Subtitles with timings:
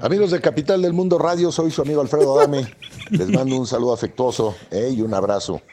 [0.00, 2.66] Amigos de Capital del Mundo Radio, soy su amigo Alfredo Adame.
[3.10, 5.62] Les mando un saludo afectuoso eh, y un abrazo.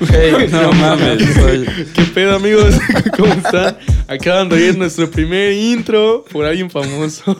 [0.00, 1.34] Güey, no mames.
[1.34, 2.74] soy- ¿Qué pedo, amigos?
[3.18, 3.76] ¿Cómo están?
[4.08, 7.36] Acaban de oír nuestro primer intro por alguien famoso.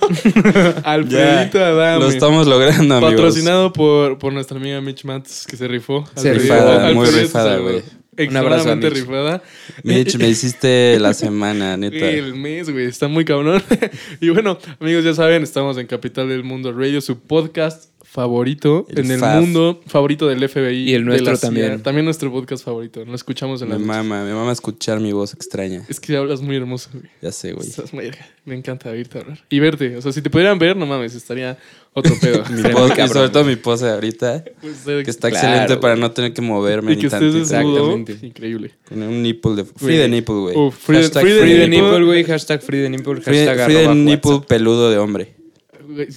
[0.84, 2.00] Alfredito Adame.
[2.04, 3.14] Lo estamos logrando, amigos.
[3.14, 6.04] Patrocinado por, por nuestra amiga Mitch Matz, que se rifó.
[6.16, 7.82] Se rifada, muy rifada, güey.
[8.18, 8.92] Un abrazo a Mitch.
[8.92, 9.42] rifada.
[9.82, 12.08] Mitch, me hiciste la semana, neta.
[12.08, 13.62] El mes, güey, está muy cabrón.
[14.20, 19.00] y bueno, amigos, ya saben, estamos en Capital del Mundo Radio, su podcast favorito El
[19.06, 19.40] en el FAF.
[19.40, 20.88] mundo, favorito del FBI.
[20.88, 21.48] Y el de nuestro la CIA.
[21.48, 21.82] también.
[21.82, 23.04] También nuestro podcast favorito.
[23.04, 25.82] Lo escuchamos en la Me mama, me mama escuchar mi voz extraña.
[25.88, 27.06] Es que hablas muy hermoso, güey.
[27.20, 27.66] Ya sé, güey.
[27.68, 28.12] Estás muy-
[28.44, 29.40] Me encanta oírte hablar.
[29.50, 29.96] Y verte.
[29.96, 31.58] O sea, si te pudieran ver, no mames, estaría
[31.92, 32.44] otro pedo.
[32.50, 35.94] Mi pose- y sobre todo mi pose ahorita, Pues, eh, que está Claro, excelente para
[35.94, 36.00] güey.
[36.02, 37.38] no tener que moverme y ni que estés tantito.
[37.40, 37.76] desnudo.
[37.96, 38.26] Exactamente.
[38.28, 38.70] Increíble.
[38.88, 39.64] Con un nipple de...
[39.64, 40.56] Free the nipple, güey.
[40.56, 42.04] Uf, free free the Free the nipple.
[42.04, 42.22] güey.
[42.24, 43.20] Hashtag free the nipple.
[43.20, 44.48] Free, Hashtag free the arroba nipple WhatsApp.
[44.48, 45.34] peludo de hombre.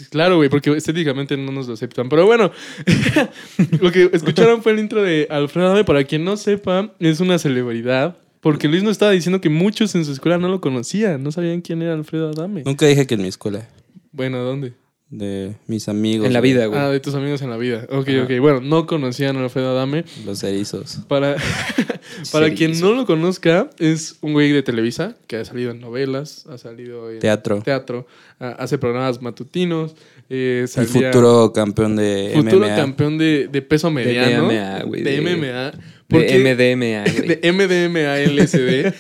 [0.10, 2.10] Claro, güey, porque estéticamente no nos lo aceptan.
[2.10, 2.52] Pero bueno,
[3.82, 5.84] lo que escucharon fue el intro de Alfredo Adame.
[5.84, 8.18] Para quien no sepa, es una celebridad.
[8.42, 11.24] Porque Luis nos estaba diciendo que muchos en su escuela no lo conocían.
[11.24, 12.64] No sabían quién era Alfredo Adame.
[12.66, 13.68] Nunca dije que en mi escuela.
[14.12, 14.74] Bueno, ¿dónde?
[15.10, 16.28] De mis amigos.
[16.28, 16.78] En la vida, güey.
[16.80, 17.86] Ah, de tus amigos en la vida.
[17.90, 18.24] Ok, Ajá.
[18.24, 18.40] ok.
[18.42, 20.04] Bueno, no conocían a Alfredo Adame.
[20.26, 21.00] Los erizos.
[21.08, 21.38] Para,
[22.34, 26.46] para quien no lo conozca, es un güey de Televisa que ha salido en novelas,
[26.48, 27.62] ha salido en Teatro.
[27.62, 28.06] teatro,
[28.40, 29.96] hace programas matutinos.
[30.30, 32.76] Eh, Y futuro campeón de futuro MMA.
[32.76, 34.44] campeón de, de peso mediano.
[34.48, 35.72] MMA, güey, De, de- MMA.
[36.10, 37.28] De MDMA, güey.
[37.40, 38.94] de MDMA LSD.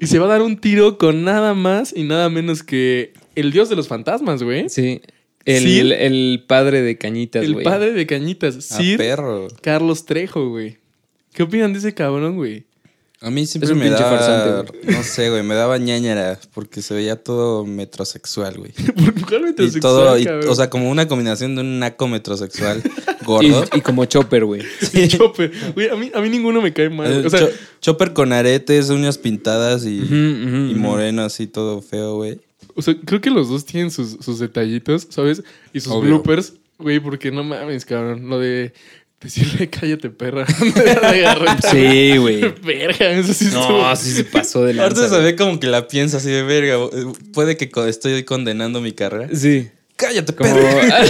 [0.00, 3.52] y se va a dar un tiro con nada más y nada menos que el
[3.52, 4.68] dios de los fantasmas, güey.
[4.68, 5.00] Sí.
[5.44, 7.64] El, el padre de cañitas, El güey.
[7.64, 9.48] padre de cañitas, Ah, Sir perro.
[9.62, 10.76] Carlos Trejo, güey.
[11.32, 12.64] ¿Qué opinan de ese cabrón, güey?
[13.20, 16.82] A mí siempre Es un me daba, farsante, no sé, güey, me daba ñañara porque
[16.82, 18.72] se veía todo metrosexual, güey.
[19.26, 20.48] ¿Por Y metrosexual, todo, y- cabrón?
[20.50, 22.82] o sea, como una combinación de un naco metrosexual
[23.24, 23.64] gordo.
[23.74, 24.62] Y, y como Chopper, güey.
[24.92, 25.50] Y Chopper.
[25.74, 27.10] Güey, a mí, a mí ninguno me cae mal.
[27.10, 27.50] Eh, O sea, Cho-
[27.80, 32.40] Chopper con aretes, uñas pintadas y, ujú, y moreno así todo feo, güey.
[32.78, 35.42] O sea, creo que los dos tienen sus, sus detallitos, ¿sabes?
[35.72, 36.10] Y sus Obvio.
[36.10, 36.54] bloopers.
[36.78, 38.28] Güey, porque no mames, cabrón.
[38.28, 38.72] Lo de
[39.20, 40.46] decirle cállate, perra.
[41.70, 42.40] Sí, güey.
[42.62, 45.16] Verga, eso sí estuvo- No, sí se pasó de Ahorita lanza.
[45.16, 46.76] se ve como que la piensa así de verga.
[46.76, 49.28] eh, Puede que estoy condenando mi carrera.
[49.34, 49.68] Sí.
[49.96, 50.54] Cállate, Como...
[50.54, 51.04] perra.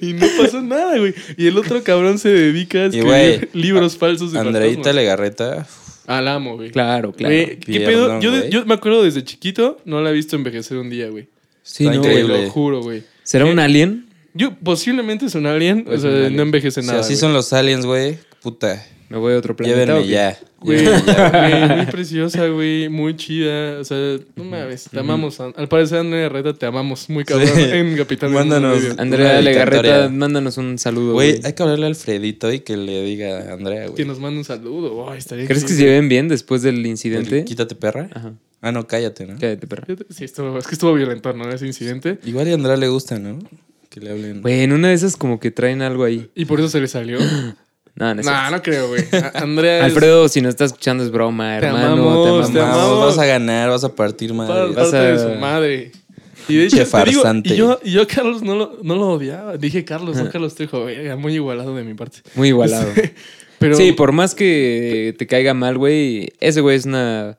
[0.00, 1.12] Y no pasó nada, güey.
[1.36, 4.94] Y el otro cabrón se dedica a Y, escribir güey, libros falsos de Andreita fantasmas.
[4.94, 5.66] Legarreta.
[6.06, 6.70] Ah, la amo, güey.
[6.70, 7.34] claro, claro.
[7.34, 8.20] Güey, ¿qué Pierdón, pedo?
[8.20, 8.50] Yo, de- güey.
[8.50, 11.28] yo me acuerdo desde chiquito, no la he visto envejecer un día, güey.
[11.62, 12.20] Sí, Está no, Te güey.
[12.22, 12.44] increíble.
[12.44, 13.02] lo juro, güey.
[13.22, 14.06] ¿Será un alien?
[14.34, 16.36] Yo posiblemente es un alien, o sea, un alien.
[16.36, 17.00] no envejece Si nada.
[17.00, 17.20] así güey.
[17.20, 18.18] son los aliens, güey.
[18.42, 18.84] Puta.
[19.14, 19.78] Me voy a otro planeta.
[19.86, 20.38] Llévenme ya.
[20.60, 23.78] Güey, muy preciosa, güey, muy chida.
[23.78, 25.38] O sea, no mames, te amamos.
[25.38, 27.62] Al parecer, Andrea Reta, te amamos muy cabrón Sí.
[27.62, 28.30] en Capital.
[28.30, 28.80] del Mándanos.
[28.82, 29.02] Mundo.
[29.02, 31.42] Andrea Legarreta, mándanos un saludo, Güey, güey.
[31.46, 34.04] hay que hablarle a Alfredito y que le diga a Andrea, Que güey.
[34.06, 35.08] nos mande un saludo.
[35.10, 37.44] Ay, estaría ¿Crees que se lleven bien después del incidente?
[37.44, 38.08] Quítate, perra.
[38.12, 38.32] Ajá.
[38.62, 39.34] Ah, no, cállate, ¿no?
[39.38, 39.86] Cállate, perra.
[40.10, 41.48] Sí, estuvo, es que estuvo violento, ¿no?
[41.50, 42.18] Ese incidente.
[42.24, 43.38] Igual y a Andrea le gusta, ¿no?
[43.90, 44.42] Que le hablen.
[44.42, 46.30] Güey, en una de esas como que traen algo ahí.
[46.34, 47.18] Y por eso se le salió.
[47.96, 48.14] No,
[48.50, 49.04] no, creo, güey.
[49.34, 51.92] Andrea es Alfredo, si no estás escuchando es broma, Te hermano.
[52.10, 53.06] amamos, te amamos.
[53.06, 54.72] Vas a ganar, vas a partir par- madre.
[54.74, 55.92] Vas a- de su madre.
[56.48, 57.54] Y de hecho, Pinche te digo, farsante.
[57.54, 59.56] y yo, y yo a Carlos no lo, no lo odiaba.
[59.56, 60.84] Dije Carlos, no Carlos Trejo.
[60.84, 62.18] Verga, muy igualado de mi parte.
[62.34, 62.86] Muy igualado.
[63.58, 67.38] Pero Sí, por más que te caiga mal, güey, ese güey es una...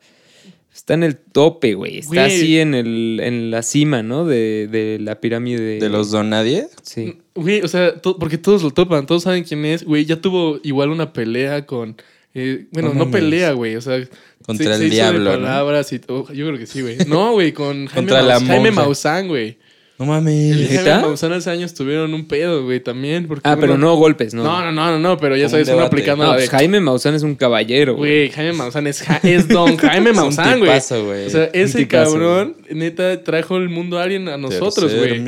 [0.86, 1.98] Está en el tope, güey.
[1.98, 2.26] Está Güey.
[2.36, 4.24] así en, el, en la cima, ¿no?
[4.24, 5.80] De, de la pirámide.
[5.80, 6.68] ¿De los don nadie?
[6.82, 7.18] Sí.
[7.34, 9.82] Güey, o sea, to- porque todos lo topan, todos saben quién es.
[9.82, 11.96] Güey, ya tuvo igual una pelea con.
[12.34, 13.74] eh, bueno, No pelea, güey.
[13.74, 13.98] O sea,
[14.46, 15.44] Contra se- el se hizo de diablo, ¿no?
[15.46, 15.98] palabras y.
[16.06, 16.98] Yo creo que sí, güey.
[17.08, 18.70] No, güey, con Jaime, Contra la Jaime.
[18.70, 19.58] Maussan, güey.
[19.98, 20.56] No El mames.
[20.68, 21.00] Jaime ¿Neta?
[21.00, 23.26] Maussan hace años tuvieron un pedo, güey, también.
[23.26, 24.44] porque Ah, uno- pero no golpes, ¿no?
[24.44, 26.56] No, no, no, no, no, pero ya sabes, un uno aplicando No, la pues de.
[26.58, 28.26] Jaime Maussan es un caballero, güey.
[28.26, 30.70] Güey, Jaime Maussan es, ja- es don Jaime Maussan, güey.
[30.76, 35.18] O sea, ese tipazo, cabrón, neta, trajo el mundo alien a nosotros, güey.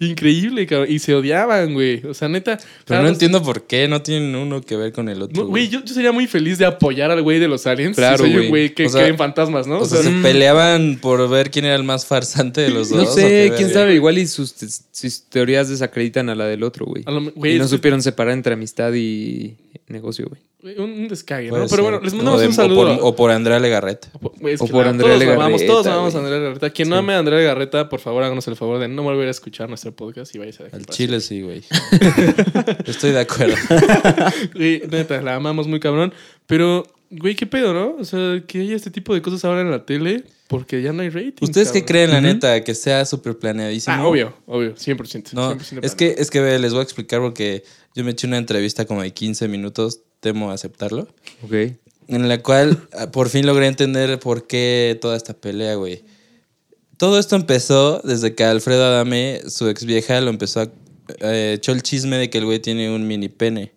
[0.00, 0.88] Increíble, cabrón.
[0.90, 2.04] Y se odiaban, güey.
[2.06, 2.58] O sea, neta.
[2.84, 5.44] Pero no entiendo por qué, no tienen uno que ver con el otro.
[5.44, 7.96] No, Güey, yo, yo sería muy feliz de apoyar al güey de los aliens.
[7.96, 8.74] Claro, güey.
[8.74, 9.78] que O sea, cree en fantasmas, ¿no?
[9.78, 10.22] O sea, se mm.
[10.22, 12.97] peleaban por ver quién era el más farsante de los dos.
[13.04, 14.54] No ¿o sé, quién sabe, igual y sus,
[14.92, 17.02] sus teorías desacreditan a la del otro, güey.
[17.06, 19.56] A lo- güey, Y no supieron separar entre amistad y
[19.88, 20.40] negocio, güey.
[20.76, 21.68] Un, un descague, Puede ¿no?
[21.68, 21.90] Pero ser.
[21.90, 22.96] bueno, les O mandamos de- un o saludo.
[22.98, 24.08] por- O por Andrea Legarreta.
[24.42, 26.24] Es O que por la- Andrea todos lo amamos, Legarreta, todos amamos a güey.
[26.24, 26.70] Andrea Legarreta.
[26.70, 29.30] Quien no ame a Andrea Legarreta, por favor, háganos el favor de no volver a
[29.30, 31.62] escuchar nuestro podcast y vayas a dejar Al chile sí, güey.
[32.86, 33.54] Estoy de acuerdo.
[34.54, 36.12] Güey, neta, la amamos muy cabrón.
[36.46, 37.96] Pero, güey, ¿qué pedo, no?
[37.98, 41.02] O sea, que haya este tipo de cosas ahora en la tele porque ya no
[41.02, 41.32] hay rating.
[41.42, 43.94] ¿Ustedes qué creen, la neta, que sea súper planeadísimo?
[43.96, 45.32] Ah, obvio, obvio, 100%.
[45.34, 48.26] No, 100% es que, es que ve, les voy a explicar porque yo me eché
[48.26, 51.08] una entrevista como de 15 minutos, temo aceptarlo,
[51.44, 51.52] Ok.
[52.08, 56.02] en la cual ah, por fin logré entender por qué toda esta pelea, güey.
[56.96, 60.68] Todo esto empezó desde que Alfredo Adame, su ex vieja, lo empezó a...
[61.20, 63.72] eh, echó el chisme de que el güey tiene un mini pene,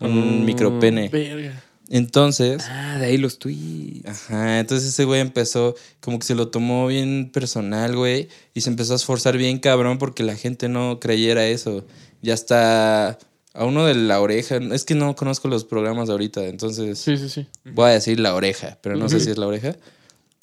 [0.00, 1.08] un Oh, micro pene.
[1.08, 1.62] Verga.
[1.90, 2.64] Entonces...
[2.68, 4.08] Ah, de ahí los tweets.
[4.08, 8.70] Ajá, entonces ese güey empezó, como que se lo tomó bien personal, güey, y se
[8.70, 11.84] empezó a esforzar bien cabrón porque la gente no creyera eso.
[12.22, 13.18] Y hasta
[13.54, 17.16] a uno de la oreja, es que no conozco los programas de ahorita, entonces Sí,
[17.16, 17.46] sí, sí.
[17.64, 19.74] voy a decir la oreja, pero no sé si es la oreja.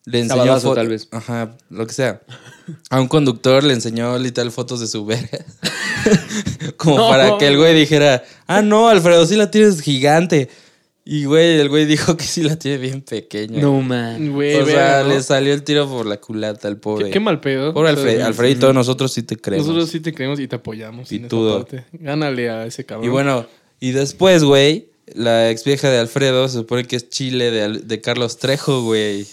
[0.06, 1.08] Le enseñó Sabadazo, tal vez.
[1.12, 2.22] Ajá, lo que sea.
[2.90, 5.46] A un conductor le enseñó literal fotos de su verga.
[6.78, 7.10] como No.
[7.10, 10.50] para que el güey dijera, ah, no, Alfredo, sí la tienes gigante.
[11.14, 13.60] Y güey, el güey dijo que sí la tiene bien pequeña.
[13.62, 14.32] No, man.
[14.32, 17.08] Güey, O sea, le salió el tiro por la culata al pobre.
[17.08, 17.74] Qué, qué mal pedo.
[17.74, 19.68] Pobre Alfred, Alfredito, nosotros sí te creemos.
[19.68, 21.12] Nosotros sí te creemos y te apoyamos.
[21.12, 21.58] en esa Pitudo.
[21.66, 21.84] parte.
[21.92, 23.06] Gánale a ese cabrón.
[23.06, 23.46] Y bueno,
[23.82, 27.88] y después, güey, la ex vieja de Alfredo se supone que es Chile de, Al-
[27.90, 29.26] de Carlos Trejo, güey.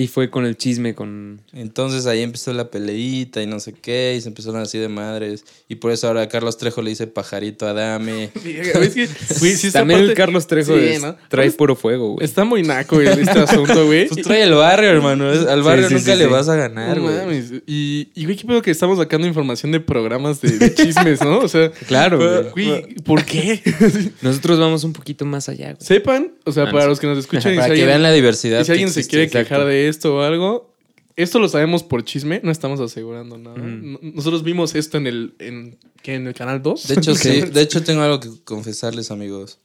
[0.00, 1.40] Y fue con el chisme con.
[1.52, 5.44] Entonces ahí empezó la peleita y no sé qué, y se empezaron así de madres.
[5.68, 8.30] Y por eso ahora Carlos Trejo le dice pajarito a Dame.
[8.44, 9.08] Verga, es que,
[9.40, 11.16] güey, sí, esta También el Carlos Trejo Sí, es- ¿no?
[11.28, 12.24] trae Pues, puro fuego, güey.
[12.24, 14.06] Está muy naco güey, este asunto, güey.
[14.08, 15.32] Pues trae el barrio, hermano.
[15.32, 16.30] es- Al barrio sí, nunca sí, le sí.
[16.30, 17.16] vas a ganar, No güey.
[17.16, 17.52] mames.
[17.66, 21.40] Y, y, güey, qué pedo que estamos sacando información de programas de, de chismes, ¿no?
[21.40, 22.18] O sea, Claro,
[22.52, 22.68] güey.
[22.68, 23.60] güey, ¿por qué?
[24.22, 25.84] Nosotros vamos un poquito más allá, güey.
[25.84, 28.02] Sepan, o sea, Ah, para los que nos escuchan y Para si que alguien, vean
[28.04, 28.60] la diversidad.
[28.60, 29.66] y si alguien se quiere quejar exacto.
[29.88, 30.74] De esto o algo,
[31.16, 33.56] esto lo sabemos por chisme, no estamos asegurando nada.
[33.58, 36.14] Nosotros vimos esto en el, en, ¿qué?
[36.14, 36.86] ¿En el canal 2.
[36.88, 37.40] De hecho, sí.
[37.40, 39.58] De hecho, tengo algo que confesarles, amigos.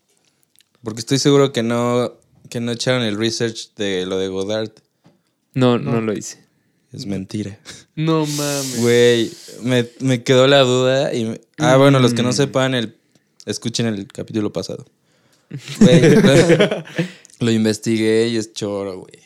[0.84, 2.14] Porque estoy seguro que no,
[2.50, 4.72] que no echaron el research de lo de Godard.
[5.54, 6.44] No, no, lo hice.
[6.92, 7.60] Es mentira.
[7.96, 8.82] No mames.
[8.82, 9.32] Güey,
[9.64, 11.26] me, me quedó la duda y...
[11.26, 12.98] me- Ah, bueno, los que no sepan, el,
[13.46, 14.86] escuchen el capítulo pasado.
[15.80, 16.84] Güey, lo,
[17.46, 19.22] lo investigué y es choro, güey.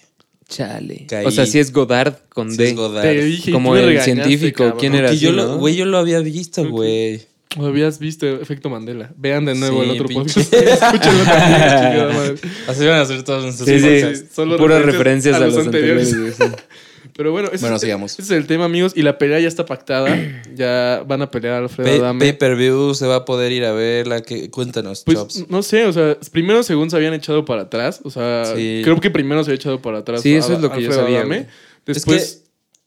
[0.50, 1.06] Chale.
[1.08, 1.26] Caí.
[1.26, 2.70] O sea, si es Godard con Sí D.
[2.70, 3.04] es Godard.
[3.04, 4.80] Te dije, Como el regañaste, científico, cabrón.
[4.80, 5.12] ¿quién era?
[5.14, 5.58] Yo así, lo, ¿no?
[5.58, 7.22] güey, yo lo había visto, güey.
[7.58, 9.12] Lo habías visto, Efecto Mandela.
[9.18, 10.42] Vean de nuevo Sí, el otro pinche.
[10.44, 10.54] podcast.
[10.84, 12.36] Escúchenlo también, chingada madre.
[12.68, 13.86] Así van a ser todos nuestros Sí, sí.
[14.04, 14.36] podcasts.
[14.36, 16.14] Solo Puras referencias a a los los anteriores.
[16.14, 16.38] anteriores.
[17.18, 18.12] Pero bueno, ese, Bueno, es, sigamos.
[18.14, 18.94] ese es el tema, amigos.
[18.96, 20.16] Y la pelea ya está pactada.
[20.56, 22.20] ya van a pelear Alfredo Pay, Adame.
[22.20, 24.22] pay per view, se va a poder ir a verla.
[24.22, 25.46] que Cuéntanos, Pues Chops.
[25.50, 28.82] no sé, o sea, primero según se habían echado para atrás, o sea, Sí.
[28.84, 30.22] creo que primero se había echado para atrás.
[30.22, 31.36] Sí, eso es lo que yo Alfredo sabía, Adame.
[31.40, 31.48] güey.
[31.88, 32.44] Después,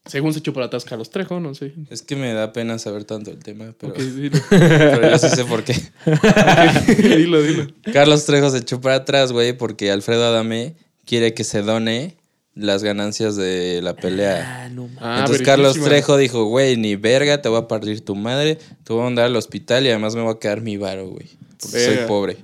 [0.06, 1.72] según se echó para atrás Carlos Trejo, no sé.
[1.90, 4.38] Es que me da pena saber tanto el tema, pero, Ok, dilo.
[4.50, 5.74] pero yo sí sé por qué.
[7.16, 7.66] dilo, dilo.
[7.92, 10.74] Carlos Trejo se echó para atrás, güey, porque Alfredo Adame
[11.04, 12.16] quiere que se done
[12.54, 14.64] las ganancias de la pelea.
[14.64, 14.98] Ah, no mames.
[15.00, 15.78] Ah, Entonces Carlos.
[15.80, 19.26] Trejo dijo, güey, ni verga, te voy a partir tu madre, te voy a mandar
[19.26, 21.26] al hospital y además me voy a quedar mi varo, güey.
[21.60, 22.36] Porque soy pobre.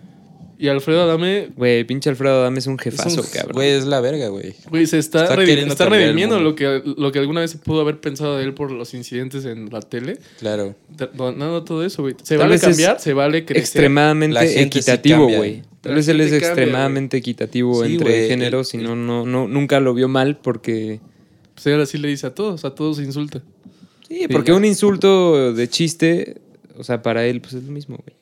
[0.59, 3.53] Y Alfredo Adame, Güey, pinche Alfredo Adame es un Es jefazo, un- cabrón.
[3.57, 4.55] Güey, es la verga, güey.
[4.71, 8.39] güey, se está, Está redimiendo lo que, lo que alguna vez se pudo haber pensado
[8.39, 10.19] de él por los incidentes en la tele.
[10.39, 10.75] Claro.
[11.13, 12.15] Donando todo eso, güey.
[12.23, 13.61] Se Tal vale es cambiar, se vale crecer.
[13.65, 15.63] Extremadamente equitativo, güey.
[15.87, 19.25] Tal vez él es cambia, extremadamente equitativo Sí, entre güey, géneros el- y no, no,
[19.27, 21.01] no, nunca lo vio mal porque...
[21.55, 23.43] Pues ahora sí le dice a todos, a todos se insulta.
[24.09, 26.37] Sí, porque un insulto de chiste,
[26.77, 28.17] o sea, para él pues es lo mismo, güey.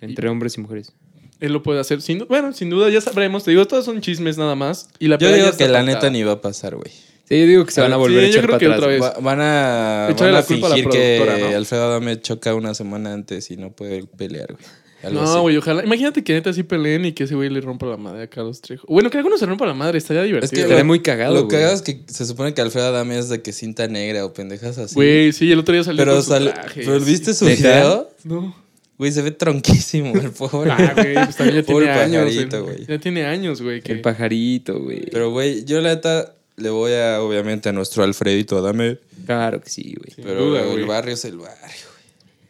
[0.00, 0.92] Entre hombres y mujeres.
[1.40, 2.00] Él lo puede hacer.
[2.02, 3.44] Sin, bueno, sin duda ya sabremos.
[3.44, 4.88] Te digo, todos son chismes nada más.
[4.98, 6.90] Y la Yo digo que la neta ni va a pasar, güey.
[7.26, 8.66] Sí, yo digo que se van a Sí, volver a yo echar creo para que
[8.66, 8.78] atrás.
[8.78, 9.02] otra vez.
[9.02, 11.56] Va- van a, Echarle van a la culpa a la fingir que productora, ¿no?
[11.56, 14.64] Alfredo Adame choca una semana antes y no puede pelear, güey.
[15.06, 15.14] Así.
[15.14, 15.84] No, güey, ojalá.
[15.84, 18.60] Imagínate que neta sí peleen y que ese güey le rompa la madre a Carlos
[18.60, 18.86] Trejo.
[18.88, 20.46] Bueno, que algunos se rompa la madre, estaría divertido.
[20.46, 21.50] Es que Estaría muy cagado, Lo güey.
[21.56, 24.78] cagado es que se supone que Alfredo Adame es de que cinta negra o pendejas
[24.78, 24.94] así.
[24.94, 27.00] Güey, sí, el otro día salió pero, con su traje, pero.
[27.00, 27.60] ¿viste su ¿Neta?
[27.62, 28.10] video?
[28.24, 28.64] No.
[28.96, 30.70] Güey, se ve tronquísimo el pobre.
[30.70, 32.24] Ah, güey, pues también ya Pobre tiene años.
[32.32, 32.86] pajarito, güey.
[32.86, 33.80] Ya tiene años, güey.
[33.82, 35.06] que- El pajarito, güey.
[35.10, 38.98] Pero, güey, yo la neta le voy a, obviamente, a nuestro Alfredito Adame.
[39.26, 40.14] Claro que sí, güey.
[40.24, 40.84] Pero duda, el güey.
[40.84, 41.86] barrio es el barrio.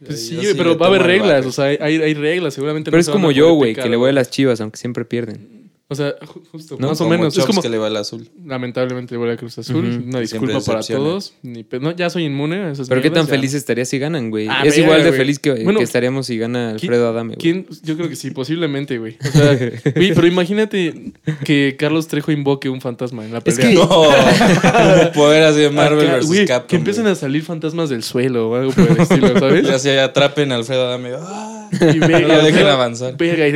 [0.03, 1.45] Pues sí, pero va a haber reglas.
[1.45, 2.53] O sea, hay, hay reglas.
[2.53, 5.05] Seguramente Pero no es como yo, güey, que le voy a las chivas, aunque siempre
[5.05, 5.64] pierden.
[5.87, 7.37] O sea, ju- justo, No, más o menos.
[7.37, 8.27] Es como, que le va al azul.
[8.43, 9.85] lamentablemente, le voy a Cruz Azul.
[9.87, 10.09] Ujú.
[10.09, 11.35] Una disculpa para todos.
[11.43, 13.29] Ni pe- no, ya soy inmune a esas Pero qué tan ya.
[13.29, 14.47] feliz estaría si ganan, güey.
[14.49, 15.19] Ah, es igual de güey.
[15.19, 17.37] feliz que, Bueno, que estaríamos si gana Alfredo Adame, güey.
[17.37, 17.67] ¿Quién?
[17.83, 19.15] Yo creo que sí, posiblemente, güey.
[19.23, 19.55] O sea,
[19.95, 21.13] güey, pero imagínate
[21.43, 23.69] que Carlos Trejo invoque un fantasma en la Es pelea.
[23.69, 26.25] que- No, un poder así de Marvel Acá, vs.
[26.25, 26.67] güey, Capcom.
[26.67, 27.13] Que empiecen güey.
[27.13, 29.67] a salir fantasmas del suelo o algo por el estilo, ¿sabes?
[29.67, 31.11] Y así atrapen a Alfredo Adame.
[31.19, 31.69] ¡Ah!
[31.93, 33.15] Y No lo dejen avanzar.
[33.17, 33.51] Verga, y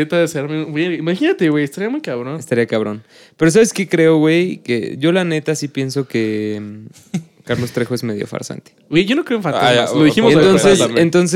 [1.00, 2.19] Imagínate, güey, estaría muy cabrón.
[2.38, 3.04] Estaría cabrón.
[3.38, 4.58] Pero ¿sabes qué creo, güey?
[4.58, 8.74] Que yo la neta sí pienso que mm, Carlos Trejo es medio farsante.
[8.90, 9.72] Güey, yo no creo en fantasmas.
[9.72, 11.30] Ah, ya, lo dijimos entonces, entonen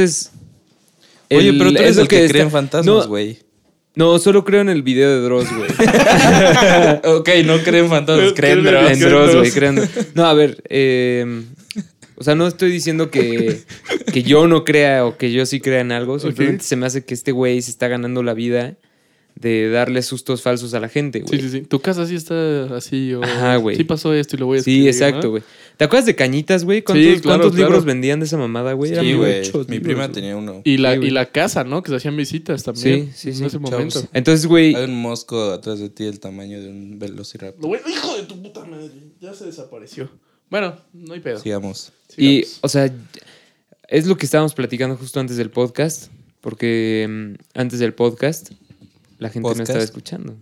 [1.31, 3.39] Oye, pero tú eres el que, cree está- en fantasmas, güey.
[3.95, 5.69] No, solo creo en el video de Dross, güey.
[7.03, 8.91] ok, no creen fantasmas, creen Creen en Dross.
[8.91, 9.87] en Creo Dross, en güey.
[10.15, 10.63] No, a ver.
[10.69, 11.43] eh,
[12.15, 13.59] o sea, no estoy diciendo que,
[14.11, 16.19] que yo no crea o que yo sí crea en algo.
[16.19, 18.75] Simplemente se me hace que este güey se está ganando la vida
[19.35, 21.39] de darle sustos falsos a la gente, güey.
[21.41, 21.61] Sí, sí, sí.
[21.65, 23.13] Tu casa sí está así.
[23.13, 23.75] O Ajá, güey.
[23.75, 25.29] Sí pasó esto y lo voy a Sí, escribir, exacto, ¿no?
[25.31, 25.43] güey.
[25.75, 26.83] ¿Te acuerdas de Cañitas, güey?
[26.83, 27.69] ¿Cuántos, Sí, claro, cuántos claro.
[27.69, 28.95] libros vendían de esa mamada, güey?
[28.95, 29.39] Sí, güey.
[29.39, 30.13] muchos Mi libros, prima güey.
[30.13, 30.61] tenía uno.
[30.63, 31.81] Y la, Sí, y la casa, ¿no?
[31.81, 33.07] Que se hacían visitas también.
[33.07, 33.39] Sí, sí, sí.
[33.41, 34.03] En ese momento.
[34.13, 37.79] Entonces, güey, Hay un mosco atrás de ti del tamaño de un velociraptor.
[37.89, 38.91] Hijo de tu puta madre.
[39.19, 40.09] Ya se desapareció.
[40.49, 41.39] Bueno, no hay pedo.
[41.39, 41.91] Sigamos.
[42.15, 42.59] y, Sigamos.
[42.61, 42.93] o sea,
[43.87, 46.11] es lo que estábamos platicando justo antes del podcast,
[46.41, 48.51] porque mm, antes del podcast
[49.19, 49.69] la gente no ¿Podcast?
[49.69, 50.37] estaba escuchando.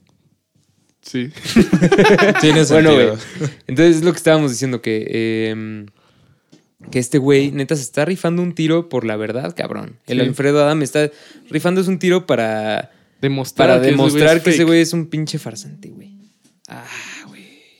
[1.01, 1.29] Sí.
[2.41, 3.17] Tiene Bueno, sentido.
[3.39, 3.49] güey.
[3.67, 5.85] Entonces es lo que estábamos diciendo, que, eh,
[6.91, 9.97] que este güey neta se está rifando un tiro por la verdad, cabrón.
[10.07, 10.25] El Sí.
[10.27, 11.09] Alfredo Adam está
[11.49, 14.93] rifándose un tiro para, Demostrar para que ese güey demostrar es que ese güey es
[14.93, 16.11] un pinche farsante, güey.
[16.67, 16.85] Ah.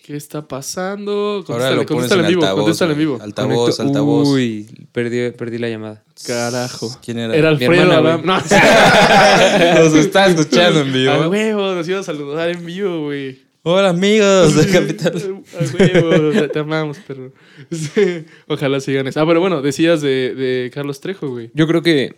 [0.03, 1.43] ¿Qué está pasando?
[1.47, 2.41] Ahora lo pones Contéstale en en vivo.
[2.41, 2.61] altavoz.
[2.63, 3.19] Contéstale en vivo.
[3.21, 4.27] Altavoz, Conecto- altavoz.
[4.29, 6.03] Uy, perdí, perdí la llamada.
[6.25, 6.97] Carajo.
[7.05, 7.35] ¿Quién era?
[7.35, 8.21] Era Mi Alfredo Adam.
[8.25, 8.33] No.
[9.83, 11.11] Nos está escuchando en vivo.
[11.11, 13.39] A huevo, nos iba a saludar en vivo, güey.
[13.63, 15.13] Hola, amigos de Capital.
[15.53, 17.31] A huevo, te- amamos, pero.
[18.47, 19.21] Ojalá sigan eso.
[19.21, 21.51] Ah, pero bueno, decías de, de Carlos Trejo, güey.
[21.53, 22.15] Yo creo que,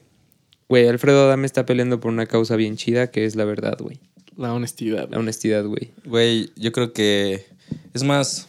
[0.69, 3.99] güey, Alfredo Adam está peleando por una causa bien chida, que es la verdad, güey.
[4.37, 5.09] La honestidad.
[5.11, 5.91] La honestidad, güey.
[6.05, 7.45] Güey, yo creo que
[7.93, 8.47] es más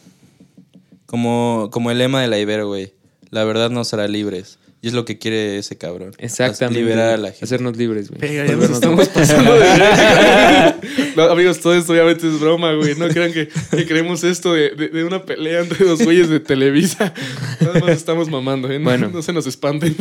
[1.05, 2.93] como, como el lema de la Ibero, güey.
[3.29, 4.59] La verdad nos hará libres.
[4.81, 6.11] Y es lo que quiere ese cabrón.
[6.19, 6.79] Exactamente.
[6.79, 7.45] Liberar a la gente.
[7.45, 8.21] Hacernos libres, güey.
[8.21, 9.65] Pega, ya nos estamos pasando de
[11.15, 12.93] No, amigos, todo esto obviamente es broma, güey.
[12.95, 16.39] No crean que, que creemos esto de, de- de una pelea entre dos güeyes de
[16.39, 17.13] Televisa.
[17.61, 18.77] Nada más estamos mamando, ¿eh?
[18.77, 19.09] No, Bueno.
[19.11, 19.95] no se nos espanten.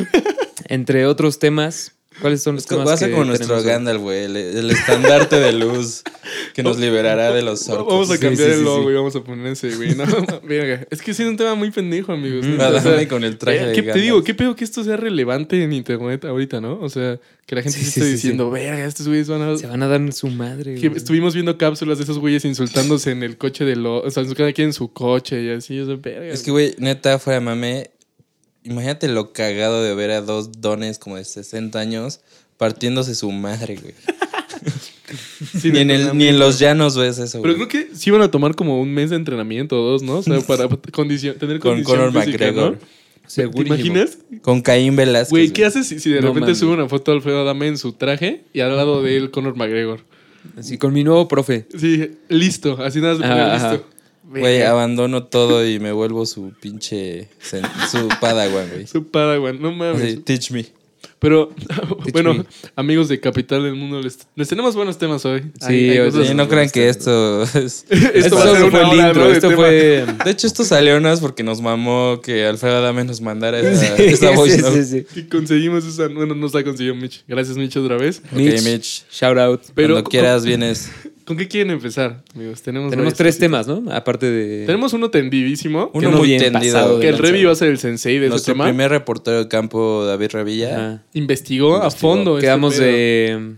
[0.68, 1.92] Entre otros temas,
[2.25, 3.62] ¿cuáles son los temas va a ser como nuestro?
[3.62, 4.25] Gandalf, güey.
[4.25, 6.02] El, el estandarte de luz
[6.54, 7.87] que nos liberará de los orcos.
[7.87, 9.95] Vamos a cambiar sí, el logo y vamos a poner ese, güey.
[9.95, 10.87] No, no, verga.
[10.90, 12.47] Es que sí es un tema muy pendejo, amigos.
[12.59, 14.83] Adame O sea, con el traje eh, de ¿qué- Te digo, ¿qué pedo que esto
[14.83, 16.81] sea relevante en internet ahorita, no?
[16.81, 19.59] O sea, que la gente se esté diciendo, verga, estos güeyes van a...
[19.59, 20.97] Se van a dar en su madre, Que güey.
[20.97, 24.00] estuvimos viendo cápsulas de esos güeyes insultándose en el coche de lo...
[24.00, 25.78] O sea, cada quien en su coche y así.
[25.78, 26.33] O sea, verga.
[26.33, 27.90] Es que, güey, neta, fuera mame.
[28.64, 32.21] Imagínate lo cagado de ver a dos dones como de 60 años
[32.56, 33.94] partiéndose su madre, güey.
[35.61, 36.38] Sí, ni, en de el, ni en entrenamiento.
[36.44, 37.68] los llanos ves eso, Pero güey.
[37.68, 40.16] creo que sí van a tomar como un mes de entrenamiento o dos, ¿no?
[40.18, 42.73] O sea, para condicion- tener Con condición Conor física, McGregor.
[42.73, 43.52] ¿no?
[43.52, 44.18] ¿Te imaginas?
[44.42, 45.30] Con Caín Velázquez.
[45.30, 46.59] Güey, ¿qué haces si, si de No repente mames.
[46.59, 49.56] sube una foto de Alfredo Adame en su traje y al lado de él Conor
[49.56, 50.00] McGregor?
[50.59, 51.66] Así, con mi nuevo profe.
[51.78, 52.83] Sí, listo.
[52.83, 53.87] Así nada más listo.
[54.28, 54.71] Güey, Verga.
[54.71, 57.28] abandono todo y me vuelvo su pinche...
[57.90, 58.87] Su padawan, güey.
[58.87, 60.02] Su Padawan, no mames.
[60.02, 60.66] Así, teach me.
[61.19, 61.50] Pero,
[62.12, 62.45] bueno, me.
[62.76, 65.43] amigos de Capital del Mundo, les, les tenemos buenos temas hoy.
[65.66, 67.85] Sí, o cosas- sea, Sí, no crean que esto es...
[67.88, 69.31] Esto Esto va a ser fue el hora, intro.
[69.33, 70.07] Esto fue...
[70.25, 74.02] De hecho, esto salió unas porque nos mamó que Alfredo Adame nos mandara esa, Sí,
[74.04, 74.85] esa voice sí, note.
[74.85, 75.21] sí, sí.
[75.21, 76.09] Y conseguimos esa.
[76.09, 77.23] Bueno, nos la consiguió Mitch.
[77.28, 78.21] Gracias, Mitch, otra vez.
[78.33, 79.04] Mitch.
[79.11, 79.61] shout out.
[79.75, 80.90] Pero, Cuando quieras vienes.
[81.25, 82.61] ¿Con qué quieren empezar, amigos?
[82.61, 83.66] Tenemos, Tenemos tres cositas.
[83.66, 83.90] temas, ¿no?
[83.93, 84.66] Aparte de...
[84.66, 85.90] Tenemos uno tendidísimo.
[85.95, 86.75] Uno muy bien tendido.
[86.75, 87.19] pasado Que el.
[87.19, 88.64] Revi va a ser el sensei de ese Nuestro tema.
[88.64, 91.02] primer reportero de campo, David Revilla.
[91.14, 92.37] Investigó, a fondo.
[92.37, 93.54] este Quedamos de...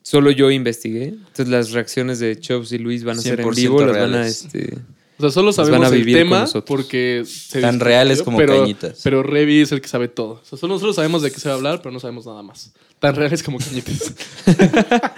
[0.00, 1.08] Solo yo investigué.
[1.08, 3.84] Entonces las reacciones de Chops y Luis van a ser en 100% vivo.
[3.84, 4.26] Las van a...
[4.26, 4.78] Este...
[5.18, 7.24] O sea, solo van sabemos a el tema porque...
[7.26, 9.00] se Tan reales como pero, cañitas.
[9.04, 10.40] Pero Revi es el que sabe todo.
[10.42, 12.42] O sea, solo nosotros sabemos de qué se va a hablar, pero no sabemos nada
[12.42, 12.72] más.
[12.98, 14.14] Tan reales como cañitas.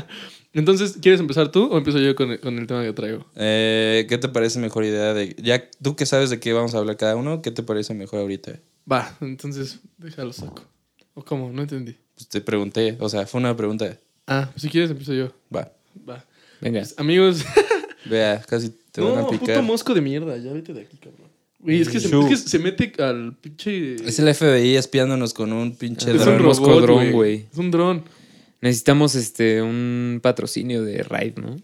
[0.56, 3.26] Entonces, ¿quieres empezar tú o empiezo yo con el, con el tema que traigo?
[3.36, 5.36] Eh, ¿Qué te parece mejor idea de...
[5.38, 8.20] Ya tú que sabes de qué vamos a hablar cada uno, ¿qué te parece mejor
[8.20, 8.58] ahorita?
[8.90, 10.62] Va, entonces déjalo saco.
[11.12, 11.52] ¿O cómo?
[11.52, 11.94] No entendí.
[12.14, 13.98] Pues te pregunté, o sea, fue una pregunta.
[14.26, 15.30] Ah, pues si quieres empiezo yo.
[15.54, 15.70] Va.
[16.08, 16.24] Va.
[16.62, 16.80] Venga.
[16.80, 17.44] Pues, amigos...
[18.06, 19.62] Vea, casi te van no, a puto picar.
[19.62, 20.38] mosco de mierda.
[20.38, 21.28] Ya vete de aquí, cabrón.
[21.58, 22.22] Güey, es que, se, Shu.
[22.28, 23.96] es que se mete al pinche...
[23.96, 26.36] Es el FBI espiándonos con un pinche Es dron.
[26.36, 27.46] un mosco dron, güey.
[27.52, 28.04] Es un dron.
[28.60, 31.56] Necesitamos este un patrocinio de Raid, ¿no?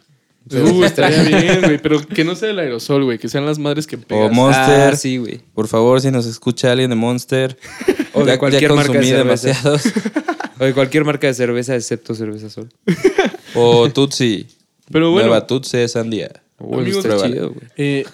[0.51, 1.79] Uh, estaría bien, güey.
[1.79, 3.19] Pero que no sea el aerosol, güey.
[3.19, 4.33] Que sean las madres que O pegas.
[4.33, 4.93] Monster.
[4.93, 5.41] Ah, sí, güey.
[5.55, 7.57] Por favor, si nos escucha alguien de Monster.
[8.15, 9.49] O de cualquier marca de consumí cerveza.
[9.49, 9.83] demasiados.
[10.61, 12.69] O de cualquier marca de cerveza, excepto cerveza sol.
[13.55, 14.47] O Tutsi.
[14.91, 16.31] Pero bueno, Nueva Tutsi Sandía.
[16.59, 17.67] Uy, Amigos, está chido, güey.
[17.77, 18.05] eh,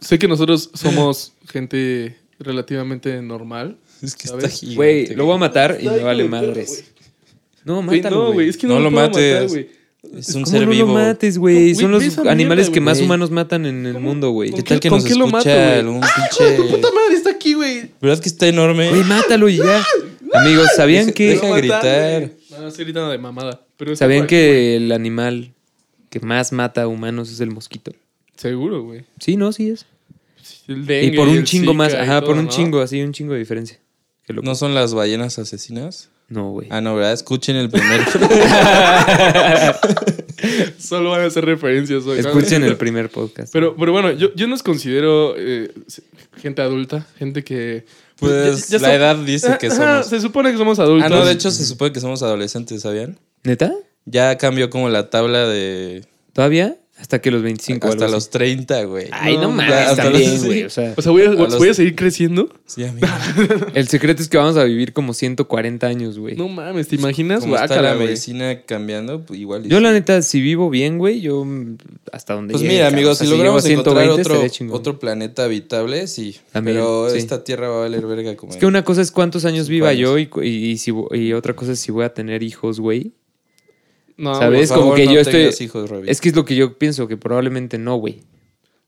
[0.00, 3.76] sé que nosotros somos gente relativamente normal.
[4.02, 4.44] Es que ¿Sabes?
[4.44, 4.76] está gigante.
[4.76, 6.84] Güey, lo voy a matar y me vale de madres.
[7.64, 8.48] No, mátalo, no, güey.
[8.48, 9.50] Es que no, No lo lo mates.
[9.52, 9.68] güey.
[10.18, 10.86] Es un ¿Cómo ser no vivo.
[10.88, 11.74] lo mates, No, güey?
[11.74, 14.50] Son los mierda, animales que más humanos matan en el mundo, güey.
[14.52, 16.06] ¿Qué tal que ¿Con nos qué lo escucha mato, algún ¡Tu
[16.46, 16.62] pinche...
[16.70, 17.90] puta madre está aquí, güey!
[18.02, 18.90] ¿Verdad que está enorme?
[18.90, 19.82] Güey, mátalo y ya.
[20.34, 22.30] Amigos, ¿sabían que deja- Matar, gritar.
[22.60, 23.62] No, estoy gritando de mamada.
[23.78, 25.52] Pero sabían que el animal
[26.10, 27.92] que más mata a humanos es el mosquito?
[28.36, 29.04] Seguro, güey.
[29.20, 29.86] Sí, no, sí es.
[30.68, 32.50] El Y dengue por un el chingo más, y ajá, todo, por un ¿no?
[32.50, 33.78] chingo, así un chingo de diferencia.
[34.28, 36.10] ¿No son las ballenas asesinas?
[36.28, 36.68] No, güey.
[36.70, 37.12] Ah, no, ¿verdad?
[37.12, 38.00] Escuchen el primer...
[40.78, 42.18] Solo van a hacer referencias hoy.
[42.18, 43.52] Escuchen el primer podcast.
[43.52, 45.72] Pero, pero bueno, yo, yo nos considero eh,
[46.36, 47.84] gente adulta, gente que...
[48.18, 50.06] Pues ya- ya la so- edad dice que Ajá, somos...
[50.08, 51.10] Se supone que somos adultos.
[51.10, 53.18] Ah, no, de hecho se supone que somos adolescentes, ¿sabían?
[53.42, 53.72] ¿Neta?
[54.06, 56.04] Ya cambió como la tabla de...
[56.32, 56.76] ¿Todavía?
[57.04, 57.86] Hasta que los 25.
[57.86, 59.08] hasta los 30, güey.
[59.12, 60.62] Ay, no, No, mames, ya, hasta también, los- güey.
[60.62, 62.48] O sea, O sea, voy a, los- voy a seguir creciendo.
[62.64, 63.06] Sí, amigo.
[63.74, 66.34] el secreto es que vamos a vivir como 140 años, güey.
[66.34, 67.40] No mames, ¿te imaginas?
[67.40, 68.06] Como está Guácala, la güey.
[68.06, 69.66] medicina cambiando, pues igual...
[69.66, 69.82] y Yo, sí.
[69.82, 71.76] la neta, si vivo bien, güey, yo mm,
[72.10, 75.44] hasta donde Pues llegue, mira, amigos, si logramos llego a encontrar 120, otro, otro planeta
[75.44, 76.36] habitable, sí.
[76.52, 77.18] También, pero sí.
[77.18, 78.52] esta tierra va a valer verga como...
[78.52, 80.00] Es que una cosa es cuántos años viva años.
[80.00, 83.12] yo y, y, y si, y otra cosa es si voy a tener hijos, güey.
[84.16, 84.70] No, ¿Sabes?
[84.70, 86.10] como que no yo estoy- hijos, Robbie.
[86.10, 88.22] Es que es lo que yo pienso, que probablemente no, güey.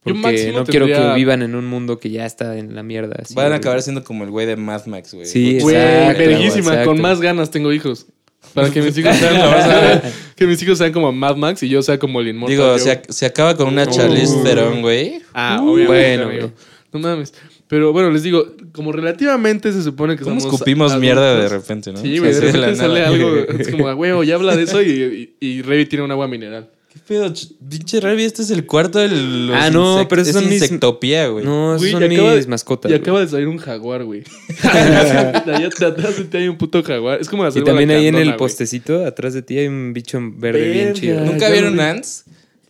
[0.02, 3.16] Porque no quiero tendría- que vivan en un mundo que ya está en la mierda.
[3.20, 5.26] así, Van a acabar siendo como el güey de Mad Max, güey.
[5.26, 6.84] Sí, Güey, verguísima.
[6.84, 8.06] Con más ganas tengo hijos.
[8.54, 9.34] Para que mis hijos sean,
[10.36, 13.02] que mis hijos sean como Mad Max y yo sea como el Inmortal Digo, se,
[13.02, 14.44] ac- se acaba con una Charlize Uh.
[14.44, 15.20] Theron, güey.
[15.34, 16.52] Ah, Uh, obviamente, bueno, amigo.
[16.92, 17.34] No mames.
[17.68, 21.00] Pero bueno, les digo, como relativamente se supone que ¿Cómo somos escupimos adultos.
[21.00, 21.98] mierda de repente, no?
[22.00, 23.08] Sí, güey, de repente sale nada.
[23.08, 23.34] algo.
[23.58, 26.70] Es como, a huevo, ya habla de eso y, y, y tiene un agua mineral.
[26.92, 27.26] ¿Qué pedo?
[27.26, 30.50] Ch- Pinche Ravi, este es el cuarto de los Ah, no, pero esos es son
[30.52, 31.44] insectopía, güey.
[31.44, 32.88] No, esos Güey, son mis de- mascotas.
[32.90, 33.02] Y güey.
[33.02, 34.22] acaba de salir un jaguar, güey.
[34.62, 37.20] Allá atrás de ti hay un puto jaguar.
[37.20, 38.36] Es como la Y también ahí en el güey.
[38.38, 41.16] postecito, atrás de ti, hay un bicho verde bien chido.
[41.20, 41.80] Nunca ¿Nunca ya vieron.
[41.80, 42.24] Ants?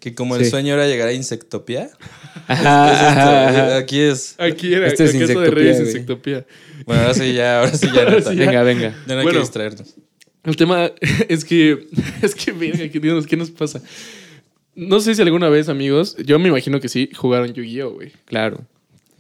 [0.06, 0.50] Que como el Sí.
[0.50, 1.90] sueño era llegar a insectopía.
[2.46, 3.82] Ajá, Es.
[3.82, 4.34] Aquí es.
[4.38, 5.88] Aquí era, Esto es de insectopía, Rey es güey.
[5.88, 6.46] insectopía.
[6.84, 8.02] Bueno, ahora sí ya, ahora sí ya.
[8.04, 8.46] Ahora sí ya.
[8.46, 8.94] Venga, venga.
[9.08, 9.32] no hay Bueno.
[9.32, 9.94] que distraernos.
[10.44, 10.92] El tema
[11.28, 11.88] es que,
[12.22, 13.82] es que, verga, que Dios, ¿qué nos pasa?
[14.76, 18.12] No sé si alguna vez, amigos, yo me imagino que sí, jugaron Yu-Gi-Oh, güey.
[18.26, 18.60] Claro.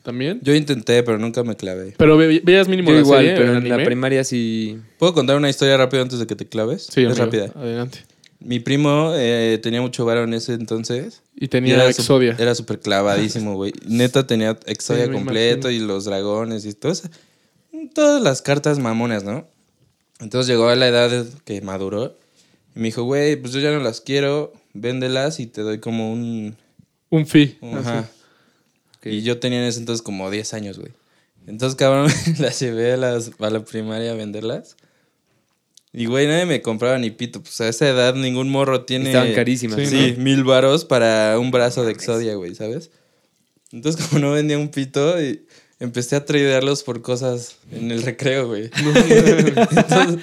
[0.04, 0.38] ¿También?
[0.44, 1.94] Yo intenté, pero nunca me clavé.
[1.98, 4.78] Pero ve- veas mínimo Yo la igual, serie, pero en la primaria sí.
[5.00, 6.86] ¿Puedo contar una historia rápida antes de que te claves?
[6.88, 7.50] Sí, es amigo, rápida.
[7.56, 7.98] Adelante.
[8.38, 11.22] Mi primo eh, tenía mucho varo en ese entonces.
[11.34, 12.36] Y Y tenía su- Exodia.
[12.38, 13.72] Era súper clavadísimo, güey.
[13.86, 17.08] Neta tenía Exodia Sí, completo y los dragones y todo eso.
[17.94, 19.46] Todas las cartas mamonas, ¿no?
[20.20, 22.16] Entonces llegó a la edad que maduró.
[22.74, 24.52] Y me dijo, güey, pues yo ya no las quiero.
[24.74, 26.56] Véndelas y te doy como un...
[27.10, 27.58] Un fee.
[27.74, 28.08] Ajá.
[29.02, 30.92] Y yo tenía en ese entonces como 10 años, güey.
[31.46, 34.76] Entonces, cabrón, las llevé a, las, a la primaria a venderlas.
[35.98, 37.42] Y, güey, nadie me compraba ni pito.
[37.42, 39.06] Pues a esa edad ningún morro tiene...
[39.06, 39.78] Estaban carísimas.
[39.80, 40.24] Sí, Sí, ¿no?
[40.24, 42.90] mil varos para un brazo de Exodia, güey, ¿sabes?
[43.72, 45.46] Entonces, como no vendía un pito, y
[45.80, 48.64] empecé a tradearlos por cosas en el recreo, güey.
[48.76, 50.20] Entonces,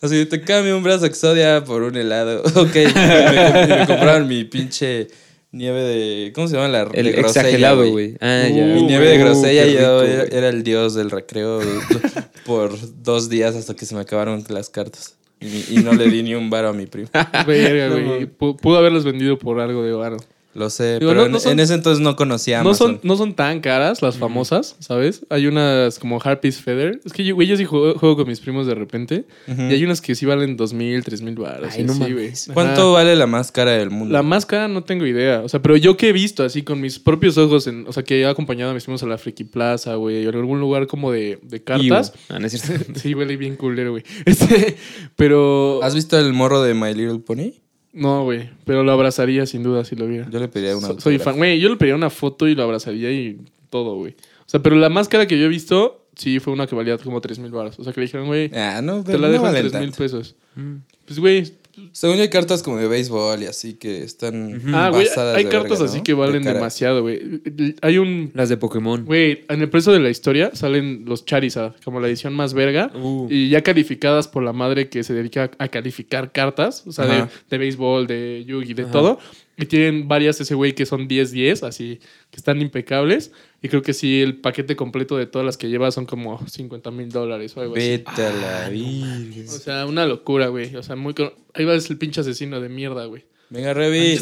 [0.00, 2.44] así, te cambio un brazo Exodia por un helado.
[2.54, 2.74] Ok.
[2.74, 5.08] Me, me compraron mi pinche
[5.52, 6.32] nieve de...
[6.34, 6.68] ¿Cómo se llama?
[6.68, 8.16] La El de grosella, exagerado, güey.
[8.20, 8.64] Ah, ya.
[8.66, 11.60] Mi Uh, nieve de uh, grosella yo rico, era, el dios del recreo
[12.46, 15.16] por dos días hasta que se me acabaron las cartas.
[15.40, 17.08] Y, y no le di ni un varo a mi primo.
[17.46, 18.26] Verga, güey.
[18.26, 20.16] Pu- Pudo haberlas vendido por algo de varo.
[20.56, 22.92] Lo sé, Digo, pero no- en, no son- en ese entonces no conocía No Amazon.
[22.92, 25.26] son, no son tan caras las famosas, ¿sabes?
[25.28, 26.98] Hay unas como Harpies Feather.
[27.04, 29.26] Es que yo, güey, yo sí juego, juego con mis primos de repente.
[29.46, 31.74] Y hay unas que sí valen dos mil, tres mil baros.
[31.76, 32.32] Ay, no sí, güey.
[32.54, 32.90] ¿Cuánto Ajá.
[32.92, 34.12] vale la más cara del mundo?
[34.12, 35.42] La más cara no tengo idea.
[35.44, 38.02] O sea, pero yo que he visto así con mis propios ojos, en, o sea,
[38.02, 40.86] que he acompañado a mis primos a la Friki Plaza, güey, o en algún lugar
[40.86, 42.14] como de, de cartas.
[42.30, 42.92] Ah, no es cierto.
[42.98, 44.04] sí, huele bien culero, güey.
[44.24, 44.76] Este,
[45.16, 45.80] pero.
[45.82, 47.52] ¿Has visto el morro de My Little Pony?
[47.96, 48.50] No, güey.
[48.64, 50.28] Pero lo abrazaría sin duda si lo viera.
[50.30, 51.36] Yo le pediría una So- soy fan.
[51.36, 53.38] Güey, yo le pediría una foto y lo abrazaría y
[53.70, 54.12] todo, güey.
[54.40, 56.96] O sea, pero la más cara que yo he visto, sí, fue una que valía
[56.98, 57.78] como 3 mil baros.
[57.78, 59.80] O sea, que le dijeron, güey, Ah, no, te la no dejo en valen 3
[59.82, 60.36] mil pesos.
[60.54, 60.74] Mm.
[61.06, 61.52] Pues, güey.
[61.92, 65.50] Según yo hay cartas como de béisbol y así que están Ah, güey, hay de
[65.50, 66.04] cartas verga, así ¿no?
[66.04, 67.42] que valen De demasiado, güey.
[67.82, 68.30] Hay un.
[68.34, 69.04] Las de Pokémon.
[69.04, 72.90] Güey, en el precio de la historia salen los Charizard, como la edición más verga.
[72.94, 73.28] Uh.
[73.30, 77.58] Y ya calificadas por la madre que se dedica a calificar cartas, o sea, de,
[77.58, 78.92] béisbol, de Yugi, de Ajá.
[78.92, 79.18] todo.
[79.58, 83.32] Y tienen varias ese güey que son 10-10, así que están impecables.
[83.62, 86.90] Y creo que sí, el paquete completo de todas las que lleva son como 50
[86.90, 87.88] mil dólares o algo así.
[87.88, 89.48] Vete a la virgen.
[89.48, 90.76] O sea, una locura, güey.
[90.76, 91.14] O sea, muy.
[91.54, 93.24] Ahí va el pinche asesino de mierda, güey.
[93.48, 94.18] Venga, Revi.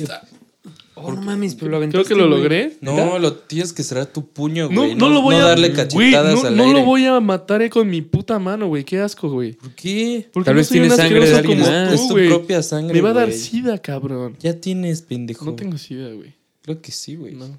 [0.96, 2.76] Oh, no mames, pero lo Creo aventaste, que lo logré.
[2.80, 4.94] No, lo tienes que cerrar tu puño, No, güey.
[4.94, 5.42] no, lo voy a.
[5.42, 5.76] darle güey,
[6.12, 6.78] cachetadas no, al no aire.
[6.78, 8.85] lo voy a matar eh, con mi puta mano, güey.
[8.85, 9.54] Qué asco, güey.
[9.54, 10.28] ¿Por qué?
[10.33, 11.88] Porque Tal no vez tiene sangre de alguien más.
[11.88, 12.28] tú, Es tu güey.
[12.28, 13.38] propia sangre, Me va a dar güey.
[13.38, 14.37] sida, cabrón.
[14.40, 15.44] Ya tienes, pendejo.
[15.46, 16.33] No tengo sida, güey.
[16.62, 17.35] Creo que sí, güey.
[17.35, 17.59] No.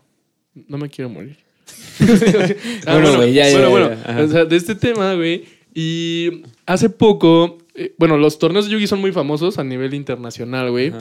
[0.70, 1.38] No me quiero morir.
[2.86, 3.90] Bueno, güey, ya, ya, bueno, ya, bueno.
[3.90, 4.12] ya.
[4.12, 4.22] Ajá.
[4.24, 5.44] O sea, de este tema, güey.
[5.74, 10.72] Y hace poco, eh, bueno, los torneos de Yugi son muy famosos a nivel internacional,
[10.72, 10.94] güey.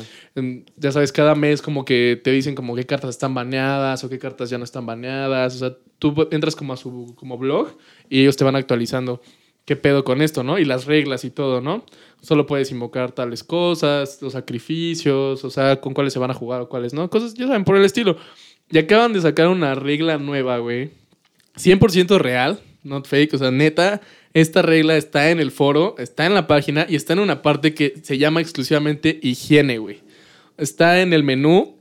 [0.76, 4.18] Ya sabes, cada mes como que te dicen como qué cartas están baneadas o qué
[4.18, 5.54] cartas ya no están baneadas.
[5.54, 7.68] O sea, tú entras como a su como blog
[8.10, 9.20] y ellos te van actualizando
[9.64, 10.58] qué pedo con esto, ¿no?
[10.58, 11.84] Y las reglas y todo, ¿no?
[12.20, 16.60] Solo puedes invocar tales cosas, los sacrificios, o sea, con cuáles se van a jugar
[16.60, 17.08] o cuáles no.
[17.08, 18.16] Cosas, ya saben, por el estilo.
[18.68, 20.90] Y acaban de sacar una regla nueva, güey.
[21.56, 23.34] 100% real, not fake.
[23.34, 24.00] O sea, neta,
[24.34, 27.72] esta regla está en el foro, está en la página y está en una parte
[27.72, 30.00] que se llama exclusivamente higiene, güey.
[30.58, 31.76] Está en el menú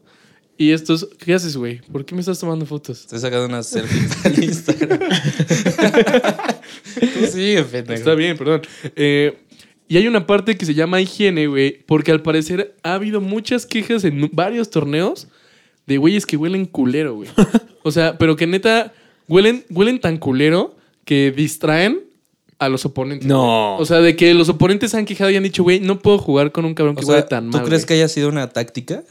[0.56, 1.10] y estos...
[1.18, 1.82] ¿Qué haces, güey?
[1.92, 3.02] ¿Por qué me estás tomando fotos?
[3.02, 5.00] Estoy sacando una selfie para el Instagram.
[7.00, 7.94] Tú sigue, pendejo.
[7.94, 8.62] Está bien, perdón.
[8.96, 9.36] Eh,
[9.88, 13.66] y hay una parte que se llama higiene, güey, porque al parecer ha habido muchas
[13.66, 15.28] quejas en varios torneos
[15.88, 17.30] de güeyes que huelen culero, güey.
[17.86, 18.94] O sea, pero que neta
[19.28, 22.13] huelen, huelen tan culero que distraen
[22.66, 23.28] a los oponentes.
[23.28, 23.74] No.
[23.74, 23.84] güey.
[23.84, 26.18] O sea, de que los oponentes se han quejado y han dicho, güey, no puedo
[26.18, 27.66] jugar con un cabrón O que sea, tan ¿tú mal.
[27.66, 27.88] crees güey".
[27.88, 29.04] que haya sido una táctica?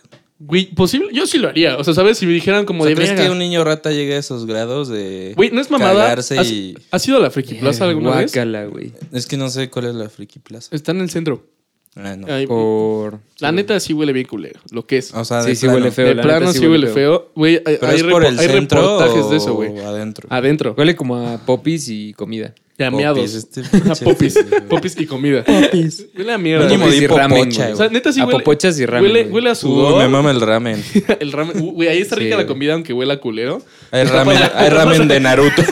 [0.45, 1.77] Güey, posible, yo sí lo haría.
[1.77, 2.19] O sea, ¿sabes?
[2.19, 4.45] Si me dijeran como O sea, de ¿crees que un niño rata llegue a esos
[4.45, 6.13] grados de Güey, no es mamada.
[6.13, 6.75] ¿Has, y...
[6.91, 8.33] has ido a la Friki Plaza alguna vez?
[8.33, 8.93] Guácala, güey.
[9.13, 10.75] Es que no sé cuál es la Friki Plaza.
[10.75, 11.47] Está en el centro.
[11.95, 12.27] Ah, no.
[12.49, 13.19] Por...
[13.39, 15.13] La neta sí huele bien culero, lo que es.
[15.13, 15.79] O sea, Sí, de sí plano.
[15.79, 16.07] huele feo.
[16.07, 17.31] de la plano sí huele feo.
[17.35, 19.79] Güey, hay, Pero hay es por el hay centro reportajes de eso, güey.
[19.79, 20.27] adentro.
[20.31, 20.75] Adentro.
[20.79, 22.55] Huele como a popis y comida.
[22.79, 23.35] Y a Popis, miados.
[23.35, 24.35] este A popis.
[24.71, 25.45] popis y comida.
[25.47, 26.67] Huele a mierda.
[26.69, 27.69] Popis y ramen, popocha.
[27.75, 28.39] O sea, neta sí A huele.
[28.39, 29.99] popochas y ramen, Huele, huele a sudor.
[30.03, 30.83] me mama el ramen.
[31.21, 31.61] el ramen.
[31.75, 33.61] Güey, ahí está rica Sí, la comida aunque huela a culero.
[33.91, 35.63] Hay ramen, hay ramen de Naruto.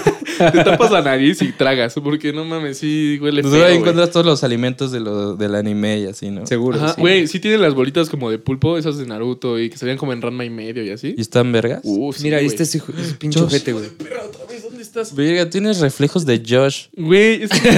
[0.52, 1.94] Te tapas la nariz y tragas.
[2.02, 3.78] Porque no mames, sí huele Pues feo, ahí güey.
[3.80, 6.46] encuentras todos los alimentos de lo, del anime y así, ¿no?
[6.46, 7.00] Seguro, Ajá, sí.
[7.00, 9.98] Güey, sí tienen las bolitas como de pulpo, esas de Naruto y que se veían
[9.98, 11.14] como en Ranma y medio y así.
[11.16, 11.80] ¿Y están vergas?
[11.84, 12.54] Uh, sí, Mira, ahí güey.
[12.54, 13.88] está ese, ese pinche Yo- ojete, güey.
[13.90, 14.49] Perra, otra vez, ¿dónde
[14.90, 15.14] estás?
[15.14, 16.86] Verga, tienes reflejos de Josh.
[16.96, 17.70] Güey, es que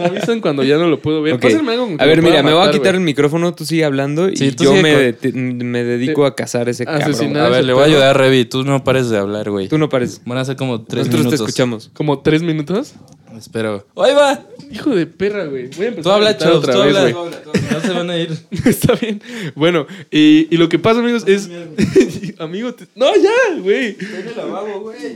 [0.00, 1.34] me avisan cuando ya no lo puedo ver.
[1.34, 1.42] Ok.
[1.42, 3.64] Pásenme algo con que A ver, mira, me voy a matar, quitar el micrófono, tú
[3.64, 6.70] sigue hablando y Sí, tú yo sigue me, con- de- me dedico a cazar a
[6.70, 7.02] ese cabrón.
[7.02, 7.46] Asesinar.
[7.46, 8.44] A ver, le voy a ayudar a Revi.
[8.44, 9.68] Tú no pares de hablar, güey.
[9.68, 10.20] Tú no pares.
[10.24, 11.38] Van a ser como tres Nosotros minutos.
[11.40, 11.90] te escuchamos.
[11.94, 12.94] Como tres minutos.
[13.36, 13.86] Espero.
[13.96, 14.44] ¡Ahí va!
[14.70, 15.68] Hijo de perra, güey.
[15.68, 16.56] Voy a empezar Tú a habla, chavos.
[16.58, 17.10] otra Tú vez, habla.
[17.12, 17.32] güey.
[17.70, 18.38] No se van a ir.
[18.64, 19.22] Está bien.
[19.54, 21.48] Bueno, y, y lo que pasa, amigos, es.
[22.38, 23.96] Amigo, te- no, ya, güey.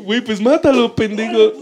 [0.04, 1.52] Güey, pues mátalo, pendejo.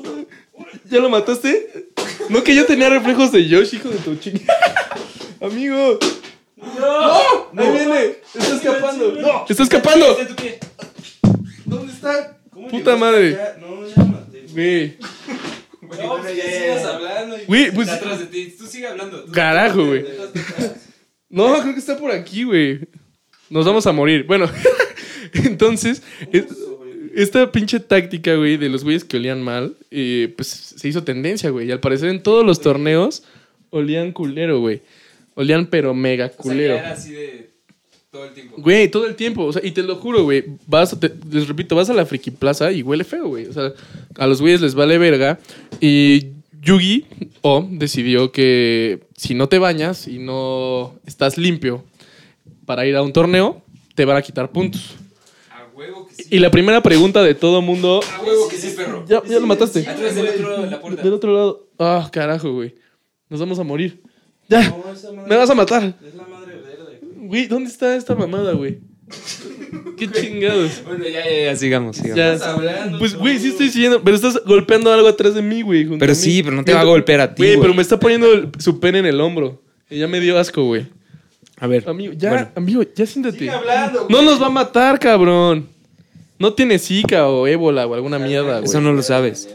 [0.90, 1.86] ¿Ya lo mataste?
[2.28, 4.88] No, que yo tenía reflejos de Josh, hijo de tu chingada.
[5.40, 5.98] Amigo.
[6.56, 7.62] ¡No!
[7.62, 8.16] Ahí viene.
[8.34, 9.12] Está escapando.
[9.20, 9.44] ¡No!
[9.48, 10.16] ¡Está escapando!
[11.64, 12.36] ¿Dónde está?
[12.70, 13.38] Puta madre.
[13.60, 14.44] No, ya lo maté.
[14.52, 14.96] Güey.
[15.88, 17.36] No, pues que sigas hablando.
[17.38, 17.88] y- Güey, pues.
[17.88, 18.54] de ti.
[18.58, 19.24] Tú sigue hablando.
[19.32, 20.04] Carajo, güey.
[21.30, 22.80] No, creo que está por aquí, güey.
[23.50, 24.24] Nos vamos a morir.
[24.26, 24.50] Bueno,
[25.32, 26.46] entonces, es-
[27.14, 31.50] esta pinche táctica, güey, de los güeyes que olían mal, eh, pues se hizo tendencia,
[31.50, 31.68] güey.
[31.68, 33.24] Y al parecer en todos los torneos
[33.70, 34.82] olían culero, güey.
[35.34, 36.78] Olían pero mega culero.
[36.84, 37.47] así de
[38.18, 38.54] todo el tiempo.
[38.58, 39.44] Güey, todo el tiempo.
[39.44, 40.44] O sea, y te lo juro, güey.
[40.66, 43.46] Vas, te- les repito, vas a la Friki Plaza y huele feo, güey.
[43.46, 43.72] O sea,
[44.16, 45.38] a los güeyes les vale verga.
[45.80, 46.28] Y
[46.60, 47.06] Yugi
[47.42, 51.84] O decidió que si no te bañas y no estás limpio
[52.66, 53.62] para ir a un torneo,
[53.94, 54.96] te van a quitar puntos.
[55.50, 56.28] A huevo que sí.
[56.30, 58.00] Y la primera pregunta de todo mundo.
[58.18, 59.04] A huevo que sí, perro.
[59.06, 59.86] Ya, ya lo mataste.
[59.88, 61.02] Atrás del otro, la puerta.
[61.02, 61.66] Del otro lado.
[61.78, 62.74] Ah, carajo, güey.
[63.28, 64.02] Nos vamos a morir.
[64.48, 64.74] Ya.
[65.28, 65.94] Me vas a matar.
[66.04, 66.37] Es la.
[67.28, 68.78] Güey, ¿dónde está esta mamada, güey?
[69.98, 70.82] Qué chingados.
[70.86, 72.40] Bueno, ya, ya, ya, sigamos, sigamos.
[72.40, 72.50] Ya.
[72.52, 75.84] hablando, Pues, güey, sí estoy siguiendo, pero estás golpeando algo atrás de mí, güey.
[75.98, 77.60] Pero sí, pero no te va a golpear a ti, Güey, güey.
[77.62, 79.62] pero me está poniendo el- su pene en el hombro.
[79.90, 80.86] Y ya me dio asco, güey.
[81.58, 81.86] A ver.
[81.88, 82.48] Amigo, ya, Bueno.
[82.54, 83.38] amigo, ya siéntate.
[83.40, 85.68] Sigue hablando, No nos va a matar, cabrón.
[86.38, 88.84] No tiene Zika o ébola o alguna mierda, Eso güey.
[88.84, 89.48] no lo sabes.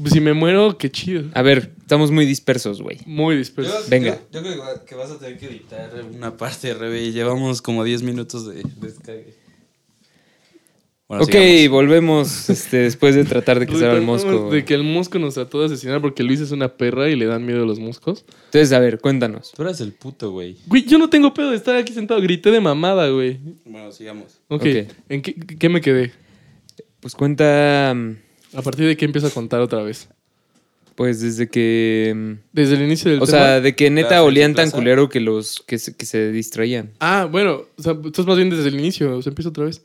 [0.00, 1.24] Pues si me muero, qué chido.
[1.34, 2.98] A ver, estamos muy dispersos, güey.
[3.06, 3.72] Muy disperso.
[3.88, 4.20] Venga.
[4.30, 7.02] Yo, yo creo que vas a tener que editar una parte, Rebe.
[7.02, 9.22] y Llevamos como 10 minutos de descarga.
[11.08, 11.70] Bueno, ok, sigamos.
[11.70, 14.50] volvemos este, después de tratar de cazar al mosco.
[14.50, 17.26] De que el mosco nos trató de asesinar porque Luis es una perra y le
[17.26, 18.24] dan miedo a los moscos.
[18.46, 19.52] Entonces, a ver, cuéntanos.
[19.54, 20.56] Tú eras el puto, güey.
[20.66, 22.20] Güey, yo no tengo pedo de estar aquí sentado.
[22.20, 23.38] Grité de mamada, güey.
[23.64, 24.40] Bueno, sigamos.
[24.48, 24.62] Ok.
[24.62, 24.92] Ok.
[25.08, 26.12] ¿En qué, qué me quedé?
[26.98, 28.16] Pues cuenta, mm,
[28.54, 30.08] ¿A partir de qué empiezo a contar otra vez?
[30.94, 32.14] pues desde que...
[32.16, 33.36] mm, Desde el inicio del O tema.
[33.38, 36.90] sea, de que neta olían tan culero que los que se, que se distraían.
[37.00, 39.82] Ah, bueno, o sea, entonces más bien desde el inicio, o sea, empiezo otra vez.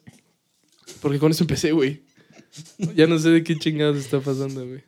[1.02, 2.00] Porque con eso empecé, güey.
[2.96, 4.82] Ya no sé de qué chingados está pasando, güey.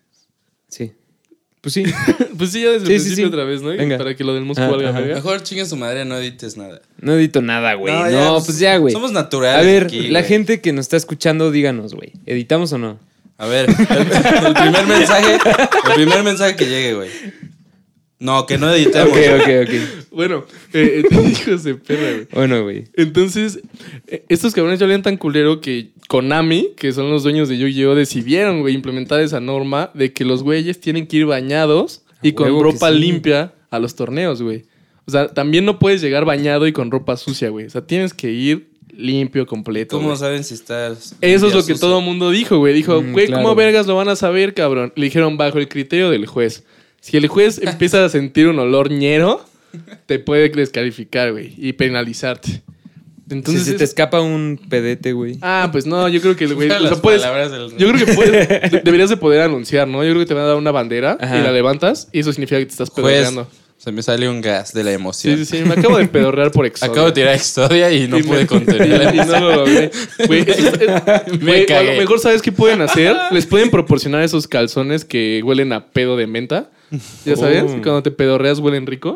[0.69, 0.93] Sí.
[1.59, 1.83] Pues sí.
[2.37, 3.33] pues sí, ya desde Sí, el sí, principio sí.
[3.33, 3.69] otra vez, ¿no?
[3.69, 3.97] Venga.
[3.97, 5.15] Para que lo del mosco Ah, valga verga.
[5.15, 6.81] Mejor chinga su madre, no edites nada.
[7.01, 7.93] No edito nada, güey.
[7.93, 8.93] No, ya, pues ya, güey.
[8.93, 9.61] Somos naturales.
[9.61, 10.29] A ver, aquí, la güey.
[10.29, 12.13] gente que nos está escuchando, díganos, güey.
[12.25, 12.97] ¿Editamos o no?
[13.37, 15.33] A ver, el, el primer mensaje.
[15.33, 17.09] El primer mensaje que llegue, güey.
[18.23, 19.09] No, que no editemos.
[19.09, 19.73] Ok, ok, ok.
[20.11, 22.27] Bueno, eh, hijos de perra, güey.
[22.31, 22.85] Bueno, güey.
[22.93, 23.59] Entonces,
[24.07, 27.95] eh, estos cabrones ya olían tan culero que Konami, que son los dueños de Yu-Gi-Oh!,
[27.95, 32.35] decidieron, güey, implementar esa norma de que los güeyes tienen que ir bañados y A
[32.35, 32.99] con ropa sí.
[32.99, 34.63] limpia a los torneos, güey.
[35.05, 37.65] O sea, también no puedes llegar bañado y con ropa sucia, güey.
[37.65, 39.95] O sea, tienes que ir limpio, completo.
[39.97, 40.19] ¿Cómo güey.
[40.19, 41.15] saben si estás.
[41.21, 41.79] Eso es lo que sucio?
[41.79, 42.73] todo el mundo dijo, güey.
[42.73, 43.43] Dijo, Mm, güey, claro.
[43.43, 44.93] ¿cómo vergas lo van a saber, cabrón?
[44.95, 46.63] Le dijeron, bajo el criterio del juez.
[47.01, 49.43] Si el juez empieza a sentir un olor ñero,
[50.05, 52.61] te puede descalificar, güey, y penalizarte.
[53.29, 55.37] Entonces, si se te escapa un pedete, güey.
[55.41, 58.05] ah, pues no, yo creo que el güey, o Las sea, puedes, del- yo creo
[58.05, 60.03] que puedes, de- deberías de poder anunciar, ¿no?
[60.03, 61.39] Yo creo que te van a dar una bandera Ajá.
[61.39, 63.47] y la levantas y eso significa que te estás Juez, pedorreando.
[63.83, 65.37] Se me sale un gas de la emoción.
[65.37, 66.91] Sí, sí, sí, me acabo de pedorrear por exodia.
[66.91, 69.91] Acabo de tirar Exodia y no pude me- contener la y no lo logré.
[70.25, 70.73] Güey, eso es-
[71.27, 71.93] es- Me güey, a cagué.
[71.95, 73.15] lo mejor sabes qué pueden hacer.
[73.31, 76.69] Les pueden proporcionar esos calzones que huelen a pedo de menta.
[77.25, 77.63] ¿Ya sabes?
[77.63, 77.81] Oh.
[77.81, 79.13] Cuando te pedorreas huelen rico.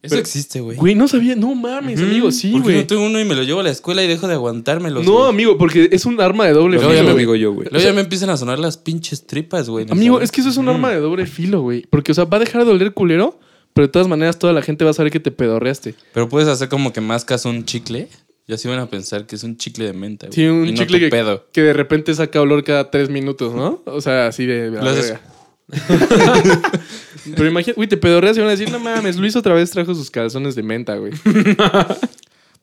[0.00, 0.76] Eso existe, güey.
[0.76, 1.34] Güey, no sabía.
[1.34, 2.30] No mames, amigo.
[2.30, 2.76] Sí, ¿Por qué güey.
[2.78, 5.04] no tengo uno y me lo llevo a la escuela y dejo de aguantármelos?
[5.04, 5.28] No, güey?
[5.28, 7.02] amigo, porque es un arma de doble Luego filo.
[7.02, 7.22] ya me- güey.
[7.24, 7.68] digo yo, güey.
[7.70, 9.86] Luego ya me empiezan a sonar las pinches tripas, güey.
[9.90, 11.82] Amigo, es que eso es un arma de doble filo, güey.
[11.90, 13.40] Porque, o sea, va a dejar de oler culero,
[13.78, 15.94] pero de todas maneras toda la gente va a saber que te pedorreaste.
[16.12, 18.08] Pero puedes hacer como que mascas un chicle
[18.48, 20.34] y así van a pensar que es un chicle de menta, güey.
[20.34, 21.46] Sí, un y no chicle tu que, pedo.
[21.52, 23.80] que de repente saca olor cada tres minutos, ¿no?
[23.84, 24.72] O sea, así de.
[24.72, 25.20] la verga.
[27.36, 29.94] Pero imagínate, güey, te pedorreas y van a decir, no mames, Luis otra vez trajo
[29.94, 31.12] sus calzones de menta, güey.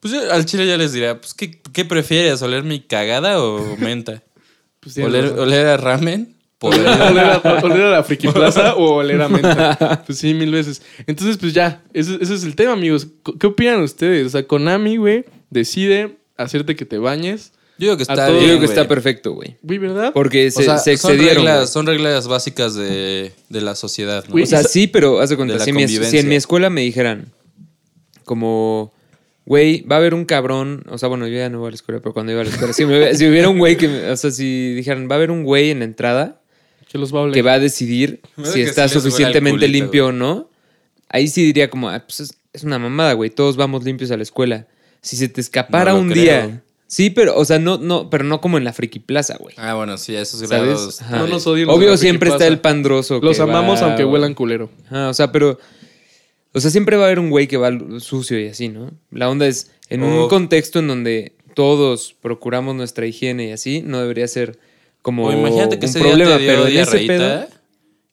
[0.01, 2.41] Pues yo al chile ya les diría, pues, ¿qué, qué prefieres?
[2.41, 4.21] ¿Oler mi cagada o menta?
[4.81, 6.34] Pues tienes ¿Oler, oler a ramen?
[6.69, 10.03] Oler a, oler a- oler a la friki plaza o oler a menta.
[10.05, 10.81] Pues sí, mil veces.
[11.07, 13.07] Entonces, pues ya, ese, ese es el tema, amigos.
[13.39, 14.27] ¿Qué opinan ustedes?
[14.27, 17.53] O sea, Konami, güey, decide hacerte que te bañes.
[17.77, 18.77] Yo digo que está todos- Yo bien, digo que güey.
[18.77, 19.57] está perfecto, güey.
[19.61, 20.11] Güey, ¿verdad?
[20.13, 21.43] Porque O se, sea, se son excedieron.
[21.45, 24.31] reglas, son reglas básicas de, de la sociedad, ¿no?
[24.31, 26.19] Güey, O sea, sí, pero haz de cuenta, de si, en mi, si convivencia.
[26.21, 27.33] en mi escuela me dijeran,
[28.23, 28.93] como,
[29.45, 31.75] güey, va a haber un cabrón, o sea, bueno, yo ya no voy a la
[31.75, 34.15] escuela, pero cuando iba a la escuela, si, me- si hubiera un güey que, o
[34.17, 36.41] sea, si dijeran, va a haber un güey en la entrada
[36.95, 37.33] Que los va a oler.
[37.33, 40.49] que va a decidir si está sí suficientemente culito, limpio o no,
[41.09, 44.17] ahí sí diría como, ah, pues es, es una mamada, güey, todos vamos limpios a
[44.17, 44.67] la escuela.
[45.01, 46.23] Si se te escapara No un creo.
[46.23, 49.53] día, sí, pero, o sea, no, no, pero no como en la friki plaza, güey.
[49.57, 50.49] Ah, bueno, sí, a esos ¿Sabes?
[50.63, 51.01] grados.
[51.01, 51.17] Ajá.
[51.17, 53.19] No nos de Obvio la siempre está el pandroso.
[53.21, 54.69] Los que amamos va- aunque huelan culero.
[54.87, 55.59] Ajá, o sea, pero.
[56.53, 58.91] O sea, siempre va a haber un güey que va sucio y así, ¿no?
[59.11, 63.99] La onda es, en un contexto en donde todos procuramos nuestra higiene y así, no
[63.99, 64.57] debería ser
[65.05, 67.13] como O imagínate que un ese problema, día te dio pero diarreíta
[67.47, 67.47] pedo.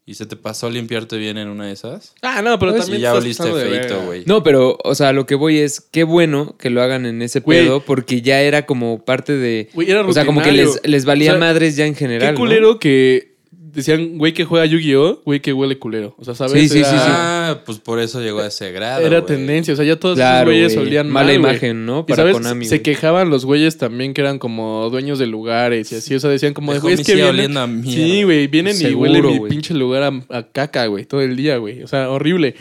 [0.04, 2.12] y se te pasó a limpiarte bien en una de esas.
[2.20, 4.24] Ah, no, pero Pues, también y ya oliste feito, güey.
[4.26, 7.40] No, pero, o sea, lo que voy es, qué bueno que lo hagan en ese
[7.40, 9.70] pedo, porque ya era como parte de.
[9.86, 12.28] Era o sea, como que les, les valía O sea, madres ya en general.
[12.28, 12.38] Qué ¿no?
[12.38, 13.31] culero que
[13.72, 16.14] decían, güey que juega Yu-Gi-Oh, güey que huele culero.
[16.18, 16.52] O sea, ¿sabes?
[16.52, 17.02] Sí, sí, Era- sí, sí.
[17.08, 19.00] Ah, pues por eso llegó a ese grado.
[19.06, 19.36] Era güey.
[19.36, 20.86] tendencia, o sea, ya todos Claro, esos güeyes güey.
[20.86, 21.50] olían Mala mal, güey.
[21.52, 22.00] imagen, ¿no?
[22.00, 25.90] Y Para sabes, Konami, se quejaban los güeyes también que eran como dueños de lugares
[25.92, 27.92] y así, o sea, decían como de, güey, es que vienen, a mierda.
[27.92, 31.36] Sí, güey, vienen y Seguro, huele mi pinche lugar a, a caca, güey, todo el
[31.36, 31.82] día, güey.
[31.82, 32.54] O sea, horrible.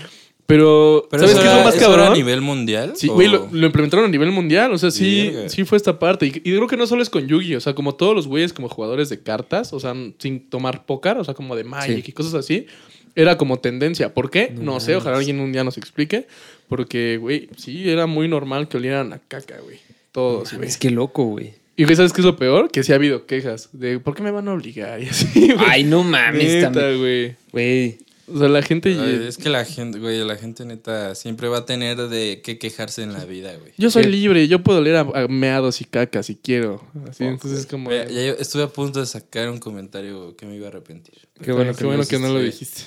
[0.52, 2.12] Pero, Pero ¿sabes qué es lo más cabrón?
[2.12, 2.94] a nivel mundial?
[2.96, 4.74] Sí, ¿O- güey, lo, lo implementaron a nivel mundial.
[4.74, 6.26] O sea, sí, sí fue esta parte.
[6.28, 7.56] Y, y creo que no solo es con Yugi.
[7.56, 11.18] O sea, como todos los güeyes como jugadores de cartas, o sea, sin tomar póker,
[11.18, 12.10] o sea, como de Magic Sí.
[12.10, 12.66] y cosas así,
[13.16, 14.14] era como tendencia.
[14.14, 14.52] ¿Por qué?
[14.54, 16.28] No No, sé, ojalá alguien un día nos explique.
[16.68, 19.78] Porque, güey, sí, era muy normal que olieran a caca, güey.
[20.12, 20.68] Todos, güey.
[20.68, 21.54] Es que loco, güey.
[21.78, 22.70] Y güey, ¿sabes qué es lo peor?
[22.70, 25.00] Que sí ha habido quejas de ¿por qué me van a obligar?
[25.04, 25.66] Y así, güey.
[25.68, 27.00] Ay, no mames, Neta, también.
[27.00, 27.36] güey.
[27.52, 27.98] Güey.
[28.34, 28.89] O sea, la gente.
[29.00, 32.58] Ay, es que la gente, güey, la gente neta siempre va a tener de qué
[32.58, 33.74] quejarse en la vida, güey.
[33.78, 36.86] Yo soy libre, yo puedo leer a, a meados y cacas si quiero.
[37.10, 37.89] Así, entonces como.
[37.89, 41.15] Mira, ya yo estuve a punto de sacar un comentario que me iba a arrepentir.
[41.41, 42.84] Qué bueno qué que, bueno que no lo dijiste.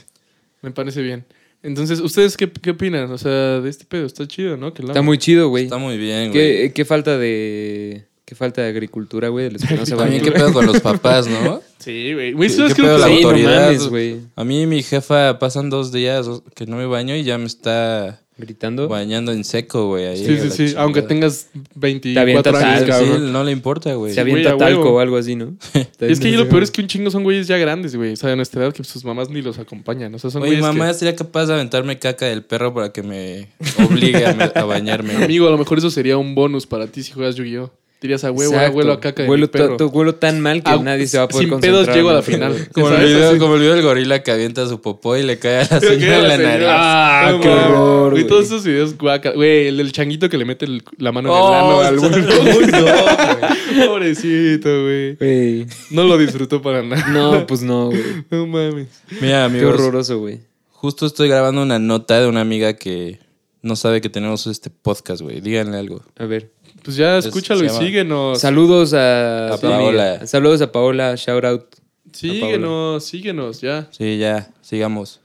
[0.62, 1.24] Me parece bien.
[1.62, 3.10] Entonces, ¿ustedes qué, qué opinan?
[3.10, 4.74] O sea, de este pedo, está chido, ¿no?
[4.74, 5.64] Que Está muy chido, güey.
[5.64, 6.32] Está muy bien, güey.
[6.32, 8.06] ¿Qué, qué falta de.
[8.24, 10.80] Qué falta de agricultura, güey, de los que no se También qué pedo con los
[10.82, 11.60] papás, ¿no?
[11.78, 12.32] Sí, güey.
[12.32, 13.74] Güey, ¿Qué ¿sabes qué pedo la autoridad?
[13.90, 14.20] güey.
[14.36, 18.20] A mí mi jefa pasan dos días que no me baño y ya me está
[18.38, 18.88] Gritando.
[18.88, 20.16] bañando en seco, güey.
[20.16, 20.56] Sí, sí, sí.
[20.68, 20.82] chingada.
[20.82, 23.32] Aunque tengas Te 24 avientas años, al- Sí, cabrón.
[23.32, 24.14] no le importa, güey.
[24.14, 24.58] Se avienta huevo.
[24.58, 25.54] talco o algo así, ¿no?
[26.00, 28.14] Es que ahí lo peor es que un chingo son güeyes ya grandes, güey.
[28.14, 30.14] O sea, de nuestra edad que sus mamás ni los acompañan.
[30.14, 32.90] O sea, son Oye, güeyes mamá que- sería capaz de aventarme caca del perro para
[32.92, 33.48] que me
[33.86, 35.14] obligue a, me- a bañarme.
[35.22, 37.70] Amigo, a lo mejor eso sería un bonus para ti si juegas Yu-Gi-Oh!
[38.04, 38.76] Dirías a huevo, Exacto.
[38.76, 39.76] huevo a caca de Huelo mi perro.
[39.78, 41.84] ta- huelo tan mal que Ah, nadie se va a poder sin concentrar.
[41.86, 42.68] pedos llego a la final.
[42.74, 45.60] Como el, video, como el video del gorila que avienta su popó y le cae
[45.62, 46.66] a la señora en la la nariz.
[46.68, 48.26] Ah, No qué horror, Güey, güey.
[48.26, 49.30] todos esos videos guaca.
[49.30, 51.98] Güey, el del changuito que le mete el- la mano en el Oh, ano al
[51.98, 53.86] güey.
[53.86, 55.14] Pobrecito, güey.
[55.16, 55.66] Güey.
[55.90, 57.06] No lo disfrutó para nada.
[57.08, 58.02] No, pues no, güey.
[58.30, 58.88] No mames.
[59.12, 60.40] Mira, Qué amigos, horroroso, güey.
[60.70, 63.18] justo estoy grabando una nota de una amiga que
[63.62, 65.40] no sabe que tenemos este podcast, güey.
[65.40, 66.02] Díganle algo.
[66.18, 66.50] A ver.
[66.84, 68.40] Pues ya escúchalo y llama- síguenos.
[68.40, 69.56] Saludos a.
[69.60, 70.26] Paola.
[70.26, 71.64] Saludos a Paola, shout out.
[72.12, 73.88] Síguenos, síguenos, ya.
[73.90, 75.20] Sí, ya, sigamos.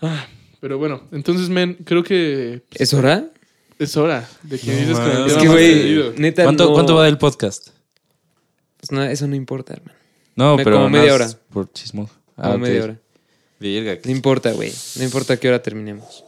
[0.00, 0.26] Ah,
[0.60, 3.26] pero bueno, entonces, men, creo que ¿Es hora?
[3.78, 4.98] es hora de que No dices.
[5.26, 6.12] Es que, güey, seguido.
[6.16, 6.44] neta.
[6.44, 7.68] ¿Cuánto, no- ¿Cuánto va del podcast?
[8.78, 9.98] Pues no, eso no importa, hermano.
[10.36, 11.28] No, Me- pero como media hora.
[11.52, 12.08] Por chismo.
[12.36, 12.58] Como ok.
[12.60, 12.96] media hora.
[13.60, 14.72] Virga, No importa, güey.
[14.96, 16.23] No importa a qué hora terminemos.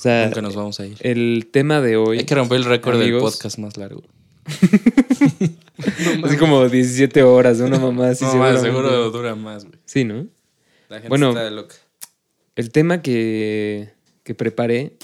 [0.00, 0.96] O sea, nunca nos vamos a ir.
[1.00, 2.20] el tema de hoy.
[2.20, 4.02] Hay que romper el récord del podcast más largo.
[6.24, 8.88] Así como 17 horas, una mamá así no, más, seguramente.
[8.88, 9.78] seguro dura más, güey.
[9.84, 10.26] Sí, ¿no?
[10.88, 11.28] La gente Bueno.
[11.28, 11.74] está loca.
[12.56, 13.90] El tema que,
[14.24, 14.96] que preparé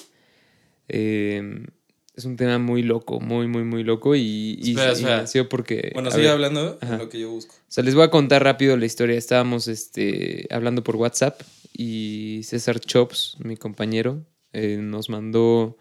[0.88, 1.66] eh,
[2.14, 5.16] es un tema muy loco, muy, muy, muy loco y, y, Espera, y espera.
[5.18, 5.90] nació porque...
[5.92, 6.92] Bueno, sigue ver, hablando Ajá.
[6.92, 7.54] de lo que yo busco.
[7.54, 9.18] O sea, les voy a contar rápido la historia.
[9.18, 11.38] Estábamos este, hablando por WhatsApp
[11.74, 15.76] y César Chops, mi compañero, eh, nos mandó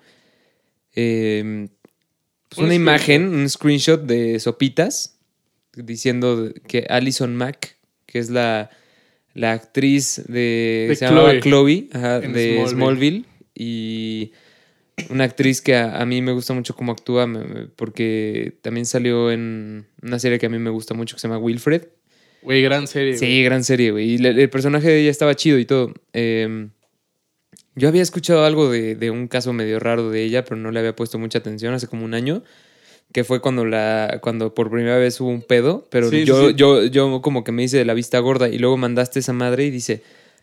[0.96, 1.68] eh,
[2.50, 5.20] pues Un una imagen, un screenshot de Sopitas,
[5.76, 8.70] diciendo que Alison Mack, que es la,
[9.34, 10.86] la actriz de...
[10.90, 11.42] De se llamaba Chloe.
[11.42, 12.70] Chloe, ajá, de Smallville.
[12.70, 13.26] Smallville.
[13.56, 14.32] Y
[15.10, 17.28] una actriz que a, a mí me gusta mucho cómo actúa,
[17.76, 21.40] porque también salió en una serie que a mí me gusta mucho que se llama
[21.40, 21.84] Wilfred.
[22.42, 23.18] Güey, gran serie.
[23.18, 24.12] Sí, gran serie, güey.
[24.12, 25.94] Y le- el, personaje de ella estaba chido y todo.
[26.14, 26.70] Eh,
[27.76, 30.80] yo había escuchado algo de, de un caso medio raro de ella, pero no le
[30.80, 32.44] había puesto mucha atención hace como un año.
[33.12, 36.56] Que fue cuando la cuando por primera vez hubo un pedo, pero Sí, yo, sí.
[36.56, 39.64] yo, yo como que me hice de la vista gorda y luego mandaste esa madre
[39.66, 40.02] y dice,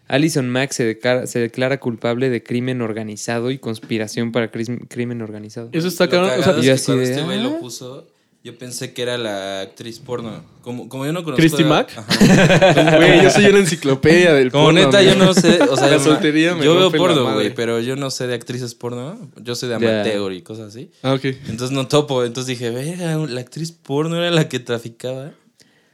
[0.09, 5.71] Alison Mack se declara, se declara culpable de crimen organizado y conspiración para crimen organizado.
[5.73, 6.39] Eso está cabrón.
[6.39, 7.43] O sea, es que así cuando de, este güey ah.
[7.43, 8.07] lo puso,
[8.45, 10.43] yo pensé que era la actriz porno.
[10.63, 11.41] Como, como yo no conozco...
[11.41, 11.93] ¿Christy a- Mack?
[12.97, 15.13] Güey, yo soy una enciclopedia del Como porno, neta, amigo.
[15.15, 18.11] yo no sé, o sea, La soltería me yo veo porno, güey, pero yo no
[18.11, 20.91] sé de actrices porno, yo sé de amateur y cosas así.
[21.03, 21.25] Ah, ok.
[21.49, 25.33] Entonces no topo, entonces dije, verga, la actriz porno era la que traficaba.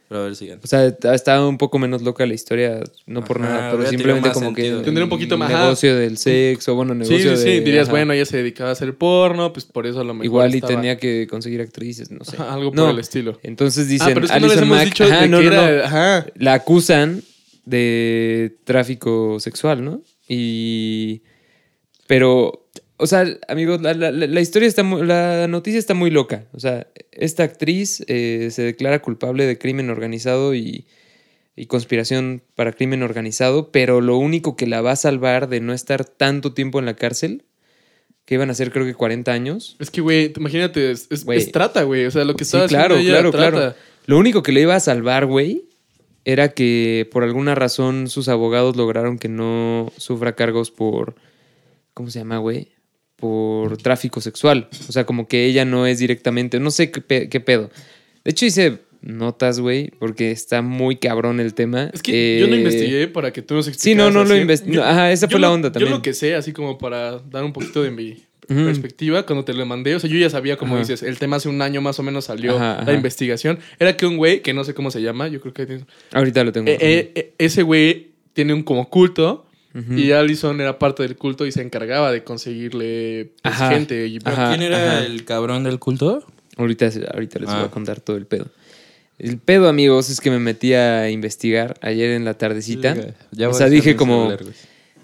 [0.08, 0.58] Pero a ver, sigan.
[0.64, 4.30] O sea, estaba un poco menos loca la historia, no por Ajá, nada, pero simplemente
[4.32, 4.78] como sentido.
[4.78, 4.84] que...
[4.84, 5.64] Tendría un poquito más, ajá.
[5.64, 7.48] Negocio del sexo, bueno, Sí, negocio sí, sí.
[7.50, 7.60] de...
[7.60, 7.90] Dirías, ajá.
[7.90, 10.24] bueno, ella se dedicaba a hacer porno, pues por eso a lo mejor.
[10.24, 12.36] Igual y tenía que conseguir actrices, no sé.
[12.36, 13.38] Ajá, algo por No, el estilo.
[13.42, 15.40] Entonces Ah, dicen, pero es que no les Alison hemos Mack- dicho ajá, de no,
[15.40, 15.86] que era.
[15.86, 16.26] Ajá.
[16.36, 17.22] la acusan
[17.66, 20.00] de tráfico sexual, ¿no?
[20.26, 21.20] Y...
[22.06, 22.67] Pero,
[22.98, 26.44] o sea, amigos, la, la- la historia está muy, la noticia está muy loca.
[26.52, 30.86] O sea, esta actriz eh, se declara culpable de crimen organizado y,
[31.56, 35.72] y conspiración para crimen organizado, pero lo único que la va a salvar de no
[35.72, 37.44] estar tanto tiempo en la cárcel,
[38.24, 39.76] que iban a ser creo que 40 años.
[39.80, 41.38] Es que, güey, imagínate, es, es, Güey.
[41.38, 42.04] es trata, güey.
[42.04, 43.50] O sea, lo que Sí, estaba claro, haciendo ella claro, trata.
[43.72, 43.74] claro.
[44.06, 45.64] Lo único que le iba a salvar, güey,
[46.24, 51.14] era que por alguna razón sus abogados lograron que no sufra cargos por.
[51.94, 52.68] ¿Cómo se llama, güey?
[53.18, 54.68] Por tráfico sexual.
[54.88, 56.60] O sea, como que ella no es directamente.
[56.60, 57.70] No sé qué, pe- qué pedo.
[58.24, 61.90] De hecho, hice notas, güey, porque está muy cabrón el tema.
[61.92, 63.82] Es que yo no Eh, investigué para que tú nos explicaras.
[63.82, 64.42] Sí, no, no lo así.
[64.44, 65.90] investi- Yo- no, ajá, esa yo fue la lo- onda también.
[65.90, 69.52] Yo lo que sé, así como para dar un poquito de mi perspectiva, cuando te
[69.52, 70.80] lo mandé, o sea, yo ya sabía, como Ajá.
[70.82, 72.92] dices, el tema hace un año más o menos salió Ajá, la ajá.
[72.94, 73.58] investigación.
[73.78, 75.80] Era que un güey, que no sé cómo se llama, yo creo que
[76.12, 76.68] Ahorita lo tengo.
[76.70, 79.44] Eh, eh, eh, ese güey tiene un como culto.
[79.96, 83.70] Y Allison era parte del culto y se encargaba de conseguirle pues, Ajá.
[83.70, 84.06] gente.
[84.08, 84.48] Y, Ajá.
[84.50, 85.06] ¿Quién era ajá.
[85.06, 86.24] el cabrón del culto?
[86.56, 87.64] Ahorita, ahorita les voy Ah.
[87.64, 88.46] a contar todo el pedo.
[89.18, 92.96] El pedo, amigos, es que me metí a investigar ayer en la tardecita.
[93.32, 94.32] Ya O sea, dije como-.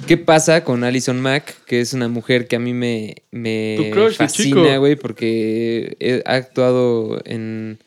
[0.08, 1.64] ¿Qué pasa con Alison Mack?
[1.66, 6.34] Que es una mujer que a mí me, me crush, fascina, güey, porque he- ha
[6.34, 7.78] actuado en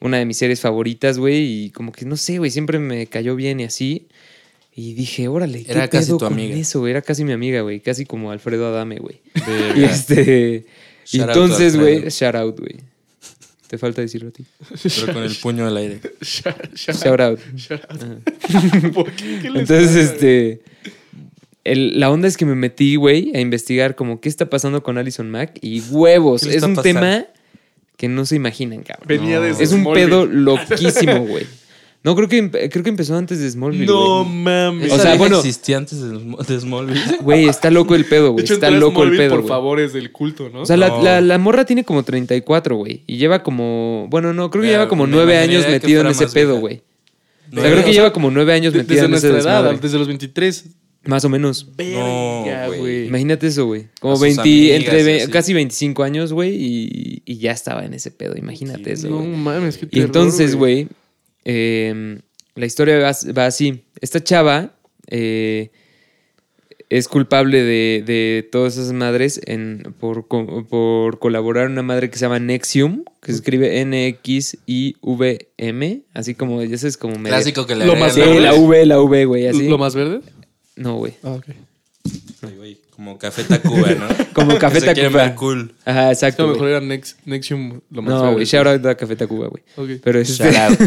[0.00, 3.36] una de mis series favoritas, güey, y como que no sé, güey, siempre me cayó
[3.36, 4.08] bien y así.
[4.76, 6.56] Y dije, órale, ¿qué Era casi pedo tu con amiga.
[6.56, 6.90] Eso, güey?
[6.90, 9.20] Era casi mi amiga, güey, casi como Alfredo Adame, güey.
[9.76, 10.64] Y este.
[11.06, 12.76] Shout out entonces, to güey, shout out, güey.
[13.68, 14.44] Te falta decirlo a ti.
[14.82, 16.00] Pero con el puño al aire.
[16.20, 17.40] Shout- shout- Shout out.
[17.56, 18.92] shout out.
[18.94, 19.38] ¿Por qué?
[19.42, 20.60] ¿Qué Entonces, pasa, este.
[21.64, 24.98] el- la onda es que me metí, güey, a investigar como qué está pasando con
[24.98, 26.42] Alison Mack y huevos.
[26.42, 26.82] ¿Qué le Es un pasando?
[26.82, 27.26] tema
[27.96, 29.06] que no se imaginan, cabrón.
[29.06, 29.42] Venía No.
[29.42, 30.06] desde Es un Smallville.
[30.06, 31.46] pedo loquísimo, güey.
[32.04, 34.92] No, creo que, creo que empezó antes de Smallville, No mames.
[34.92, 37.00] O sea, bueno- existía antes de, Sm- de Smallville.
[37.22, 38.44] Güey, está loco el pedo, güey.
[38.44, 39.48] Está loco el pedo, por güey.
[39.48, 40.60] favores del culto, ¿no?
[40.60, 41.02] O sea, la, No.
[41.02, 43.02] la- la morra tiene como 34, güey.
[43.06, 44.06] Y lleva como.
[44.10, 46.60] Bueno, no, creo que Ya, lleva como me nueve años que metido en ese pedo,
[46.60, 46.82] güey.
[47.50, 49.36] O sea, creo o que sea, lleva como nueve años desde en ese nuestra edad,
[49.62, 49.78] desmadre.
[49.80, 50.64] desde los 23.
[51.06, 51.66] Más o menos.
[51.66, 52.80] No, Verga, güey.
[52.80, 53.06] güey.
[53.08, 53.86] Imagínate eso, güey.
[54.00, 57.84] Como A sus 20, amigas entre y casi 25 años, güey, y, y ya estaba
[57.84, 58.36] en ese pedo.
[58.36, 60.88] Imagínate eso, No mames, qué Y terror, entonces, güey,
[61.44, 62.20] eh,
[62.54, 63.84] la historia va, va así.
[64.00, 64.74] Esta chava
[65.08, 65.70] eh,
[66.90, 72.10] es culpable de, de todas esas madres en, por, co- por colaborar en una madre
[72.10, 73.80] que se llama Nexium, que se escribe
[74.74, 78.40] N-X-I-V-M, así como, ya sabes, como medio- Clásico que le Lo más verde.
[78.40, 79.68] la V, la V, güey, así.
[79.68, 80.20] ¿Lo más verde?
[80.76, 81.14] No, güey.
[81.22, 81.46] Ah, ok.
[82.96, 84.06] Como Café Tacuba, ¿no?
[84.34, 85.22] Como Café Que se Tacuba.
[85.24, 85.74] ver cool.
[85.84, 86.42] Ajá, Es exacto.
[86.44, 86.60] lo güey.
[86.60, 89.62] mejor era Nex- Nexium lo más No, güey, shout out a Café Tacuba, güey.
[89.76, 90.00] Ok.
[90.02, 90.78] Pero este- Shout out.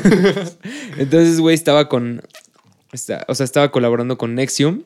[0.98, 2.22] Entonces, güey, estaba con.
[2.94, 4.84] está- o sea, estaba colaborando con Nexium.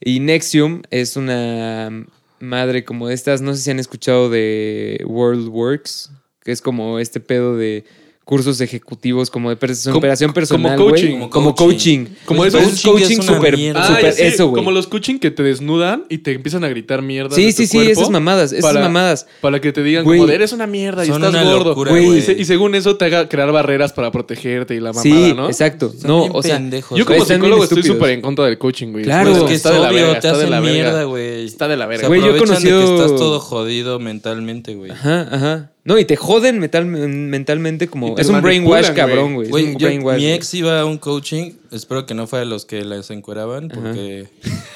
[0.00, 2.04] Y Nexium es una
[2.38, 3.40] madre como de estas.
[3.40, 6.10] No sé si han escuchado de World Works,
[6.44, 7.84] que es como este pedo de
[8.26, 10.76] cursos ejecutivos, como de pers- Como- superación como personal.
[10.76, 11.12] coaching.
[11.12, 12.06] Como Como coaching.
[12.06, 12.14] coaching.
[12.24, 13.56] Como Pues, esos es coaching coaching es super.
[13.76, 14.58] Ah, super- eso, güey.
[14.60, 17.36] Como los coaching que te desnudan y te empiezan a gritar mierda.
[17.36, 19.28] Sí, sí, sí, esas mamadas, esas mamadas.
[19.40, 20.18] Para que te digan, Güey.
[20.18, 21.68] como, de, eres una mierda y Son estás gordo.
[21.70, 25.02] locura, y, se- y según eso te haga crear barreras para protegerte y la mamada,
[25.04, 25.46] Sí, ¿no?
[25.46, 25.92] exacto.
[25.96, 29.04] Son No, o sea, pendejos, Yo como psicólogo estoy súper en contra del coaching, güey.
[29.04, 29.30] Claro.
[29.30, 31.44] Pues es que es está de la obvio, verga, te hacen mierda, güey.
[31.46, 32.08] Está de la verga.
[32.08, 34.90] Güey, yo he conocido- que estás todo jodido mentalmente, güey.
[34.90, 35.70] Ajá, ajá.
[35.86, 38.18] No, y te joden metal- mentalmente como...
[38.18, 39.46] Es un brainwash cabrón, güey.
[39.46, 40.34] Es Güey, un yo- brainwash, mi güey.
[40.34, 44.26] ex iba a un coaching, espero que no fuera los que las encueraban, porque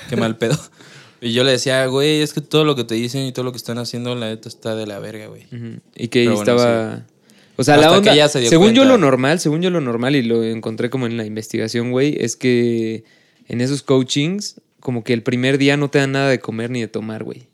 [0.08, 0.56] qué mal pedo.
[1.20, 3.52] Y yo le decía, güey, es que todo lo que te dicen y todo lo
[3.52, 5.46] que están haciendo, la neta está de la verga, güey.
[5.94, 7.04] Y que Pero bueno, estaba.
[7.56, 8.12] O sea, Hasta la que onda.
[8.14, 11.06] ella se dio según yo, lo normal, según yo, lo normal, y lo encontré como
[11.06, 13.04] en la investigación, güey, es que
[13.48, 16.80] en esos coachings, como que el primer día no te dan nada de comer ni
[16.80, 17.48] de tomar, güey.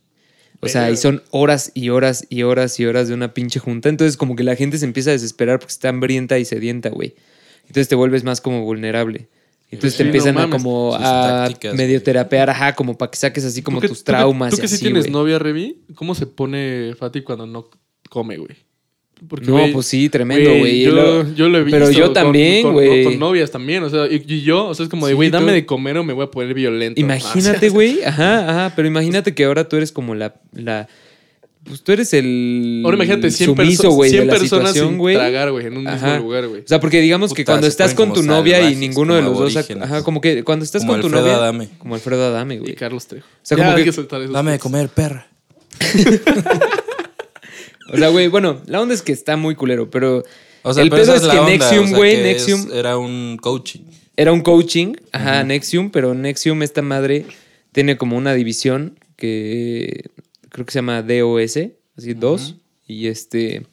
[0.61, 3.89] O sea, y son horas y horas y horas y horas de una pinche junta.
[3.89, 7.15] Entonces, como que la gente se empieza a desesperar porque está hambrienta y sedienta, güey.
[7.63, 9.29] Entonces te vuelves más como vulnerable.
[9.71, 13.17] Entonces Sí, te no empiezan a como a tácticas, medio terapear, ajá, como para que
[13.19, 14.51] saques así como ¿Tú que- tus tú que- traumas.
[14.53, 17.69] Tú que y sí así, tienes novia, Revi, ¿cómo se pone Fati cuando no
[18.09, 18.57] come, güey?
[19.29, 20.83] Porque, No, pues sí, tremendo, güey.
[20.83, 21.79] Yo, Lo- yo lo he visto.
[21.79, 23.03] Pero yo con- también, con- güey.
[23.05, 25.31] Con, novias también, o sea, y, y yo, o sea, es como de, Sí, güey,
[25.31, 27.01] dame tú- de comer o me voy a poner violento.
[27.01, 28.05] Imagínate, güey.
[28.05, 28.73] Ajá, ajá.
[28.77, 30.35] Pero imagínate que ahora tú eres como la.
[30.53, 30.87] la
[31.65, 32.83] pues tú eres el.
[32.85, 35.17] Ahora imagínate 100, sumiso, perso- güey, de 100 la personas sin güey.
[35.17, 36.07] tragar, güey, en un Ajá.
[36.13, 36.61] mismo lugar, güey.
[36.61, 39.57] O sea, porque digamos que cuando estás con tu novia y ninguno de los dos.
[39.57, 41.37] Ajá, como que cuando estás Como con tu Alfredo novia.
[41.39, 41.69] Adame.
[41.79, 42.75] Como Alfredo Adame, Y güey.
[42.75, 43.27] Carlos Trejo.
[43.27, 45.27] O sea, Ya, como hay que- Dame de comer, perra.
[47.93, 50.23] O sea, güey, bueno, la onda es que está muy culero, pero.
[50.63, 52.61] O sea, el pero pedo esa es la que onda, Nexium, o sea, güey, Nexium.
[52.69, 53.81] es- era un coaching.
[54.17, 57.27] Era un coaching, ajá, Nexium, pero Nexium, esta madre,
[57.73, 60.05] tiene como una división que
[60.49, 61.59] creo que se llama DOS,
[61.99, 62.57] así dos,
[62.89, 63.67] y este,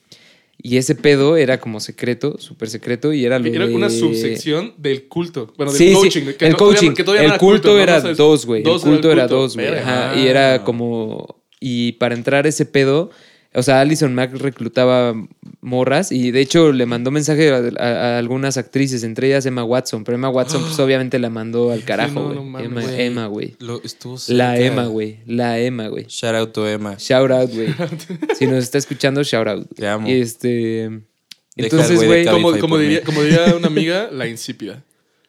[0.62, 4.74] y ese pedo era como secreto, súper secreto, y era lo Era de- una subsección
[4.78, 5.54] del culto.
[5.58, 6.22] Bueno, del Sí, sí, coaching.
[6.38, 9.12] que el no- coaching, todavía- que todavía no el culto era dos, güey, el culto
[9.12, 9.36] era culto.
[9.38, 13.10] dos, güey, ajá, y era como, y para entrar a ese pedo...
[13.56, 15.14] O sea, Alison Mack reclutaba
[15.62, 19.64] morras y de hecho le mandó mensaje a, a- a algunas actrices, entre ellas Emma
[19.64, 22.36] Watson, pero Emma Watson pues obviamente la mandó al carajo, no, güey.
[22.36, 23.56] no mames, Emma, güey.
[24.30, 24.60] La.
[24.60, 25.20] Emma, güey.
[25.26, 26.06] La Emma, güey.
[26.08, 26.96] Shout out to Emma.
[26.98, 27.68] Shout out, güey.
[28.38, 29.68] si nos está escuchando, shout out.
[29.76, 30.08] Te amo.
[30.08, 30.48] Y este.
[31.56, 32.26] Deja Entonces, güey
[32.60, 34.84] Como, diría, como diría una amiga, la insípida.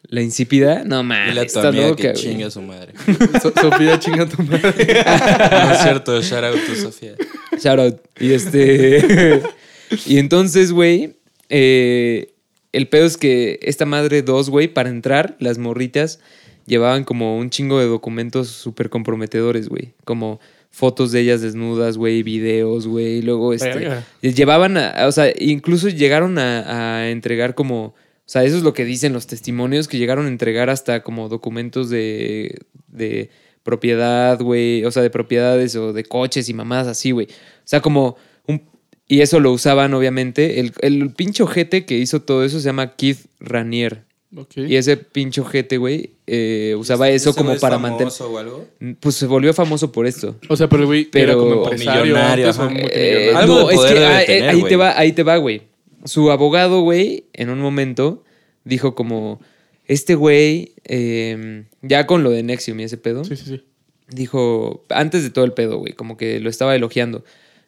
[0.09, 2.21] La insípida, no Dile mames, a tu está amiga loca, que güey.
[2.23, 2.93] chinga a su madre.
[3.41, 4.71] So- Sofía, chinga tu madre.
[5.51, 7.15] no es cierto, shout out to Sofía.
[7.59, 7.95] Shout out.
[8.19, 9.41] Y este.
[10.05, 11.15] y entonces, güey.
[11.49, 12.31] eh,
[12.71, 16.19] el pedo es que esta madre dos, güey, para entrar, las morritas
[16.65, 19.93] llevaban como un chingo de documentos súper comprometedores, güey.
[20.03, 20.39] Como
[20.71, 23.19] fotos de ellas desnudas, güey, videos, güey.
[23.19, 23.89] y Luego, este.
[24.21, 24.89] Llevaban a.
[24.89, 27.95] a- O sea, incluso llegaron a, a entregar como.
[28.25, 31.29] O sea, eso es lo que dicen los testimonios, que llegaron a entregar hasta como
[31.29, 32.57] documentos de.
[32.87, 33.29] de
[33.63, 34.85] propiedad, güey.
[34.85, 37.25] O sea, de propiedades o de coches y mamadas así, güey.
[37.27, 38.15] O sea, como
[38.47, 38.61] un...
[39.07, 40.59] Y eso lo usaban, obviamente.
[40.59, 44.03] El, el pinche ojete que hizo todo eso se llama Keith Ranier.
[44.35, 44.57] Ok.
[44.57, 48.11] Y ese pinche ojete, güey, eh, usaba eso ¿Ese como es para mantener...
[48.11, 48.67] famoso o algo?
[48.99, 50.35] Pues se volvió famoso por esto.
[50.49, 52.71] O sea, pero el güey Pero- era como empresario millonario, antes o ajá.
[52.71, 53.31] multimillonario.
[53.31, 55.11] Eh, Algo no, de es poder que debe ah, eh, tener, ahí te va, ahí
[55.13, 55.61] te va, güey.
[56.05, 58.23] Su abogado, güey, en un momento
[58.63, 59.39] dijo como,
[59.85, 63.63] este güey, eh, ya con lo de Nexium y ese pedo, Sí, sí, sí.
[64.09, 67.23] dijo, antes de todo el pedo, güey, como que lo estaba elogiando.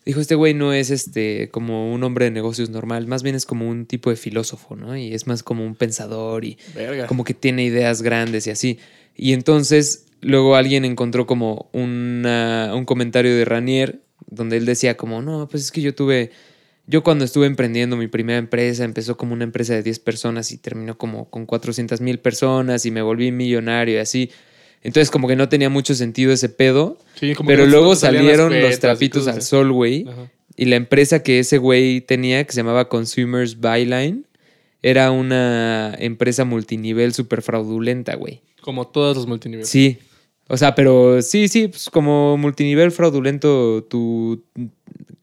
[0.05, 3.45] Dijo, este güey no es este como un hombre de negocios normal, más bien es
[3.45, 4.95] como un tipo de filósofo, ¿no?
[4.95, 7.07] Y es más como un pensador y Verga.
[7.07, 8.79] como que tiene ideas grandes y así.
[9.17, 15.21] Y entonces luego alguien encontró como una- un comentario de Ranier donde él decía como,
[15.21, 16.31] no, pues es que yo tuve,
[16.87, 20.57] yo cuando estuve emprendiendo mi primera empresa, empezó como una empresa de 10 personas y
[20.57, 24.31] terminó como con 400 mil personas y me volví millonario y así.
[24.81, 27.99] Entonces como que no tenía mucho sentido ese pedo, Sí, como pero que luego las
[27.99, 30.05] salieron los trapitos al sol, güey.
[30.55, 34.25] Y la empresa que ese güey tenía, que se llamaba Consumers Byline,
[34.81, 38.41] era una empresa multinivel súper fraudulenta, güey.
[38.61, 39.67] Como todas los multiniveles.
[39.67, 39.97] Sí.
[40.47, 44.41] O sea, pero sí, sí, pues como multinivel fraudulento, tu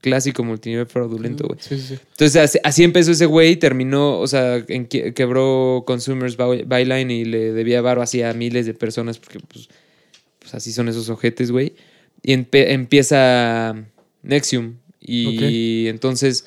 [0.04, 1.58] clásico multinivel fraudulento, güey.
[1.62, 1.98] Sí, sí, sí.
[2.10, 7.10] Entonces así, así empezó ese güey y terminó, o sea, en quebró Consumers By- Byline
[7.10, 9.68] y le debía varo así a miles de personas porque pues,
[10.38, 11.72] pues así son esos ojetes, güey.
[12.22, 13.74] Y empieza
[14.22, 16.44] Nexium y entonces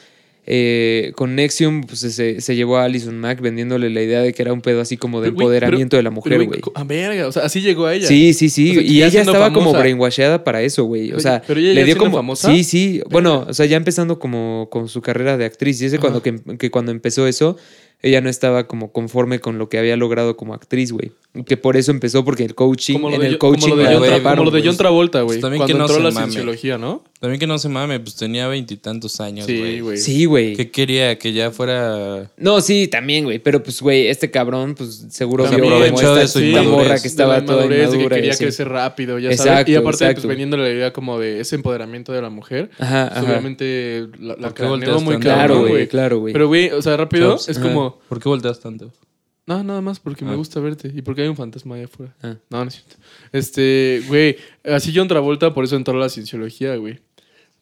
[0.49, 4.41] eh, con Nexium pues, se, se llevó a Alison Mack vendiéndole la idea de que
[4.41, 6.61] era un pedo así como de empoderamiento pero- de la mujer, güey.
[6.73, 8.07] A verga, o sea, así llegó a ella.
[8.07, 8.71] Sí, sí, sí.
[8.71, 9.79] O sea, que y ella estaba como famosa.
[9.79, 11.11] brainwasheada para eso, güey.
[11.11, 12.15] O sea, pero ella le dio como.
[12.15, 12.49] famosa.
[12.49, 13.01] Sí, sí.
[13.09, 15.81] Bueno, o sea, ya empezando como con su carrera de actriz.
[15.81, 17.57] Y ese cuando que, que cuando empezó eso,
[18.01, 21.11] ella no estaba como conforme con lo que había logrado como actriz, güey.
[21.33, 23.75] Y Que por eso empezó, porque el coaching, Como en de, el como coaching lo
[23.75, 24.61] de la John, Tra- como lo de.
[24.65, 25.39] John Travolta, güey.
[25.39, 26.25] Pues también cuando que no entró se la mame.
[26.31, 27.03] cienciología, ¿no?
[27.19, 29.97] También que no se mame, pues tenía veintitantos años, Sí, güey.
[29.97, 30.55] Sí, güey.
[30.55, 31.17] ¿Qué quería?
[31.17, 32.29] Que ya fuera...
[32.37, 33.39] No, sí, también, güey.
[33.39, 36.71] Pero pues, güey, este cabrón, pues seguro También, vio como esta de su inmadurez.
[36.71, 38.15] morra de que estaba la toda inmadurez, de inmadura.
[38.15, 38.43] que y quería así.
[38.43, 39.69] crecer rápido, ya Exacto, sabes.
[39.69, 40.21] Y aparte, exacto.
[40.21, 42.69] pues vendiéndole la idea como de ese empoderamiento de la mujer.
[42.79, 43.31] Ajá, pues, ajá.
[43.31, 45.17] obviamente la, la ¿Por qué craneó volteas muy?
[45.19, 46.33] Claro, güey, claro, güey.
[46.33, 47.61] Pero, güey, o sea, rápido, es Ajá.
[47.91, 48.01] Como...
[48.09, 48.91] ¿Por qué volteas tanto?
[49.45, 50.35] No, nada más porque me Ah.
[50.35, 52.13] gusta verte y porque hay un fantasma allá afuera.
[52.21, 52.35] Ah.
[52.49, 52.95] No, no es cierto.
[53.31, 54.35] Este, güey,
[54.65, 56.99] así John Travolta por eso entró a la cienciología, güey.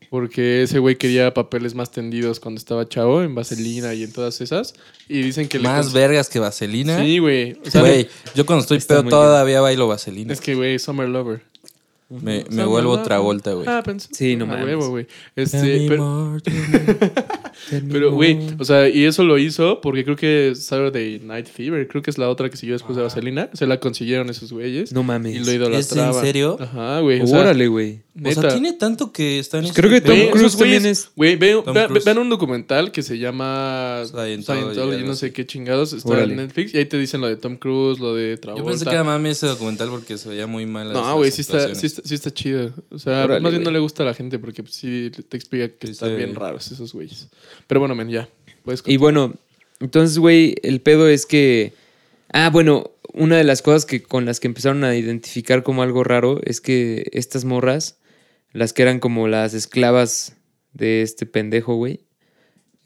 [0.09, 4.39] Porque ese güey quería papeles más tendidos cuando estaba chavo, en Vaselina y en todas
[4.41, 4.73] esas.
[5.09, 6.99] Y dicen que Más vergas que vaselina.
[7.01, 7.53] Sí, güey.
[7.65, 10.31] O sea, Güey, yo cuando estoy pedo todavía bailo vaselina.
[10.33, 11.43] es que, güey, Summer Lover.
[12.07, 13.05] Me, me vuelvo Lover.
[13.05, 13.67] Travolta, güey.
[13.67, 14.09] Ah, pensé.
[14.11, 14.65] Sí, no mames.
[14.65, 15.07] huevo, güey.
[15.35, 16.37] Este, me pero,
[17.71, 21.87] me- me güey, o sea, y eso lo hizo porque creo que Saturday Night Fever,
[21.87, 23.49] creo que es la otra que siguió después de Vaselina.
[23.53, 24.91] Se la consiguieron esos güeyes.
[24.93, 25.35] No mames.
[25.35, 26.09] Y lo idolatraban.
[26.11, 26.57] ¿Es en serio?
[26.59, 27.21] Ajá, güey.
[27.21, 28.01] O sea, Órale, güey.
[28.23, 30.23] O sea, tiene tanto que está en Pues ese creo que pedo.
[30.29, 35.15] Tom Cruise también es- Güey, ve- ve- vean un documental que se llama Scientology, no
[35.15, 35.91] sé qué chingados.
[35.91, 36.31] Está Órale.
[36.33, 38.63] en Netflix y ahí te dicen lo de Tom Cruise, lo de Travolta.
[38.63, 40.93] Yo pensé que era mame ese documental porque se veía muy mal.
[40.93, 42.73] No, güey, está, sí, está, sí está chido.
[42.89, 45.37] O sea, Órale, más bien no le gusta a la gente porque pues, sí te
[45.37, 46.15] explica que están sí.
[46.15, 47.29] bien raros esos güeyes.
[47.67, 48.29] Pero bueno, men, ya.
[48.63, 49.33] Puedes Y bueno,
[49.79, 51.73] entonces, güey, el pedo es que.
[52.31, 56.03] Ah, bueno, una de las cosas que con las que empezaron a identificar como algo
[56.03, 57.99] raro es que estas morras,
[58.51, 60.35] las que eran como las esclavas
[60.73, 62.01] de este pendejo, güey,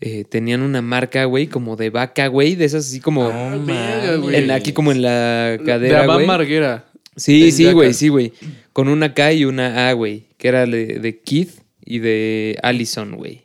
[0.02, 3.30] eh, tenían una marca, güey, como de vaca, güey, de esas así como.
[3.30, 4.36] Güey.
[4.36, 6.08] en, aquí como en la de cadera.
[6.20, 6.89] Marguera.
[7.20, 8.34] Sí, sí, güey, sí, güey.
[8.74, 11.52] Con una K y una A, güey, que era de, de Keith
[11.86, 13.42] y de Allison, güey.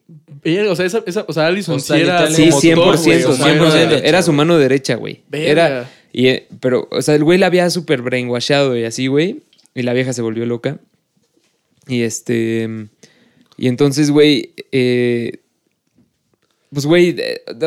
[0.68, 3.24] O sea, esa, esa, o sea, Allison O sea, sí era Sí, motor, 100%, güey,
[3.24, 3.74] o sea, 100%.
[3.76, 5.22] era- Era su mano derecha, güey.
[5.32, 5.90] Era.
[6.12, 9.40] Y, eh, pero, o sea, el güey la había súper brainwashado y así, güey.
[9.74, 10.78] Y la vieja se volvió loca.
[11.88, 12.68] Y este.
[13.56, 14.50] Y entonces, güey.
[14.72, 15.38] eh,
[16.74, 17.16] pues, güey.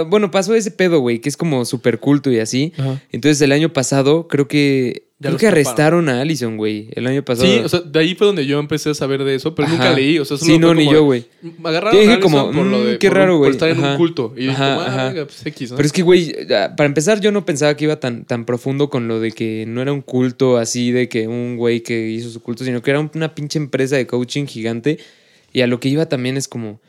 [0.07, 2.73] bueno, pasó ese pedo, güey, que es como súper culto y así.
[2.77, 3.01] Ajá.
[3.11, 5.07] Entonces, el año pasado, creo que.
[5.19, 5.53] Ya creo que taparon.
[5.65, 6.89] arrestaron a Allison, güey.
[6.91, 7.47] El año pasado.
[7.47, 9.75] Sí, o sea, de ahí fue donde yo empecé a saber de eso, pero Ajá.
[9.75, 10.19] nunca leí.
[10.19, 11.25] O sea, solo Sí, no, fue ni yo, güey.
[11.63, 12.97] Agarraron Yo dije a como, por lo mm, de.
[12.99, 13.51] qué por- raro, Por güey.
[13.51, 14.35] estar en un culto.
[14.37, 15.77] Y dije, ah, pues X, ¿no?
[15.77, 19.07] Pero es que, güey, para empezar, yo no pensaba que iba tan, tan profundo con
[19.07, 22.39] lo de que no era un culto así de que un güey que hizo su
[22.43, 24.99] culto, sino que era una pinche empresa de coaching gigante.
[25.51, 26.79] Y a lo que iba también es como,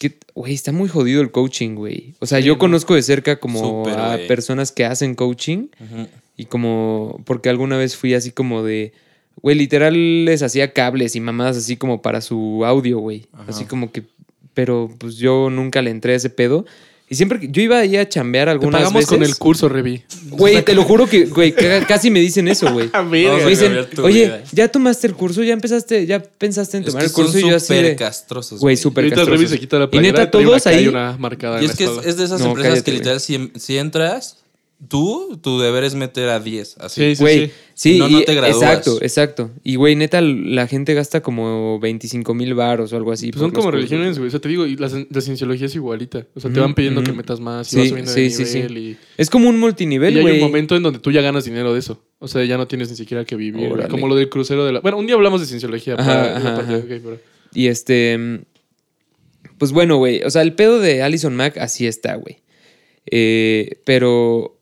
[0.00, 2.14] que, güey, está muy jodido el coaching, güey.
[2.20, 2.58] O sea, Sí, yo no.
[2.58, 4.26] conozco de cerca como Súper, a güey.
[4.26, 5.68] personas que hacen coaching
[6.38, 8.92] y como, porque alguna vez fui así como de,
[9.42, 13.26] güey, literal les hacía cables y mamadas así como para su audio, güey.
[13.34, 13.44] Ajá.
[13.48, 14.04] Así como que,
[14.54, 16.64] pero pues yo nunca le entré a ese pedo.
[17.12, 19.08] Y siempre que yo iba ahí a chambear Te algunas pagamos veces.
[19.08, 20.04] con el curso, Revi.
[20.28, 22.86] Güey, te lo juro que, güey, ca- casi me dicen eso, güey.
[22.92, 24.42] A Vamos Me dicen, oye, vida".
[24.52, 27.40] ya tomaste el curso, ya empezaste, ya pensaste en Es tomar que el curso son
[27.40, 29.54] y yo así súper de, castrosos, güey, súper Ahorita el Revi castrosos.
[29.56, 31.74] se quita la Y playera neta, trae una todos y ahí- una marcada Y es
[31.74, 34.36] que es, es de esas No, empresas cállate, que literal, si, si entras,
[34.88, 36.78] tú, tu deber es meter a 10.
[36.78, 37.00] Así.
[37.00, 37.22] Sí, sí.
[37.22, 38.62] Güey, sí, No, no y- te gradúas.
[38.62, 39.50] exacto, exacto.
[39.62, 43.30] Y güey, neta, la gente gasta como 25 mil baros o algo así.
[43.30, 44.28] Pues son como religiones, güey.
[44.28, 46.26] O sea, te digo, y la, la cienciología es igualita.
[46.34, 48.44] O sea, te van pidiendo que metas más y Sí, vas subiendo sí, de sí,
[48.46, 48.56] sí.
[48.58, 48.96] nivel y...
[49.16, 50.34] Es como un Y multinivel, hay güey.
[50.34, 52.02] un momento en donde tú ya ganas dinero de eso.
[52.18, 53.70] O sea, ya no tienes ni siquiera que vivir.
[53.72, 53.88] Órale.
[53.88, 54.80] Como lo del crucero de la...
[54.80, 55.94] Bueno, un día hablamos de cienciología.
[55.94, 56.76] Ajá, para- ajá, para- ajá.
[56.78, 57.18] ok, pero-
[57.54, 58.40] Y este.
[59.58, 60.22] Pues bueno, güey.
[60.22, 62.38] O sea, el pedo de Allison Mack así está, güey.
[63.10, 64.56] Eh, pero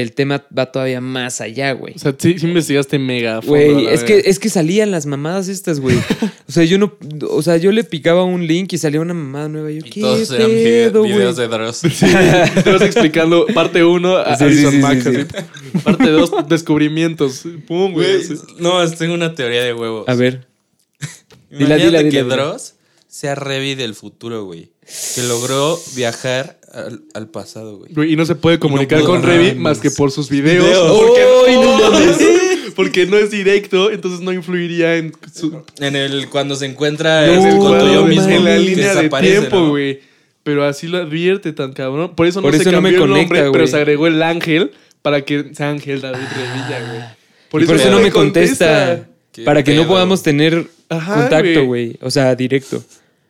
[0.00, 1.94] el tema va todavía más allá, güey.
[1.96, 3.40] O sea, sí, sí investigaste mega.
[3.40, 5.96] Güey, es que, es que salían las mamadas estas, güey.
[6.48, 6.96] O sea, yo no.
[7.28, 9.70] O sea, yo le picaba un link y salía una mamada nueva.
[9.70, 11.12] Yo, Y ¿qué todos eran pedo, güey?
[11.12, 11.76] videos de Dross.
[11.76, 12.06] Sí,
[12.64, 15.80] te vas explicando parte 1 a Sí, Alison sí, sí, Mack, sí, así.
[15.84, 17.44] Parte 2, descubrimientos.
[17.66, 18.22] Pum, güey.
[18.58, 20.08] No, tengo una teoría de huevos.
[20.08, 20.46] A ver.
[21.50, 22.36] Dila, Imagínate dila, que dila, dila.
[22.36, 22.74] Dross
[23.08, 24.70] sea Revi del futuro, güey.
[25.14, 27.92] Que logró viajar al, al pasado, güey.
[27.92, 29.22] Güey, y no se puede comunicar No con.
[29.22, 30.64] Revi más que por sus videos.
[30.64, 30.98] Videos.
[30.98, 32.18] Porque, ¡Ay, no mames!
[32.76, 35.62] porque no es directo, entonces no influiría en su.
[35.78, 38.16] En el cuando se encuentra No, este, con tu yo mames.
[38.16, 39.68] mismo en la que línea de desaparece, tiempo, ¿no?
[39.70, 40.00] güey.
[40.42, 42.14] Pero así lo advierte tan cabrón.
[42.14, 43.68] Por eso no Por se eso no me cambió el conecta, nombre, pero güey.
[43.68, 44.70] se agregó el ángel
[45.02, 47.16] para que sea Ángel David Revilla,
[47.50, 47.64] güey.
[47.64, 49.06] y por eso no me contesta.
[49.32, 49.90] Qué Para que no pedo.
[49.90, 51.98] podamos tener Ajá, contacto, güey.
[52.00, 52.82] O sea, directo.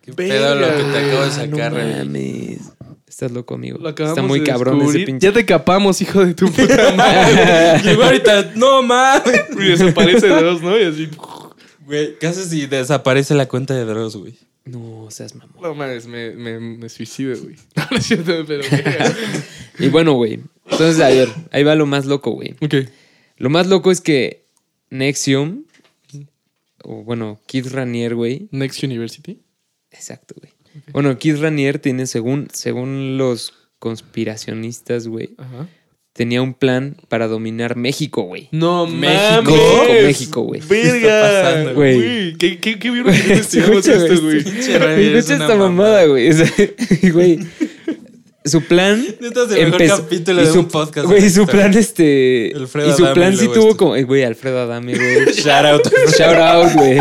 [0.09, 2.59] Qué pedo lo que te acabo de sacar, no mames.
[3.07, 3.79] Estás loco, amigo.
[3.79, 5.27] Lo Está muy de cabrón ese pinche.
[5.27, 7.81] Ya te capamos, hijo de tu puta madre.
[7.83, 9.45] Llegó ahorita, no mames.
[9.59, 10.79] y desaparece de dos, ¿no?
[10.79, 11.09] Y así.
[11.85, 14.37] Güey, casi si desaparece la cuenta de Dross, güey.
[14.65, 15.55] No seas mamón.
[15.61, 17.55] No mames, me, me, me suicido, güey.
[17.75, 18.63] No, no es cierto, pero.
[19.79, 20.39] Y bueno, güey.
[20.69, 22.55] Entonces, a ver, ahí va lo más loco, güey.
[22.61, 22.75] ok.
[23.37, 24.45] Lo más loco es que
[24.91, 25.63] Nexium,
[26.83, 28.47] o bueno, Kid Ranier, güey.
[28.51, 29.39] Next University.
[29.91, 30.53] Exacto, güey.
[30.93, 35.67] Bueno, Kid Ranier tiene, según, según los conspiracionistas, güey, Ajá.
[36.13, 38.49] tenía un plan para dominar México, güey.
[38.51, 39.51] No México.
[39.79, 40.03] mames.
[40.03, 40.61] México, güey.
[40.61, 40.91] Verga.
[40.91, 42.33] ¿Qué está pasando, güey?
[42.37, 44.37] ¿Qué, qué, qué vieron que investigamos Escucha, esto, güey?
[44.37, 46.29] Escucha esta mamada, güey.
[47.13, 47.39] Güey.
[48.45, 49.03] Su plan.
[49.19, 51.07] Neta es el mejor empezó- capítulo y de su- un podcast.
[51.07, 52.53] Güey, su plan, este.
[52.55, 53.77] Alfredo y su Adame, plan sí tuvo esto.
[53.77, 54.01] como.
[54.05, 55.25] Güey, Alfredo Adame, güey.
[55.33, 55.81] Shout out.
[56.17, 56.99] Shout out, güey.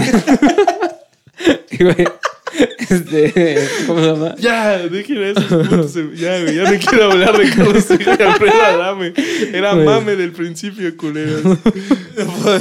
[2.91, 3.69] Este.
[3.87, 4.35] ¿Cómo se llama?
[4.39, 5.95] Ya, dejen esos putos.
[6.17, 9.13] Ya, güey, ya no quiero hablar de Carlos Trejo y Alfredo Adame.
[9.53, 9.85] Era Güey.
[9.87, 11.43] mame del principio, culeros.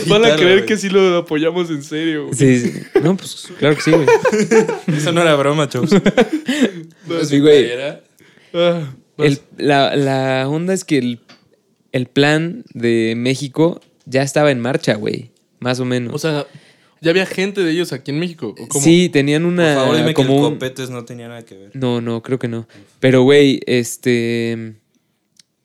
[0.07, 0.65] Van a creer güey.
[0.65, 2.35] que sí lo apoyamos en serio, güey.
[2.37, 2.73] Sí, sí.
[3.03, 4.07] No, pues claro que sí, güey.
[4.97, 5.89] Eso no era broma, chavos.
[7.27, 7.69] Sí, güey.
[8.53, 8.81] Ah,
[9.17, 11.19] El- la, la onda es que el,
[11.91, 15.31] el plan de México ya estaba en marcha, güey.
[15.59, 16.13] Más o menos.
[16.13, 16.45] o sea,
[17.01, 18.55] ¿ya había gente de ellos aquí en México?
[18.59, 18.83] ¿O cómo?
[18.83, 19.75] sí, tenían Por una.
[19.75, 21.71] favor, dime que como el un- copetes no tenía nada que ver.
[21.73, 22.67] No, no, creo que no.
[22.99, 24.75] Pero, güey, este.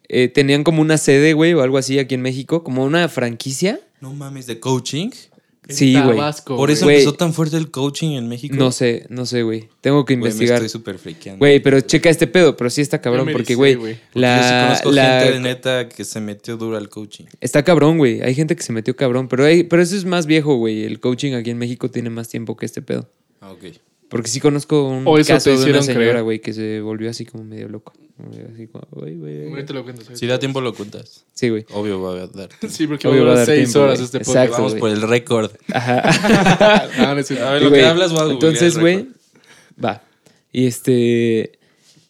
[0.08, 3.80] eh, tenían como una sede, güey, o algo así aquí en México, como una franquicia.
[4.00, 5.10] No mames, de coaching.
[5.68, 6.18] En Sí, güey.
[6.44, 6.96] Por eso Güey.
[6.96, 8.56] empezó tan fuerte el coaching en México.
[8.56, 9.68] No sé, no sé, güey.
[9.80, 10.56] Tengo que me investigar.
[10.56, 11.38] estoy súper friqueando.
[11.38, 13.76] Güey, pero checa este pedo, pero sí está cabrón, me porque, güey,
[14.14, 17.26] la, yo sí conozco la- gente de neta que se metió duro al coaching.
[17.40, 18.22] está cabrón, güey.
[18.22, 20.82] Hay gente que se metió cabrón, pero, hay, pero eso es más viejo, güey.
[20.84, 23.08] El coaching aquí en México tiene más tiempo que este pedo.
[23.40, 23.64] Ah, ok.
[24.12, 27.08] Porque sí conozco un O eso caso te de una señora, güey, que se volvió
[27.08, 27.94] así como medio loco.
[28.52, 29.48] Así como, "Ay, güey".
[29.48, 30.02] Ahorita te lo cuento.
[30.14, 31.24] Si da tiempo lo cuentas.
[31.32, 31.64] Sí, güey.
[31.70, 32.50] Obvio va a dar.
[32.68, 34.50] Sí, porque Obvio va a va dar seis tiempo, horas este Exacto.
[34.50, 34.58] podcast.
[34.58, 35.50] Vamos por el récord.
[35.72, 36.90] Ajá.
[37.14, 37.46] No es cierto.
[37.46, 39.08] A ver, Y, lo que hablas, voy a Entonces, güey,
[39.82, 40.02] va.
[40.52, 41.58] Y este.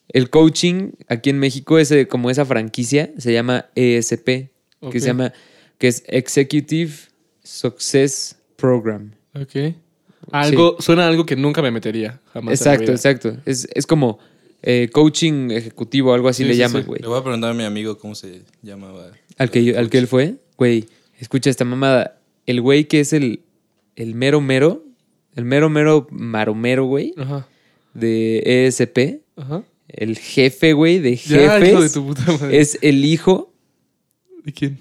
[0.09, 4.49] El coaching aquí en México es eh, como esa franquicia, se llama ESP,
[4.91, 5.31] que se llama,
[5.77, 6.91] que es Executive
[7.43, 9.13] Success Program.
[9.33, 9.75] Ok.
[10.33, 12.19] Algo, Suena a algo que nunca me metería.
[12.33, 12.59] Jamás.
[12.61, 12.93] en la exacto, vida.
[12.93, 13.37] exacto.
[13.45, 14.19] Es, es como
[14.61, 16.87] eh, coaching ejecutivo, algo así Sí, le sí, llaman, sí.
[16.87, 17.01] güey.
[17.01, 19.11] Le voy a preguntar a mi amigo cómo se llamaba.
[19.37, 20.85] Al que, yo- al que él fue, güey,
[21.19, 22.19] escucha esta mamada.
[22.45, 23.41] El güey que es el,
[23.95, 24.83] el mero mero,
[25.35, 27.47] el mero mero maromero, güey, Ajá.
[27.93, 29.63] de ESP, Ajá.
[29.87, 32.59] el jefe, güey, de Ya, hijo de jefes, tu puta madre.
[32.59, 33.53] es el hijo
[34.43, 34.77] ¿De quién?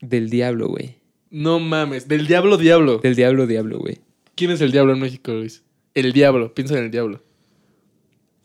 [0.00, 0.96] del diablo, güey.
[1.30, 2.08] No mames.
[2.08, 2.98] Del diablo, diablo.
[2.98, 3.98] Del diablo, diablo, güey.
[4.38, 5.62] ¿Quién es el diablo en México, Luis?
[5.94, 6.54] El diablo.
[6.54, 7.20] Piensa en el diablo.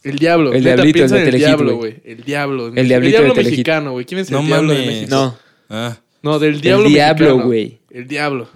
[0.03, 0.51] El diablo.
[0.51, 1.95] El Neta, diablito, piensa el en el Telehit, diablo, güey.
[2.03, 2.67] El diablo.
[2.73, 4.05] El diablito diablo mexicano, güey.
[4.05, 4.95] ¿Quién es el No diablo de mames.
[4.95, 5.15] México?
[5.15, 5.37] No,
[5.69, 7.45] Ah, No, del diablo diablo, mexicano.
[7.47, 7.79] güey.
[7.91, 8.49] El diablo.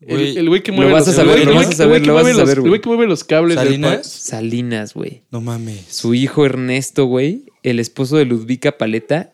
[0.00, 1.66] Güey, El el güey que lo mueve vas los a saber, el lo güey- vas
[1.66, 3.06] a el saber, güey que lo vas a mueve los- saber, El güey que mueve
[3.06, 4.06] los cables del ¿Salinas?
[4.06, 5.22] Salinas, güey.
[5.30, 5.84] no mames.
[5.88, 9.32] Su hijo Ernesto, güey, el esposo de Ludvica Paleta,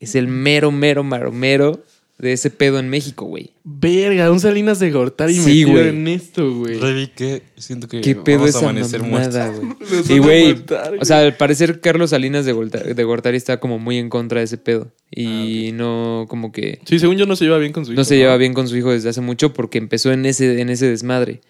[0.00, 1.82] es el mero, mero, maromero
[2.20, 3.50] de ese pedo en México, güey.
[3.64, 5.88] Verga, un Salinas de Gortari Sí, metido güey.
[5.88, 6.78] en esto, güey.
[6.78, 7.42] Revi, ¿qué?
[7.56, 10.06] Siento que ¿Qué pedo vamos a amanecer mamada, muertos.
[10.08, 10.18] güey?
[10.18, 10.56] A güey,
[11.00, 14.40] o sea, al parecer Carlos Salinas de, Gorta- de Gortari está como muy en contra
[14.40, 14.92] de ese pedo.
[15.10, 17.98] Y no, como que Sí, según yo no se lleva bien con su hijo.
[18.00, 20.68] no se lleva bien con su hijo desde hace mucho porque empezó en ese, en
[20.68, 21.40] ese desmadre.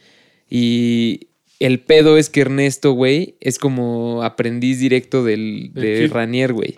[0.49, 6.09] Y el pedo es que Ernesto, güey, es como aprendiz directo del, ¿Del de?
[6.09, 6.77] Ranier, güey.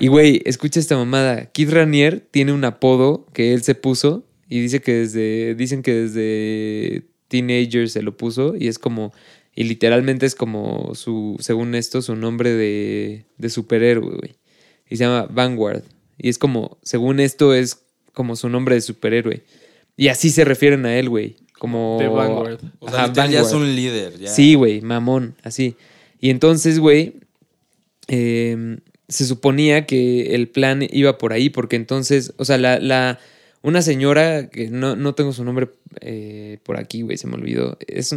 [0.00, 1.46] Y, güey, escucha esta mamada.
[1.46, 5.94] Kid Ranier tiene un apodo que él se puso y dice que desde, dicen que
[5.94, 9.12] desde teenager se lo puso y es como,
[9.54, 14.34] y literalmente es como su, según esto, su nombre de, de superhéroe, güey.
[14.88, 15.82] Y se llama Vanguard.
[16.18, 17.82] Y es como, según esto, es
[18.12, 19.42] como su nombre de superhéroe.
[19.96, 21.36] Y así se refieren a él, güey.
[21.58, 21.96] Como...
[21.98, 22.60] De Vanguard.
[22.80, 23.62] O sea, Ajá, literal, ya es Vanguard.
[23.62, 24.18] un líder.
[24.18, 24.28] Ya.
[24.28, 25.76] Sí, güey, mamón, así.
[26.20, 27.14] Y entonces, güey,
[28.08, 28.78] eh,
[29.12, 33.18] se suponía que el plan iba por ahí, porque entonces, o sea, la, la
[33.62, 35.68] una señora, que no, no tengo su nombre
[36.00, 38.16] eh, por aquí, güey, se me olvidó, es,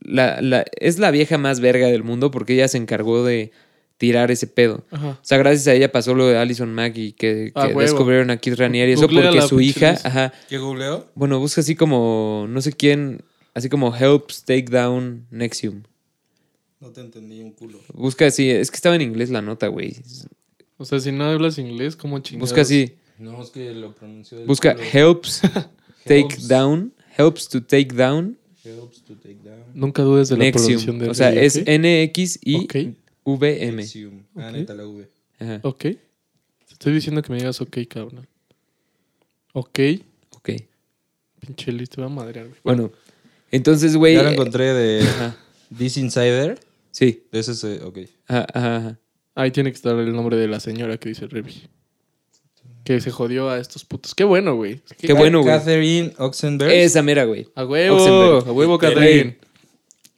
[0.00, 3.50] la, la- es la vieja más verga del mundo porque ella se encargó de
[3.98, 4.84] tirar ese pedo.
[4.90, 5.08] Ajá.
[5.10, 8.30] O sea, gracias a ella pasó lo de Alison Mack y que, Ah, que descubrieron
[8.30, 11.06] a Kid Ranier y eso porque su hija, ajá, ¿Qué googleo?
[11.14, 13.20] bueno, busca así como, no sé quién,
[13.52, 15.82] así como helps take down Nexium.
[16.80, 17.78] No te entendí un culo.
[17.92, 19.94] Busca así, es que estaba en inglés la nota, güey.
[20.78, 22.50] O sea, si no hablas inglés, ¿cómo chingados?
[22.50, 24.86] Busca así, No, es que lo pronunció del busca culo.
[24.92, 25.40] helps
[26.04, 26.48] take Helps.
[26.48, 29.64] down, helps to take down Helps to take down.
[29.74, 31.62] Nunca dudes de la pronunciación de O sea, es ¿ok?
[31.66, 33.72] N-X-I-V-M.
[33.76, 34.22] Nexium.
[34.36, 34.52] Ah, Ok.
[34.52, 35.08] neta, la V.
[35.38, 35.80] Ajá, Ok.
[35.80, 35.98] Te
[36.72, 38.26] estoy diciendo que me digas ok, cabrón.
[39.54, 39.78] Ok.
[40.30, 40.50] ok.
[41.40, 42.60] Pinche listo, te va a madrear, güey.
[42.64, 42.90] Bueno,
[43.50, 44.14] entonces, güey.
[44.14, 45.04] Ya lo encontré de
[45.76, 46.58] This Insider.
[46.90, 47.24] Sí.
[47.32, 47.98] De ese, se- ok.
[48.26, 48.98] Ajá, ajá, ajá.
[49.34, 51.54] Ahí tiene que estar el nombre de la señora que dice Revi.
[52.84, 54.14] Que se jodió a estos putos.
[54.14, 54.80] Qué bueno, güey.
[54.98, 55.54] Qué bueno, güey.
[55.58, 56.72] Catherine Oxenberg.
[56.72, 57.46] Esa mera, güey.
[57.54, 57.96] A huevo.
[57.96, 58.48] Oxenberg.
[58.48, 58.78] A huevo.
[58.78, 59.36] Catherine.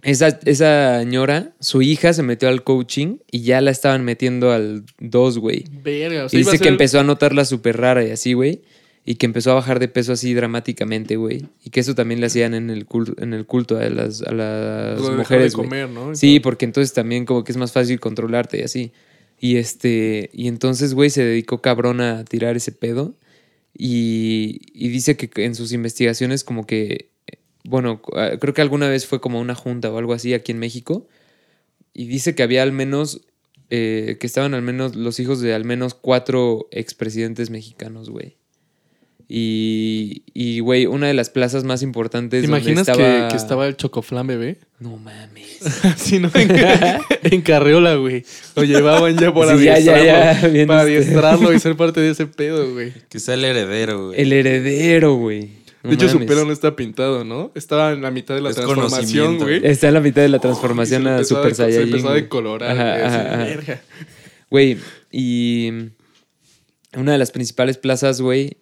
[0.03, 4.85] Esa, esa señora, su hija se metió al coaching y ya la estaban metiendo al
[4.99, 5.65] 2, güey.
[5.71, 6.25] Verga.
[6.25, 8.33] O sea, Y iba a dice que ser- empezó a notarla súper rara y así,
[8.33, 8.63] güey.
[9.05, 11.49] Y que empezó a bajar de peso así dramáticamente, güey.
[11.65, 14.33] Y que eso también le hacían en el culto, en el culto a las, a
[14.33, 16.15] las Lo mujeres, de comer, ¿no?
[16.15, 18.93] Sí, porque entonces también como que es más fácil controlarte y así.
[19.41, 23.17] Y este, y entonces, güey, se dedicó cabrón a tirar ese pedo.
[23.77, 27.11] Y, y dice que en sus investigaciones como que,
[27.65, 30.61] bueno, ah, creo que alguna vez fue como una junta o algo así aquí en
[30.61, 31.09] México.
[31.93, 33.23] Y dice que había al menos,
[33.71, 38.37] eh, que estaban al menos los hijos de al menos cuatro expresidentes mexicanos, güey.
[39.35, 43.29] Y, y, güey, una de las plazas más importantes ¿Te donde imaginas estaba...
[43.29, 44.59] que, que estaba el chocoflán bebé?
[44.79, 45.59] No mames.
[45.85, 46.31] Así, ¿no?
[46.35, 46.51] En,
[47.23, 48.25] en carriola, güey.
[48.57, 50.43] Lo llevaban ya por Sí, ya, ya, adiestrarlo.
[50.43, 50.97] ya, bien para este.
[50.97, 52.93] adiestrarlo y ser parte de ese pedo, güey.
[53.09, 54.21] Que sea el heredero, güey.
[54.21, 55.49] El heredero, güey.
[55.83, 57.53] No de hecho, su pelo no está pintado, ¿no?
[57.55, 59.63] Estaba en la mitad de la Es transformación, güey.
[59.67, 61.81] Está en la mitad de la transformación se a Super de- Saiyajin.
[61.85, 62.23] Se empezó a güey.
[62.23, 63.79] decolorar.
[64.51, 64.77] Güey,
[65.11, 65.71] y
[66.95, 68.59] una de las principales plazas, güey,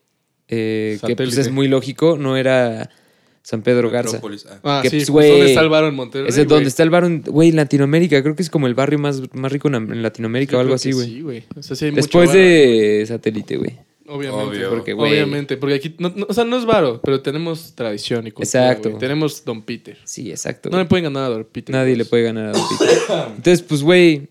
[0.51, 2.91] eh, que pues es muy lógico, no era
[3.43, 4.21] San Pedro Garza.
[4.23, 4.61] Ah.
[4.63, 6.29] Ah, Que, sí, pues, pues, ¿dónde está el bar en Monterrey?
[6.29, 8.23] Ese es donde está el barrio, güey, en Latinoamérica.
[8.23, 11.07] Creo que es como el barrio más, más rico en, Latinoamérica o algo así, güey.
[11.07, 11.45] Sí, güey.
[11.57, 13.79] O sea, sí hay mucho Después de satélite, güey.
[14.07, 14.45] Obviamente.
[14.45, 14.71] Obvio.
[14.71, 15.13] Porque, güey.
[15.13, 18.69] Obviamente, porque aquí, no- no- o sea, no es varo, pero tenemos tradición y cultura.
[18.69, 18.91] Exacto.
[18.91, 19.01] güey.
[19.01, 19.97] Tenemos Don Peter.
[20.05, 20.69] Sí, exacto.
[20.69, 21.75] No le pueden ganar a Don Peter.
[21.75, 21.99] Nadie pues.
[21.99, 22.99] le puede ganar a Don Peter.
[23.37, 24.29] Entonces, pues, güey,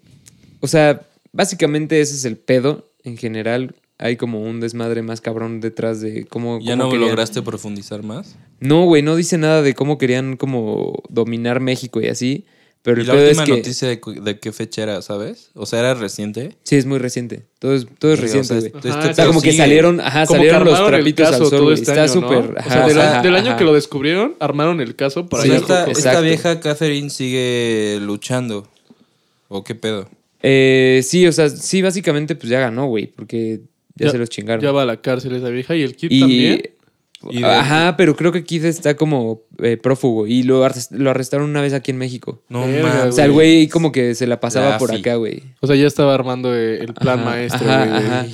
[0.59, 1.01] o sea,
[1.32, 3.74] básicamente ese es el pedo en general.
[4.02, 6.60] Hay como un desmadre más cabrón detrás de cómo...
[6.62, 8.38] ¿Ya cómo no querían- lograste profundizar más?
[8.62, 12.45] No, güey, no dice nada de cómo querían como dominar México y así.
[12.82, 13.52] Pero ¿Y el la es última que...
[13.52, 15.52] noticia de, qué fecha era, sabes?
[15.54, 16.56] O sea, ¿era reciente?
[16.64, 17.43] Sí, es muy reciente.
[17.60, 18.72] Todo es, todo es Sí, reciente, güey.
[18.89, 21.74] Ajá, este O sea, como que salieron, ajá, Como salieron que los trapitos al sol,
[21.74, 22.38] este Está súper...
[22.38, 23.58] O ajá, sea, del, ajá, del año ajá.
[23.58, 28.66] que lo descubrieron, armaron el caso para ya esta, esta vieja Catherine sigue luchando.
[29.50, 30.08] ¿O qué pedo?
[30.41, 33.60] Eh, sí, o sea, sí, básicamente pues ya ganó, güey, porque
[34.00, 34.62] ya, Ya- se los chingaron.
[34.64, 36.20] Ya va a la cárcel esa vieja y el kit y...
[36.22, 36.62] también.
[37.30, 41.60] Y Ajá, pero creo que Keith está como eh, prófugo y lo, lo arrestaron una
[41.62, 42.41] vez aquí en México.
[42.47, 42.86] No mames.
[43.10, 45.02] O sea, el güey como que se la pasaba por Rafi.
[45.02, 45.43] acá, güey.
[45.60, 48.26] O sea, ya estaba armando eh, el plan Ajá, maestro, ajá,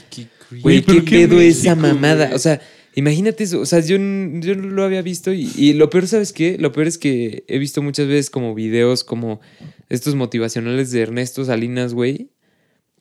[0.52, 0.62] güey.
[0.62, 2.30] Güey, qué qué pedo esa mamada.
[2.36, 2.62] O sea,
[2.94, 3.60] imagínate eso.
[3.60, 6.58] O sea, yo, yo no lo había visto y, y lo peor, ¿sabes qué?
[6.60, 9.42] Lo peor es que he visto muchas veces como videos como
[9.90, 12.30] estos motivacionales de Ernesto Salinas, güey.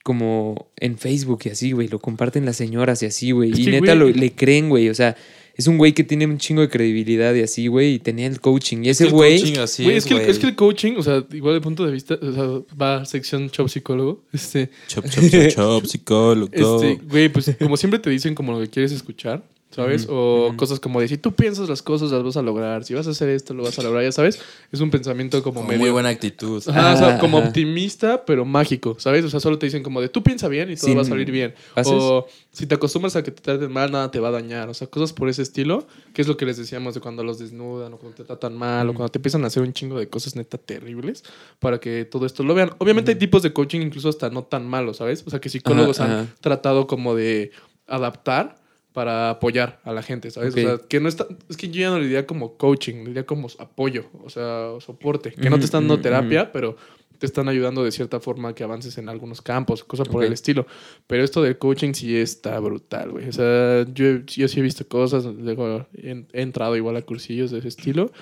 [0.04, 1.88] Como en Facebook y así, güey.
[1.88, 3.50] Lo comparten las señoras y así, güey.
[3.50, 4.88] Es Y neta lo, le creen, güey.
[4.90, 5.16] O sea,
[5.56, 7.94] es un güey que tiene un chingo de credibilidad y así, güey.
[7.94, 8.84] Y tenía el coaching.
[8.84, 9.34] Y ese güey...
[9.34, 12.32] es, es, que, es que el coaching, o sea, igual de punto de vista, o
[12.32, 14.22] sea, va a sección shop psicólogo.
[14.32, 16.50] Este, Chop, chop, chop, chop, psicólogo.
[16.52, 19.42] este, güey, pues como siempre te dicen como lo que quieres escuchar.
[19.74, 20.06] ¿Sabes?
[20.08, 23.06] O cosas como de si tú piensas las cosas las vas a lograr, si vas
[23.06, 24.40] a hacer esto lo vas a lograr, ya sabes.
[24.72, 25.80] Es un pensamiento como, Como medio...
[25.82, 26.62] muy buena actitud.
[26.68, 29.24] Ajá, o sea, Ajá, como optimista, pero mágico, ¿sabes?
[29.24, 31.04] O sea, solo te dicen como de tú piensa bien y todo Sin- va a
[31.04, 31.54] salir bien.
[31.74, 31.92] ¿Haces?
[31.92, 34.68] O si te acostumbras a que te traten mal, nada te va a dañar.
[34.68, 37.38] O sea, cosas por ese estilo, que es lo que les decíamos de cuando los
[37.38, 40.08] desnudan o cuando te tratan mal o cuando te empiezan a hacer un chingo de
[40.08, 41.24] cosas neta terribles
[41.58, 42.70] para que todo esto lo vean.
[42.78, 45.24] Obviamente hay tipos de coaching incluso hasta no tan malos, ¿sabes?
[45.26, 47.50] O sea, que psicólogos han tratado como de
[47.86, 48.56] adaptar
[48.94, 50.54] para apoyar a la gente, ¿sabes?
[50.54, 50.58] Ok.
[50.58, 53.04] O sea, que no está, es que yo ya no le diría como coaching, le
[53.08, 56.76] diría como apoyo, o sea, soporte, que no te están dando Ujú, ujú, terapia, pero
[57.18, 60.26] te están ayudando de cierta forma a que avances en algunos campos, cosas por Ok.
[60.28, 60.66] el estilo.
[61.06, 63.28] Pero esto del coaching sí está brutal, güey.
[63.28, 67.50] O sea, yo, yo sí he visto cosas, luego he, he entrado igual a cursillos
[67.50, 68.12] de ese estilo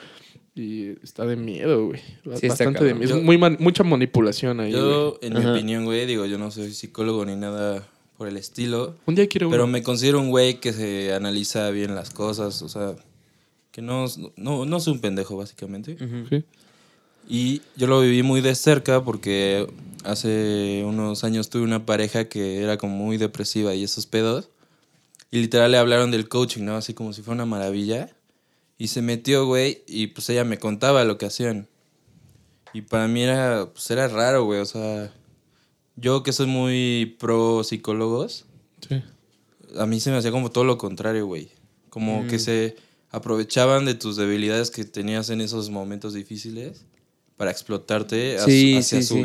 [0.54, 2.00] y está de miedo, güey.
[2.32, 3.04] está Bastante de miedo.
[3.04, 4.82] Es Yo- muy man- mucha manipulación ahí, güey.
[4.82, 5.52] Yo, en mi Ajá.
[5.54, 7.86] opinión, güey, digo, yo no soy psicólogo ni nada
[8.22, 8.94] por el estilo.
[9.06, 9.72] Un día quiero Pero uno.
[9.72, 12.94] me considero un güey que se analiza bien las cosas, o sea,
[13.72, 14.06] que no,
[14.36, 15.96] no, no soy un pendejo, básicamente.
[16.30, 16.44] Sí.
[17.28, 19.66] Y yo lo viví muy de cerca porque
[20.04, 24.50] hace unos años tuve una pareja que era como muy depresiva y esos pedos.
[25.32, 26.76] Y literal le hablaron del coaching, ¿no?
[26.76, 28.08] Así como si fuera una maravilla.
[28.78, 31.66] Y se metió, güey, y pues ella me contaba lo que hacían.
[32.72, 35.12] Y para mí era, pues era raro, güey, o sea,
[35.97, 38.47] yo que soy muy pro psicólogos,
[38.88, 39.03] Sí.
[39.78, 41.51] a mí se me hacía como todo lo contrario, güey.
[41.90, 42.76] Como que se
[43.11, 46.84] aprovechaban de tus debilidades que tenías en esos momentos difíciles
[47.36, 49.22] para explotarte Sí, hacia sí, su sí.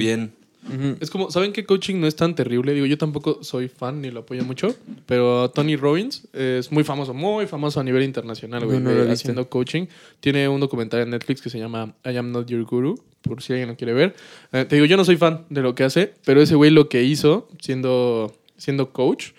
[0.99, 2.73] Es como, ¿saben qué coaching no es tan terrible?
[2.73, 7.13] Digo, yo tampoco soy fan ni lo apoyo mucho, pero Tony Robbins es muy famoso,
[7.13, 9.85] muy famoso a nivel internacional, güey, No, no haciendo coaching.
[10.19, 13.53] Tiene un documental en Netflix que se llama I Am Not Your Guru, por si
[13.53, 14.15] alguien lo quiere ver.
[14.51, 16.89] Eh, te digo, yo no soy fan de lo que hace, pero ese güey lo
[16.89, 19.31] que hizo siendo, siendo coach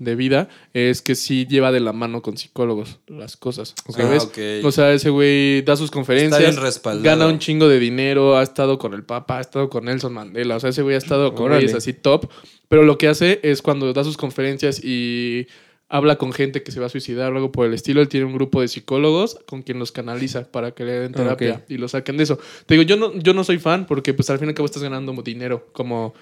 [0.00, 4.28] de vida es que sí lleva de la mano con psicólogos las cosas, ¿sabes?
[4.36, 4.66] Ah.
[4.66, 8.94] O sea, ese güey da sus conferencias, gana un chingo de dinero, ha estado con
[8.94, 11.74] el Papa, ha estado con Nelson Mandela, o sea, ese güey ha estado con güeyes
[11.74, 12.28] así top,
[12.68, 15.46] pero lo que hace es cuando da sus conferencias y
[15.90, 18.24] habla con gente que se va a suicidar o algo por el estilo, él tiene
[18.24, 21.76] un grupo de psicólogos con quien los canaliza para que le den Ah, terapia y
[21.78, 22.38] lo saquen de eso.
[22.64, 24.66] Te digo, yo no, yo no soy fan porque pues al fin y al cabo
[24.66, 26.14] estás ganando dinero como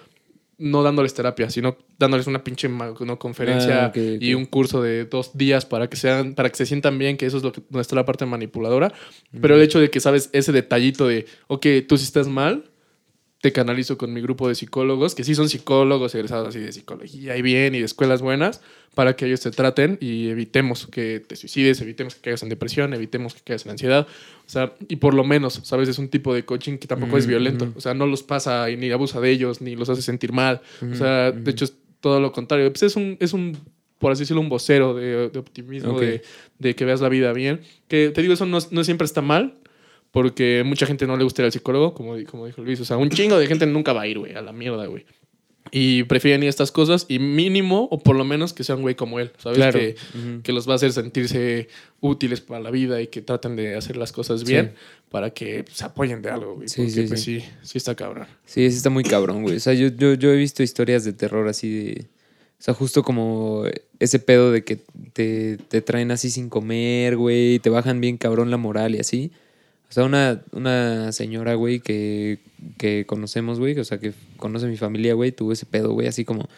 [0.59, 5.37] no dándoles terapia, sino dándoles una pinche no, conferencia Ah, y un curso de dos
[5.37, 7.83] días para que sean, para que se sientan bien, que eso es lo que, donde
[7.83, 8.93] está la parte manipuladora.
[9.41, 12.65] Pero el hecho de que sabes ese detallito de, ok, tú si estás mal,
[13.41, 17.37] te canalizo con mi grupo de psicólogos, que sí son psicólogos egresados así de psicología
[17.37, 18.61] y bien y de escuelas buenas,
[18.97, 22.95] para que ellos te traten y evitemos que te suicides, evitemos que caigas en depresión,
[22.95, 24.09] evitemos que caigas en ansiedad.
[24.45, 25.89] O sea, y por lo menos, ¿sabes?
[25.89, 27.65] Es un tipo de coaching que tampoco es Mm, violento.
[27.67, 27.75] ujú.
[27.79, 30.61] O sea, no los pasa y ni abusa de ellos, ni los hace sentir mal.
[30.91, 32.73] O sea, de hecho es todo lo contrario.
[32.73, 33.57] Pues es un, es un
[34.01, 36.23] por así decirlo, un vocero de, de optimismo, de,
[36.59, 37.61] de que veas la vida bien.
[37.89, 39.55] Que te digo, eso no, no siempre está mal,
[40.11, 42.81] porque mucha gente no le gusta ir al psicólogo, como, como dijo Luis.
[42.81, 45.05] O sea, un chingo de gente nunca va a ir, güey, a la mierda, güey.
[45.71, 48.83] Y prefieren ir a estas cosas y mínimo, o por lo menos que sea un
[48.83, 49.59] güey como él, ¿sabes?
[49.59, 49.79] Claro.
[49.79, 49.97] Que,
[50.43, 51.69] que los va a hacer sentirse
[52.01, 54.75] útiles para la vida y que traten de hacer las cosas bien
[55.11, 56.69] para que se apoyen de algo, güey.
[56.69, 57.41] Sí, porque sí, pues sí.
[57.41, 58.27] sí, sí está cabrón.
[58.45, 59.57] Sí, ese está muy cabrón, güey.
[59.57, 62.07] O sea, yo, yo, yo he visto historias de terror así de.
[62.59, 63.65] O sea, justo como
[64.01, 64.81] ese pedo de que
[65.13, 68.99] te, te traen así sin comer, güey, y te bajan bien cabrón la moral y
[68.99, 69.33] así.
[69.89, 72.41] O sea, una, una señora, güey, que,
[72.77, 76.25] que conocemos, güey, o sea, que conoce mi familia, güey, tuvo ese pedo, güey, así
[76.25, 76.49] como.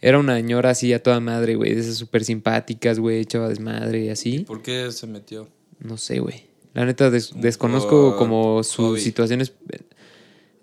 [0.00, 4.04] Era una señora así a toda madre, güey, de esas súper simpáticas, güey, echaba desmadre
[4.04, 4.40] y así.
[4.40, 5.48] ¿Por qué se metió?
[5.78, 6.44] No sé, güey.
[6.74, 9.00] La neta, des- desconozco Por como sus hobby.
[9.00, 9.52] situaciones.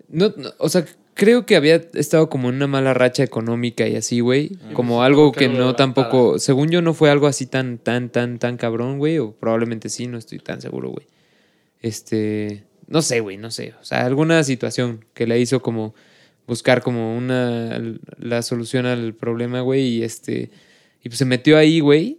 [0.08, 0.84] No, no, o sea,
[1.14, 4.50] creo que había estado como en una mala racha económica y así, güey.
[4.74, 6.38] Como pues, algo como que que algo no tampoco.
[6.38, 9.18] Según yo, no fue algo así tan, tan, tan, tan cabrón, güey.
[9.18, 11.06] O probablemente sí, no estoy tan seguro, güey.
[11.82, 12.64] Este.
[12.86, 13.74] No sé, güey, no sé.
[13.80, 15.94] O sea, alguna situación que le hizo como
[16.46, 17.78] buscar como una.
[18.18, 19.82] la solución al problema, güey.
[19.98, 20.50] Y este.
[21.02, 22.18] Y pues se metió ahí, güey.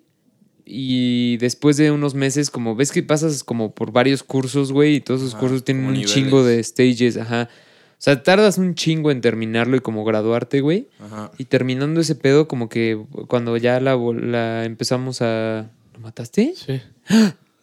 [0.66, 5.02] Y después de unos meses, como ves que pasas como por varios cursos, güey, y
[5.02, 7.50] todos esos cursos tienen un chingo de stages, ajá.
[7.52, 10.88] O sea, tardas un chingo en terminarlo y como graduarte, güey.
[11.00, 11.32] Ajá.
[11.38, 12.98] Y terminando ese pedo, como que
[13.28, 15.70] cuando ya la, vol- la empezamos a...
[15.94, 16.54] ¿Lo mataste?
[16.56, 16.82] Sí.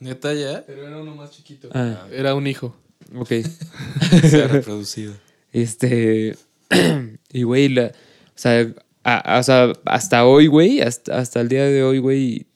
[0.00, 0.64] ¿Neta ya?
[0.66, 1.68] Pero era uno más chiquito.
[1.72, 2.06] Ah.
[2.12, 2.74] Era un hijo.
[3.14, 3.28] Ok.
[4.28, 5.12] Se ha reproducido.
[5.52, 6.36] Este.
[7.32, 7.86] y, güey, la.
[7.86, 8.66] O sea,
[9.04, 12.46] a- a- o sea, hasta hoy, güey, hasta, hasta el día de hoy, güey.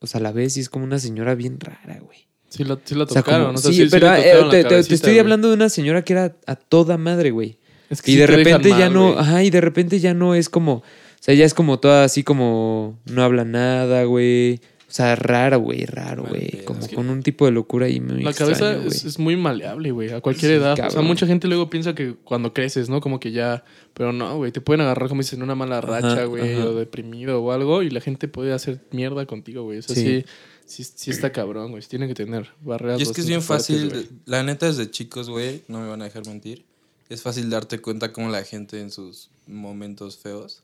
[0.00, 2.28] O sea, la ves y es como una señora bien rara, güey.
[2.50, 3.46] Sí la, sí la O sea, tocaron.
[3.46, 5.18] como- o sea, sí, sí- sí pero eh, te, te- te cabecita, estoy güey.
[5.20, 7.58] hablando de una señora que era a toda madre, güey.
[7.90, 9.18] Es que Y sí de repente ya mal, no, güey.
[9.18, 10.82] ajá, y de repente ya no es como, o
[11.20, 14.60] sea, ya es como toda así como, no habla nada, güey.
[14.94, 16.64] O sea, raro, güey, raro, güey.
[16.64, 19.90] Como es que- con un tipo de locura ahí muy La cabeza es, muy maleable,
[19.90, 20.78] güey, a cualquier Sí, edad.
[20.86, 23.00] O sea, mucha gente luego piensa que cuando creces, ¿no?
[23.00, 23.64] Como que ya.
[23.92, 27.42] Pero no, güey, te pueden agarrar, como dices, en una mala racha, güey, o deprimido
[27.42, 29.78] o algo, y la gente puede hacer mierda contigo, güey.
[29.78, 30.24] O sea, sí,
[30.64, 30.84] Sí.
[30.84, 31.82] sí, sí está cabrón, güey.
[31.82, 33.00] Tienen que tener barreras.
[33.00, 36.04] Y es que es bien fácil, la neta desde chicos, güey, no me van a
[36.04, 36.64] dejar mentir.
[37.08, 40.62] Es fácil darte cuenta cómo la gente en sus momentos feos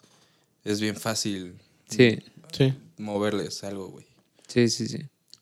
[0.65, 1.55] es bien fácil
[1.89, 2.21] Sí,
[2.53, 2.75] Sí.
[2.97, 4.07] moverles algo, güey.
[4.51, 4.99] Sí, sí, sí.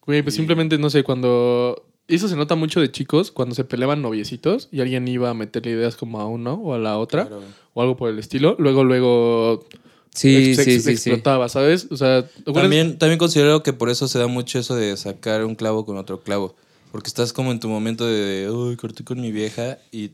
[0.06, 1.84] Güey, pues simplemente, no sé, cuando...
[2.06, 5.72] Eso se nota mucho de chicos, cuando se peleaban noviecitos y alguien iba a meterle
[5.72, 7.42] ideas como a uno o a la otra, Claro.
[7.74, 9.66] o algo por el estilo, luego, luego...
[10.14, 10.90] Sí, ex- sí, ex- sí, sí.
[11.10, 11.86] explotaba, ¿sabes?
[11.90, 12.26] O sea.
[12.54, 15.98] También, también considero que por eso se da mucho eso de sacar un clavo con
[15.98, 16.56] otro clavo.
[16.90, 20.12] Porque estás como en tu momento de, uy, corté con mi vieja y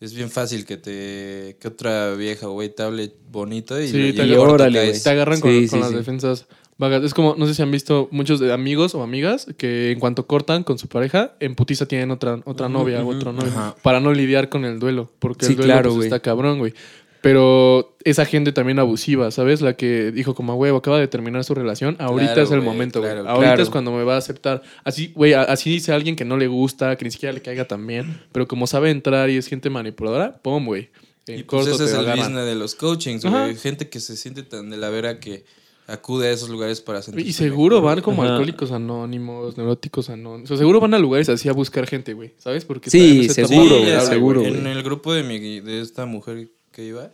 [0.00, 4.12] es bien fácil que te que otra vieja güey te hable bonito y, Sí, y
[4.12, 5.96] te te órale, te agarran con, Sí, con sí, las sí.
[5.96, 6.46] defensas
[6.78, 7.02] vagas.
[7.04, 10.26] Es como, no sé si han visto muchos de amigos o amigas que en cuanto
[10.26, 13.50] cortan con su pareja, en putiza tienen otra, otra novia o otro novio.
[13.50, 13.74] Ajá.
[13.82, 15.10] Para no lidiar con el duelo.
[15.18, 16.74] Porque Sí, el duelo claro, pues, está cabrón, güey.
[17.20, 19.62] Pero esa gente también abusiva, ¿sabes?
[19.62, 21.96] La que dijo como, güey, acaba de terminar su relación.
[21.98, 23.12] Ahorita Claro, es el momento, güey.
[23.12, 23.62] claro, Ahorita claro.
[23.62, 24.62] es cuando me va a aceptar.
[24.84, 27.86] Así, güey, así dice alguien que no le gusta, que ni siquiera le caiga tan
[27.86, 28.20] bien.
[28.30, 30.90] Pero como sabe entrar y es gente manipuladora, pum, güey.
[31.26, 33.56] Y pues ese es el business de los coachings, güey.
[33.56, 35.46] Gente que se siente tan de la vera que
[35.86, 38.32] acude a esos lugares para sentirse Y seguro van como Ajá.
[38.32, 40.44] alcohólicos anónimos, neuróticos anónimos.
[40.50, 42.32] O sea, seguro van a lugares así a buscar gente, güey.
[42.38, 42.64] ¿Sabes?
[42.64, 44.54] Porque Sí, seguro, vulnerable, seguro, güey.
[44.56, 47.10] En el grupo de, mi, de esta mujer que iba,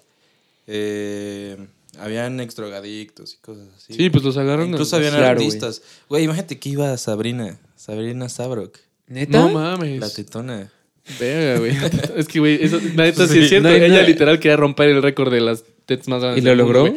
[0.67, 1.57] eh,
[1.99, 3.95] habían extrogadictos y cosas así.
[3.95, 4.69] Sí, pues los agarran.
[4.69, 5.83] Incluso habían Claro, artistas.
[6.09, 7.59] Güey, imagínate que iba Sabrina.
[7.77, 8.79] Sabrina Sabrok.
[9.09, 9.39] ¿Neta?
[9.41, 10.01] No mames.
[10.01, 10.71] La tetona.
[11.19, 11.73] Verga, güey.
[12.17, 13.41] es que, güey, eso, la neta sí, Sí.
[13.41, 13.69] es cierto.
[13.69, 16.43] No Ella literal quería romper el récord de las tets más grandes.
[16.45, 16.95] ¿Y lo logró?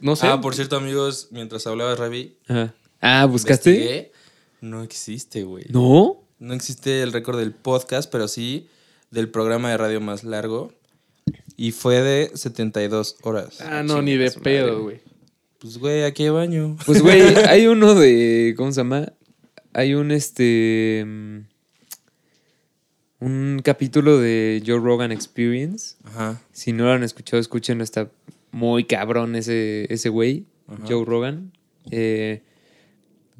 [0.00, 0.26] No sé.
[0.26, 2.74] Ah, por cierto, amigos, mientras hablaba Ravi, Ajá.
[3.00, 4.12] Ah, ¿buscaste?
[4.60, 5.64] No existe, güey.
[5.70, 6.22] ¿No?
[6.38, 8.68] No existe el récord del podcast, pero sí
[9.10, 10.72] del programa de radio más largo.
[11.56, 13.60] Y fue de 72 horas.
[13.60, 15.00] Ah, no, ni de pedo, güey.
[15.58, 16.76] Pues, güey, aquí hay baño.
[16.86, 18.54] Pues, güey, hay uno de.
[18.56, 19.12] ¿Cómo se llama?
[19.74, 21.04] Hay un este.
[21.06, 21.38] mm,
[23.20, 25.96] Un capítulo de Joe Rogan Experience.
[26.04, 26.40] Ajá.
[26.52, 27.84] Si no lo han escuchado, escúchenlo.
[27.84, 28.10] Está
[28.52, 30.82] muy cabrón ese, ese güey, Ajá.
[30.88, 31.52] Joe Rogan.
[31.90, 32.42] Eh,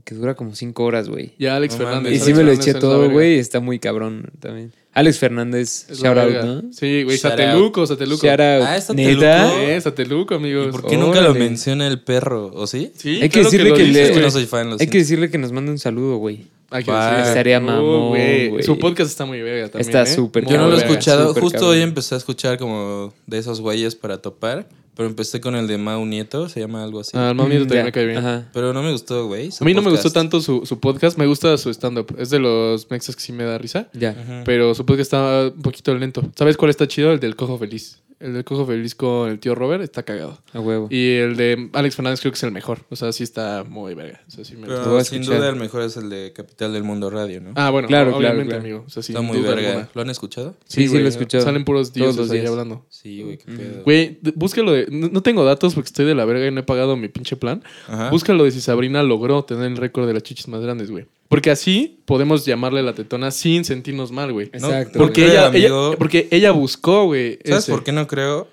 [0.05, 1.33] que dura como cinco horas, güey.
[1.39, 2.03] Ya Alex No Fernández.
[2.05, 2.13] mames.
[2.13, 3.39] Y Alex sí me lo eché todo, güey.
[3.39, 4.73] Está muy cabrón también.
[4.93, 6.33] Alex Fernández, Es shout out.
[6.45, 6.73] ¿no?
[6.73, 7.17] Sí, güey.
[7.17, 8.27] Sateluco, Sateluco.
[8.27, 8.63] Shout out.
[8.67, 9.39] Ah, ¿es ¿Neta?
[9.45, 9.61] Sateluco?
[9.71, 10.69] Eh, Sateluco, amigos.
[10.69, 12.51] ¿Y por qué nunca lo menciona el perro?
[12.55, 12.91] ¿O sí?
[12.97, 14.87] Sí, Hay que claro decirle lo que le- Es que no soy fan, lo Hay
[14.89, 16.47] que decirle que nos mande un saludo, güey.
[16.71, 17.07] Hay que Va.
[17.11, 17.29] decirle.
[17.29, 18.63] Estaría Uh, mamón, güey.
[18.65, 19.83] Su podcast está muy verga también.
[19.89, 20.07] Está ¿eh?
[20.15, 21.35] súper Yo no lo he escuchado.
[21.35, 21.71] Justo cabrón.
[21.77, 24.67] hoy empecé a escuchar como de esos güeyes para topar.
[24.97, 27.13] Pero empecé con el de Mau Nieto, se llama algo así.
[27.15, 28.19] Ah, el mamito también Ya, me cae bien.
[28.19, 28.49] Ajá.
[28.53, 29.51] Pero no me gustó, güey.
[29.51, 30.05] su A mí no me podcast.
[30.05, 32.15] gustó tanto su, su podcast, me gusta su stand-up.
[32.19, 33.89] Es de los mexas que sí me da risa.
[33.95, 34.43] Ya.
[34.45, 36.23] Pero su podcast está un poquito lento.
[36.37, 37.13] ¿Sabes cuál está chido?
[37.13, 37.99] El del Cojo Feliz.
[38.19, 40.39] El del Cojo Feliz con el tío Robert está cagado.
[40.53, 40.89] A huevo.
[40.91, 42.81] Y el de Alex Fernández creo que es el mejor.
[42.91, 44.21] O sea, sí está muy verga.
[44.29, 44.91] O sea, sí me Pero gusta.
[44.91, 45.41] voy a sin escuchar.
[45.41, 47.53] duda el mejor es el de Capital del Mundo Radio, ¿no?
[47.57, 48.61] Ah, bueno, Claro, obviamente, claro, claro.
[48.63, 48.85] amigo.
[48.87, 49.69] O sea, sin Está muy duda verga.
[49.71, 49.89] alguna.
[49.95, 50.55] ¿Lo han escuchado?
[50.67, 51.45] Sí, sí, güey, lo he escuchado.
[51.45, 52.51] Salen puros Todos dioses los ahí días.
[52.51, 52.85] hablando.
[52.91, 53.83] Sí, güey, qué pedo.
[53.85, 54.80] Güey, d- búscalo de.
[54.91, 57.37] No, no tengo datos porque estoy de la verga y no he pagado mi pinche
[57.37, 57.63] plan.
[57.89, 58.11] Ajá.
[58.11, 61.07] Búscalo de si Sabrina logró tener el récord de las chichis más grandes, güey.
[61.29, 64.47] Porque así podemos llamarle la tetona sin sentirnos mal, güey.
[64.53, 64.99] Exacto.
[64.99, 65.89] Porque ella, amigo.
[65.91, 67.39] ella- porque ella buscó, güey.
[67.45, 67.73] ¿Sabes ese.
[67.73, 68.49] por qué no creo?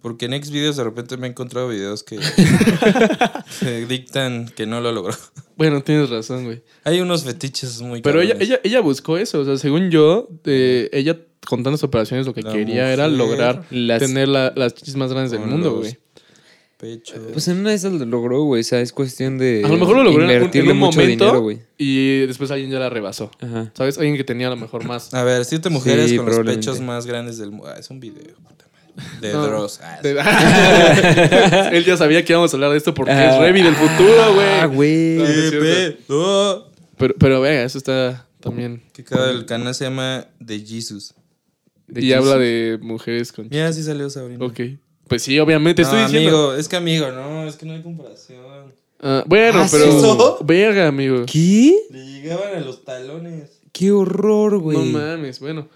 [0.00, 2.18] Porque en Xvideos de repente me he encontrado videos que,
[3.60, 5.14] que dictan que no lo logró.
[5.56, 6.62] Bueno, tienes razón, güey.
[6.84, 9.40] Hay unos fetiches muy Pero ella, ella, ella buscó eso.
[9.40, 11.18] O sea, según yo, eh, ella
[11.48, 15.10] con tantas operaciones lo que La quería era lograr Las- tener la- las chichis más
[15.12, 15.96] grandes del Con mundo, güey.
[16.78, 17.18] Pechos.
[17.32, 18.60] Pues en una de esas lo logró, güey.
[18.60, 19.62] O sea, es cuestión de.
[19.64, 21.58] A lo mejor lo logró en un- en invertirle un momento dinero, güey.
[21.76, 23.32] y después alguien ya la rebasó.
[23.40, 23.72] Ajá.
[23.74, 23.98] ¿Sabes?
[23.98, 25.12] Alguien que tenía a lo mejor más.
[25.12, 27.66] A ver, siete mujeres Sí, con los pechos más grandes del mundo.
[27.74, 29.20] Ah, es un video, puta madre.
[29.20, 29.46] De No.
[29.46, 29.80] Dross.
[29.82, 33.34] Ah, De- Él ya sabía que íbamos a hablar de esto porque Ah.
[33.34, 34.46] es Revi del futuro, güey.
[34.60, 35.16] Ah, güey.
[36.08, 36.64] No, no.
[36.96, 38.82] Pero, pero venga, eso está también.
[38.92, 41.14] Que cada el canal se llama The Jesus.
[41.88, 42.18] De y Jesus.
[42.26, 43.48] habla de mujeres con.
[43.50, 44.44] Mira, sí salió Sabrina.
[44.44, 44.60] Ok.
[45.08, 46.28] Pues sí, obviamente, No, estoy diciendo.
[46.50, 48.40] amigo, es que amigo, no, es que no hay comparación.
[49.00, 49.84] Ah, bueno, ¿Ah, pero.
[49.84, 49.96] sí?
[49.98, 50.38] ¿Eso?
[50.44, 51.24] Verga, amigo.
[51.24, 51.74] ¿Qué?
[51.90, 53.60] Le llegaban a los talones.
[53.72, 54.76] Qué horror, güey.
[54.76, 55.68] No mames, bueno.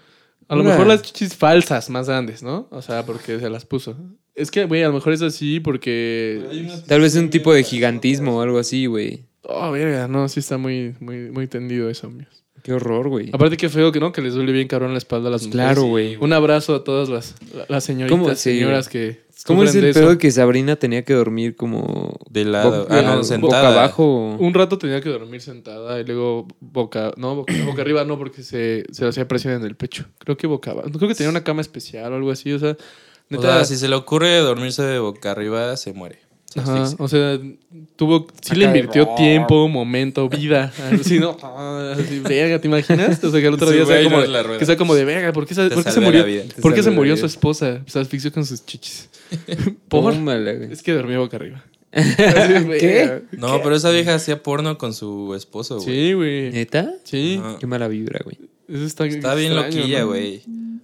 [0.47, 2.67] A lo mejor las chichis falsas más grandes, ¿no?
[2.69, 3.95] O sea, porque se las puso.
[4.35, 6.43] Es que, güey, a lo mejor es así porque.
[6.87, 9.25] Tal vez un tipo de gigantismo o algo así, güey.
[9.43, 12.42] Oh, verga, no, sí está muy, muy, muy tendido eso, amigos.
[12.63, 13.29] Qué horror, güey.
[13.33, 15.65] Aparte, qué feo que no, que les duele bien cabrón la espalda a las mujeres.
[15.67, 16.15] Claro, güey.
[16.19, 17.35] Un abrazo a todas las,
[17.67, 18.29] las señoritas, ¿Cómo?
[18.35, 18.35] Sí.
[18.57, 19.21] señoras que.
[19.45, 22.17] ¿Cómo es el de pedo que Sabrina tenía que dormir como...
[22.29, 22.83] De lado.
[22.83, 23.69] boca- Ah, no, boca sentada.
[23.73, 24.37] abajo?
[24.39, 27.11] Un rato tenía que dormir sentada y luego boca.
[27.17, 30.05] No, boca, boca arriba no, porque se, se hacía presión en el pecho.
[30.19, 30.89] Creo que boca abajo.
[30.95, 32.53] Creo que tenía una cama especial o algo así.
[32.53, 32.75] O sea, O
[33.29, 33.55] neta.
[33.55, 36.19] sea, si se le ocurre dormirse de boca arriba, se muere.
[36.55, 37.39] Ajá, o sea,
[37.95, 40.71] tuvo, sí le de- invirtió tiempo, momento, vida.
[41.01, 41.37] Así, ¿no?
[41.41, 43.23] Ah, Así, verga, ¿te imaginas?
[43.23, 45.55] O sea, que el otro día sea como, que sea como de verga, ¿por qué,
[45.55, 46.43] se- Te por qué se salvé murió?
[46.61, 47.81] ¿Por qué se murió su esposa?
[47.87, 49.09] Se asfixió con sus chichis.
[49.87, 50.13] ¿Por?
[50.71, 51.63] Es que dormía boca arriba.
[51.93, 53.21] ¿Qué?
[53.33, 55.85] No, pero esa vieja hacía porno con su esposo, güey.
[55.85, 56.51] Sí, güey.
[56.51, 56.91] ¿Neta?
[57.03, 57.39] Sí.
[57.59, 58.37] Qué mala vibra, güey.
[58.67, 60.07] Eso está, Está bien extraño, loquilla, ¿no?
[60.07, 60.41] güey.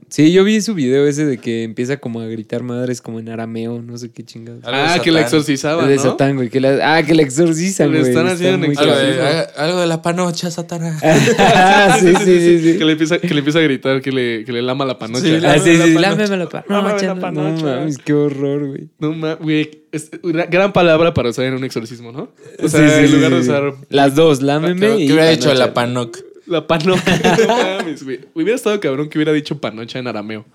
[0.10, 3.30] Sí, yo vi su video ese de que empieza como a gritar madres como en
[3.30, 4.64] arameo, no sé qué chingados.
[4.64, 6.02] De Ah, que la exorcizaban, de ¿no?
[6.02, 6.50] Satán, güey.
[6.50, 8.10] Que la, ah, que la exorcizan, Le güey.
[8.10, 11.00] están Está haciendo Algo de, ah, algo de la panocha, Satanás.
[11.38, 12.78] Ah, sí, sí, sí, sí.
[12.80, 15.22] Que le empieza, que le empieza a gritar que le, que le lama la panocha.
[15.26, 16.74] Sí, Ah, sí, Lámeme sí, la lámeme la panocha.
[16.74, 18.90] Lámeme la No mames, qué horror, güey.
[18.98, 19.70] No ma- güey.
[19.92, 22.32] Es una gran palabra para usar en un exorcismo, ¿no?
[22.58, 25.12] O Sí, sea, sí, en sí, lugar de usar Las dos, lámeme ¿Qué y.
[25.12, 26.12] hubiera dicho la panocha.
[26.14, 26.29] panoc?
[26.50, 27.38] La panocha.
[27.48, 28.20] no mames, güey.
[28.34, 30.46] Hubiera estado cabrón que hubiera dicho panocha en arameo.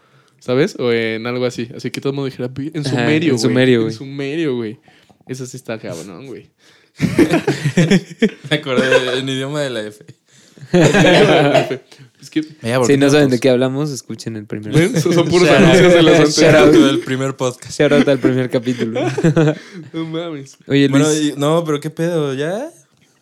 [0.40, 0.76] ¿Sabes?
[0.78, 1.70] O en algo así.
[1.74, 3.38] Así que todo el mundo dijera "Vi- en sumerio, en güey.
[3.38, 3.94] sumerio, En güey.
[3.94, 4.78] sumerio, güey.
[5.26, 6.50] Eso sí está cabrón, güey.
[8.50, 10.04] Me acordé en idioma de la F.
[12.20, 12.42] es que,
[12.86, 14.72] Si no saben de qué hablamos, escuchen el primer.
[14.72, 15.00] ¿ven?
[15.00, 16.72] Son son puros anuncios de los anteriores.
[16.86, 17.78] del primer podcast.
[17.78, 19.00] Shout out al primer capítulo.
[19.92, 20.56] No mames.
[20.66, 20.90] Oye, Luis.
[20.90, 22.70] Bueno, y- no, pero qué pedo, ¿ya?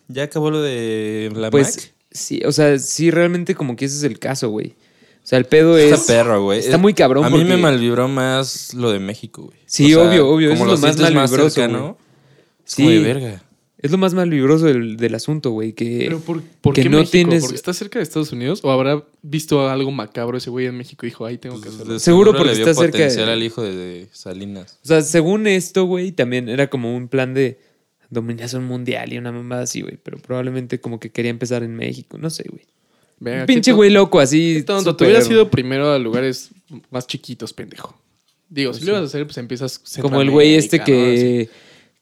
[0.08, 1.92] ¿Ya acabó lo de la pues Mac?
[2.12, 4.68] Sí, o sea, sí, realmente como que ese es el caso, güey.
[4.68, 5.92] O sea, el pedo es.
[5.92, 6.58] Está perro, güey.
[6.58, 9.58] Está muy cabrón A mí me malvibró más lo de México, güey.
[9.66, 11.66] Sí, obvio, obvio, Como eso es lo lo más malvibroso, güey.
[12.66, 13.02] Es como de Sí.
[13.02, 13.42] verga.
[13.78, 15.72] Es lo más malvibroso del, del asunto, güey.
[15.72, 15.98] Que.
[16.04, 17.10] Pero por, ¿por que qué no México?
[17.12, 18.60] tienes- ¿Porque está cerca de Estados Unidos?
[18.62, 21.74] ¿O habrá visto algo macabro ese güey en México y dijo, ahí tengo que Pues,
[21.74, 21.92] hacerlo?
[21.94, 24.78] de Seguro le porque vio está cerca de- potencial al hijo de, de Salinas.
[24.84, 27.58] O sea, según esto, güey, también era como un plan de
[28.12, 29.98] dominación mundial y una mamada así, güey.
[30.02, 32.18] Pero probablemente como que quería empezar en México.
[32.18, 32.64] No sé, güey.
[33.46, 34.62] Pinche güey loco, así.
[34.66, 34.96] tonto.
[34.96, 36.50] Te hubieras ido primero a lugares
[36.90, 37.96] más chiquitos, pendejo.
[38.48, 40.84] Digo, si lo ibas a hacer, pues empiezas Como el güey este ¿no?
[40.84, 41.48] que.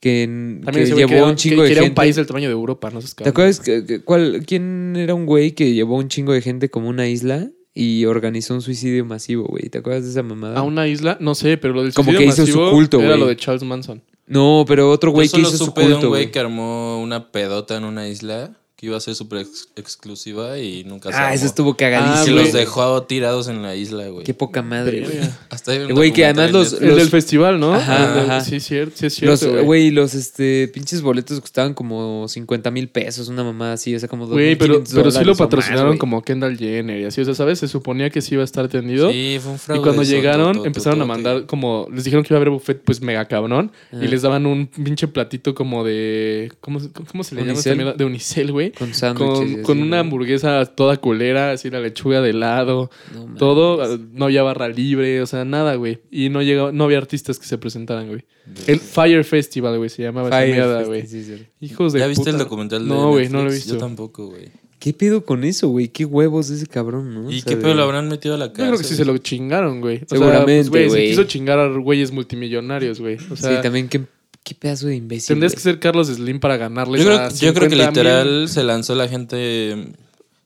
[0.01, 1.89] Que, que llevó quería- un chingo que- de gente.
[1.91, 5.15] un país del tamaño de Europa, no sé ¿Te acuerdas que, que- cuál, quién era
[5.15, 9.05] un güey que llevó un chingo de gente como una isla y organizó un suicidio
[9.05, 9.69] masivo, güey?
[9.69, 10.59] ¿Te acuerdas de esa mamada?
[10.59, 13.09] A una isla, no sé, pero lo del Como suicidio que hizo su culto, Era
[13.09, 13.21] güey.
[13.21, 14.03] lo de Charles Manson.
[14.31, 16.31] No, pero otro güey que hizo su supe de un culto, güey.
[16.31, 20.85] que armó una pedota en una isla que iba a ser súper ex- exclusiva y
[20.85, 21.35] nunca se Ah, armó.
[21.35, 22.33] eso estuvo Ah, Y cagadísimo.
[22.37, 22.45] güey.
[22.47, 24.25] los dejó tirados en la isla, güey.
[24.25, 25.19] Qué poca madre, güey.
[25.51, 27.75] Hasta un El güey que además los- El del festival, ¿no?
[27.75, 28.41] Ajá.
[28.41, 29.65] Sí, es cierto, sí es Los, cierto, güey.
[29.67, 34.09] güey, los este, pinches boletos costaban como 50 mil pesos, una mamada así, o sea,
[34.09, 37.25] como Güey, pero, 2.500 pero sí lo más, patrocinaron como Kendall Jenner y así, o
[37.27, 37.59] sea, ¿sabes?
[37.59, 39.11] Se suponía que sí iba a estar atendido.
[39.11, 39.83] Sí, fue un Y fraude.
[39.83, 41.87] cuando eso, llegaron, empezaron a mandar como.
[41.93, 43.73] Les dijeron que iba a haber buffet, pues mega cabrón.
[43.93, 43.99] Ah.
[44.01, 46.51] Y les daban un pinche platito como de.
[46.63, 47.93] ¿Cómo, se- cómo se le llama?
[47.93, 48.70] De unicel, güey.
[48.79, 49.35] Con sándwiches.
[49.39, 50.01] Con, así, con una güey.
[50.01, 53.83] hamburguesa toda culera, así la lechuga de lado, No todo.
[53.83, 56.01] ah, No había barra libre, o sea, nada, güey.
[56.11, 58.25] Y no llegaba, no había artistas que se presentaran, güey.
[58.67, 61.07] El Fire Festival, güey, se llamaba esa Fire mierda, Fest, güey.
[61.07, 61.47] sí, sí.
[61.61, 62.31] Hijos de ¿Ya viste puta.
[62.31, 63.75] el documental de No, güey, no lo he visto.
[63.75, 64.49] Yo tampoco, güey.
[64.79, 65.89] ¿Qué pedo con eso, güey?
[65.89, 67.27] ¿Qué huevos ese cabrón, no?
[67.27, 68.69] O ¿Y sea, qué de- pedo lo habrán metido a la Yo cárcel?
[68.69, 69.97] creo que sí se lo chingaron, güey.
[69.97, 70.83] O sea, Seguramente, pues, güey.
[70.85, 71.09] Se güey.
[71.11, 73.19] quiso chingar a güeyes multimillonarios, güey.
[73.31, 74.01] O sea, sí, también qué,
[74.45, 75.29] qué pedazo de imbécil.
[75.29, 75.57] tendrías güey.
[75.57, 77.87] que ser Carlos Slim para ganarles Yo creo, yo creo que 50,000.
[77.89, 79.93] literal se lanzó la gente,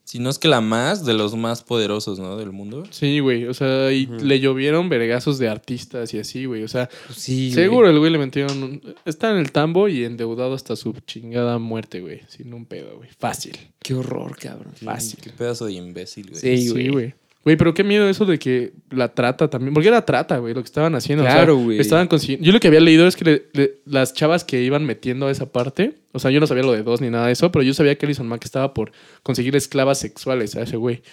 [0.03, 2.37] si no es que la más, de los más poderosos, ¿no?
[2.37, 2.83] Del mundo.
[2.91, 3.47] Sí, güey.
[3.47, 6.63] O sea, y le llovieron vergazos de artistas y así, güey.
[6.63, 7.51] O sea, Pues güey.
[7.51, 8.61] seguro el güey le metieron.
[8.63, 12.21] un- Está en el tambo y endeudado hasta su chingada muerte, güey.
[12.27, 13.09] Sin un pedo, güey.
[13.17, 13.57] Fácil.
[13.79, 14.73] Qué horror, cabrón.
[14.83, 15.19] Fácil.
[15.21, 16.39] Qué pedazo de imbécil, güey.
[16.41, 16.89] Sí, Sí, güey.
[16.89, 17.13] güey.
[17.45, 19.73] Güey, pero qué miedo eso de que la trata también.
[19.73, 21.23] Porque era trata, güey, lo que estaban haciendo.
[21.23, 21.79] o sea, Claro, güey.
[21.79, 22.43] Estaban consiguiendo.
[22.45, 25.31] Yo lo que había leído es que le- le- las chavas que iban metiendo a
[25.31, 25.93] esa parte.
[26.11, 27.95] O sea, yo no sabía lo de dos ni nada de eso, pero yo sabía
[27.97, 28.91] que Alison Mack estaba por
[29.21, 31.03] conseguir esclavas sexuales a ese güey.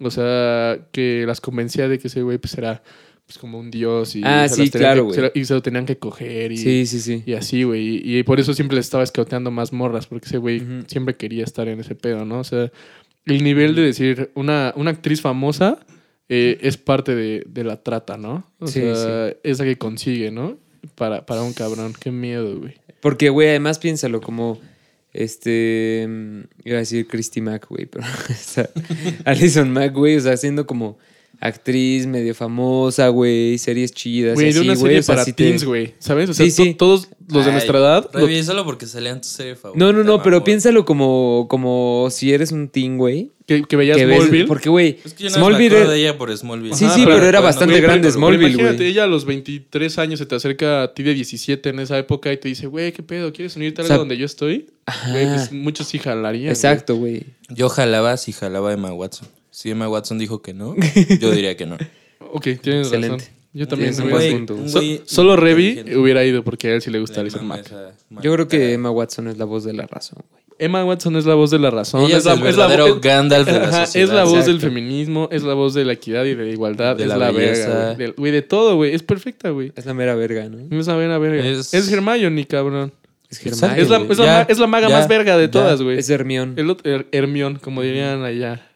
[0.00, 2.82] O sea, que las convencía de que ese güey pues era
[3.26, 5.62] pues, como un dios y, Ah, se sí, las tenían claro, que- y se lo
[5.62, 7.22] tenían que coger y, Sí, sí, sí.
[7.24, 8.00] y así, güey.
[8.04, 11.44] Y, y por eso siempre les estaba escauteando más morras, porque ese güey siempre quería
[11.44, 12.40] estar en ese pedo, ¿no?
[12.40, 12.72] O sea,
[13.26, 15.78] el nivel de decir, una, una actriz famosa
[16.28, 18.46] eh, es parte de, de la trata, ¿no?
[18.58, 20.58] O Sí, sea, esa que consigue, ¿no?
[20.94, 21.92] Para, para un cabrón.
[21.98, 22.74] Qué miedo, güey.
[23.00, 24.58] Porque, güey, además piénsalo como.
[25.12, 26.06] Este.
[26.08, 28.04] mm, Iba a decir Christy Mack, güey, pero.
[28.30, 28.68] o sea,
[29.24, 30.98] Alison Mack, güey, o sea, siendo como
[31.42, 34.34] actriz medio famosa, güey, series chidas.
[34.34, 35.92] Güey, de una serie para sí te- teens, güey.
[35.98, 36.30] ¿Sabes?
[36.30, 36.70] O sea, Sí, sí.
[36.74, 38.08] to- todos los de Ay, nuestra edad.
[38.12, 39.84] lo- Revísalo porque salía en tu serie favorita.
[39.84, 43.30] No, no, no, pero piénsalo como, como si eres un teen, güey.
[43.44, 44.46] que, que veías que ves- Smallville.
[44.46, 46.74] porque, güey, Es que yo no me Smallville acuerdo era- de ella por Smallville.
[46.76, 48.88] Sí, Ajá, sí, pero- pero era bueno, bastante grande pero- Smallville, Imagínate, güey.
[48.90, 52.32] ella a los 23 años se te acerca a ti de 17 en esa época
[52.32, 53.32] y te dice, güey, ¿qué pedo?
[53.32, 54.66] ¿Quieres unirte a O sea, algo donde yo estoy?
[55.10, 56.50] Güey, pues muchos sí jalarían.
[56.50, 57.24] Exacto, güey.
[57.50, 59.26] Yo jalaba si jalaba a Emma Watson.
[59.52, 60.74] Si Emma Watson dijo que no,
[61.20, 61.76] yo diría que no.
[62.32, 63.18] Ok, tienes Excelente.
[63.24, 63.34] razón.
[63.54, 63.94] Yo también.
[64.10, 64.56] Güey, punto.
[64.66, 67.70] So- solo Revi hubiera ido porque a él sí le gusta Alison Mack.
[68.22, 70.42] Yo creo que Emma Watson es la voz de la razón, güey.
[70.58, 72.04] Emma Watson es la voz de la razón.
[72.04, 74.08] Ella es la, el verdadero voz- Gandalf de la Ajá, sociedad.
[74.08, 76.96] es la voz del feminismo, es la voz de la equidad y de la igualdad,
[76.96, 78.30] De es la la, verga, güey.
[78.32, 78.94] De todo, güey.
[78.94, 79.72] Es perfecta, güey.
[79.76, 80.74] Es la mera verga, ¿no?
[80.78, 81.44] Es la mera verga.
[81.46, 82.92] Es- Es, Hermione, cabrón.
[83.28, 83.44] Es.
[83.44, 85.50] Hermione, Es la, es, la Ya, ma- es la maga ya, más verga de ya.
[85.50, 85.98] todas, güey.
[85.98, 86.54] Es Hermione.
[86.56, 88.66] El otro, Her- Hermione, como dirían allá,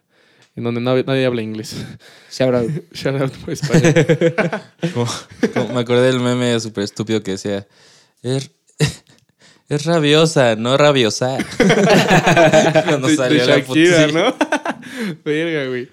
[0.56, 1.76] en donde no- nadie habla inglés.
[2.32, 2.70] Shout out.
[2.92, 3.92] Shout out por España.
[4.92, 5.06] Como-
[5.54, 7.66] como me acordé del meme súper estúpido que decía:
[8.22, 8.50] es,
[9.68, 11.38] es rabiosa, no rabiosa.
[12.86, 14.34] Cuando de, salió de la Shakira, puti- ¿no?
[15.24, 15.88] Verga, güey.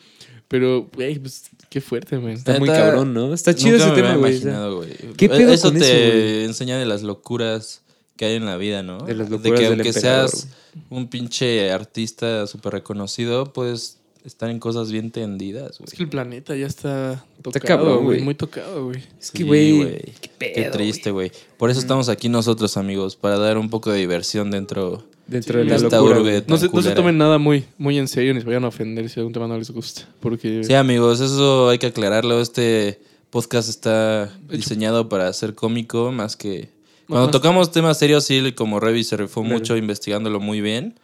[0.48, 2.36] Pero, güey, pues qué fuerte, güey.
[2.36, 3.34] Está muy cabrón, ¿no?
[3.34, 4.32] Está chido Nunca ese me tema, güey.
[4.34, 4.90] imaginado, güey.
[5.18, 6.44] ¿Qué pedo eso con te eso, güey?
[6.46, 7.82] enseña de las locuras
[8.16, 9.00] que hay en la vida, ¿no?
[9.00, 10.48] De las de locuras que del aunque emperador, seas
[10.92, 15.88] un pinche artista súper reconocido, puedes estar en cosas bien tendidas, güey.
[15.88, 18.22] Es que el planeta ya está tocado, cabrón, güey.
[18.22, 19.00] Muy tocado, güey.
[19.20, 20.30] Es que, Sí, güey, qué Qué
[20.62, 21.32] pedo, triste, güey.
[21.58, 25.66] Por eso estamos aquí nosotros, amigos, para dar un poco de diversión dentro Dentro Sí,
[25.66, 26.20] de la esta locura.
[26.20, 26.96] urbe No se, no se culera.
[26.96, 29.58] tomen nada muy, muy en serio ni se vayan a ofender si algún tema no
[29.58, 30.02] les gusta.
[30.20, 32.42] Porque Sí, amigos, eso hay que aclararlo.
[32.42, 36.70] Este podcast está diseñado para ser cómico más que...
[37.08, 39.56] Cuando tocamos temas serios, sí, como Revi se rifó Claro.
[39.58, 40.96] mucho investigándolo muy bien.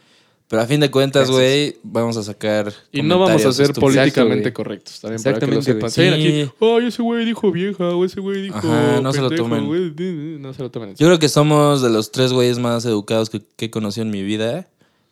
[0.50, 2.74] Pero a fin de cuentas, güey, vamos a sacar.
[2.92, 3.96] Y no vamos a ser estúpidos.
[3.96, 5.00] políticamente correctos.
[5.00, 6.08] También para que lo Exactamente, Sí.
[6.08, 8.58] aquí, ay, ese güey dijo vieja, o ese güey dijo.
[8.58, 9.68] Ajá, no se lo tomen.
[9.68, 9.92] güey".
[10.40, 10.90] No se lo tomen.
[10.90, 14.06] en Yo creo que somos de los tres güeyes más educados que, que he conocido
[14.08, 14.68] en mi vida.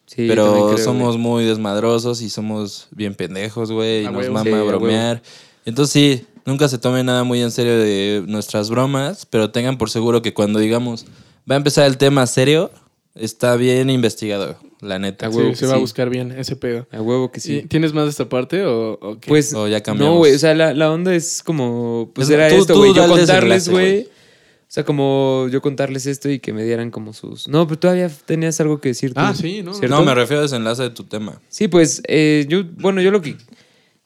[0.07, 1.19] Sí, pero creo, somos güey.
[1.19, 4.05] muy desmadrosos y somos bien pendejos, güey.
[4.05, 5.21] Y nos mama Sí, a bromear.
[5.65, 9.91] Entonces sí, nunca se tome nada muy en serio de nuestras bromas, pero tengan por
[9.91, 11.05] seguro que cuando digamos
[11.49, 12.71] va a empezar el tema serio,
[13.19, 15.27] está bien investigado, la neta.
[15.27, 16.87] A Sí, huevo se va a buscar bien ese pedo.
[16.91, 17.61] A huevo que ¿Y sí.
[17.67, 19.27] ¿Tienes más de esta parte o, o qué?
[19.29, 20.13] Pues, O ya cambiamos.
[20.15, 22.93] no, güey, o sea, la, la onda es como, pues Es- era tú- esto, güey,
[22.93, 24.03] yo contarles, güey.
[24.03, 27.47] O sea, como yo contarles esto y que me dieran como sus...
[27.47, 29.21] No, pero todavía tenías algo que decir tú.
[29.21, 29.73] Ah, sí, ¿no?
[29.73, 29.95] ¿Cierto?
[29.95, 31.39] No, me refiero a desenlace de tu tema.
[31.47, 33.37] Sí, pues eh, yo, bueno, yo lo que,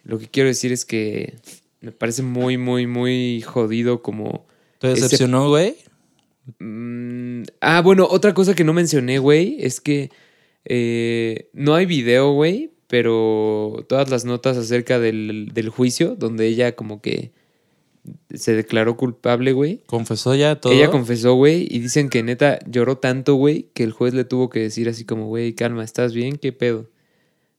[0.03, 1.33] lo que quiero decir es que
[1.81, 4.45] me parece muy, muy, muy jodido como...
[4.77, 5.77] ¿Te decepcionó, güey?
[6.59, 10.09] Mm, ah, bueno, otra cosa que no mencioné, güey, es que
[10.65, 16.75] eh, no hay video, güey, pero todas las notas acerca del, del juicio, donde ella
[16.75, 17.31] como que
[18.33, 19.81] se declaró culpable, güey.
[19.85, 20.73] ¿Confesó ya todo?
[20.73, 24.49] Ella confesó, güey, y dicen que neta lloró tanto, güey, que el juez le tuvo
[24.49, 26.37] que decir así como, güey, calma, ¿estás bien?
[26.37, 26.89] ¿Qué pedo?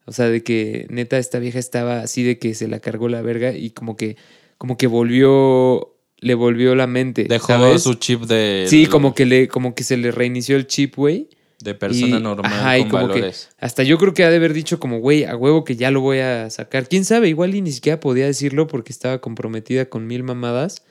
[0.04, 3.22] O sea, de que neta esta vieja estaba así de que se la cargó la
[3.22, 4.16] verga y como que,
[4.58, 5.91] como que volvió,
[6.22, 7.24] le volvió la mente.
[7.24, 7.82] Dejó ¿sabes?
[7.82, 8.64] su chip de...
[8.68, 11.28] Sí, como que le, como que se le reinició el chip, güey.
[11.60, 14.52] De persona Y- normal ajá, con como que hasta yo creo que ha de haber
[14.52, 16.88] dicho como, güey, a huevo que ya lo voy a sacar.
[16.88, 17.28] ¿Quién sabe?
[17.28, 20.84] Igual y ni siquiera podía decirlo porque estaba comprometida con mil mamadas.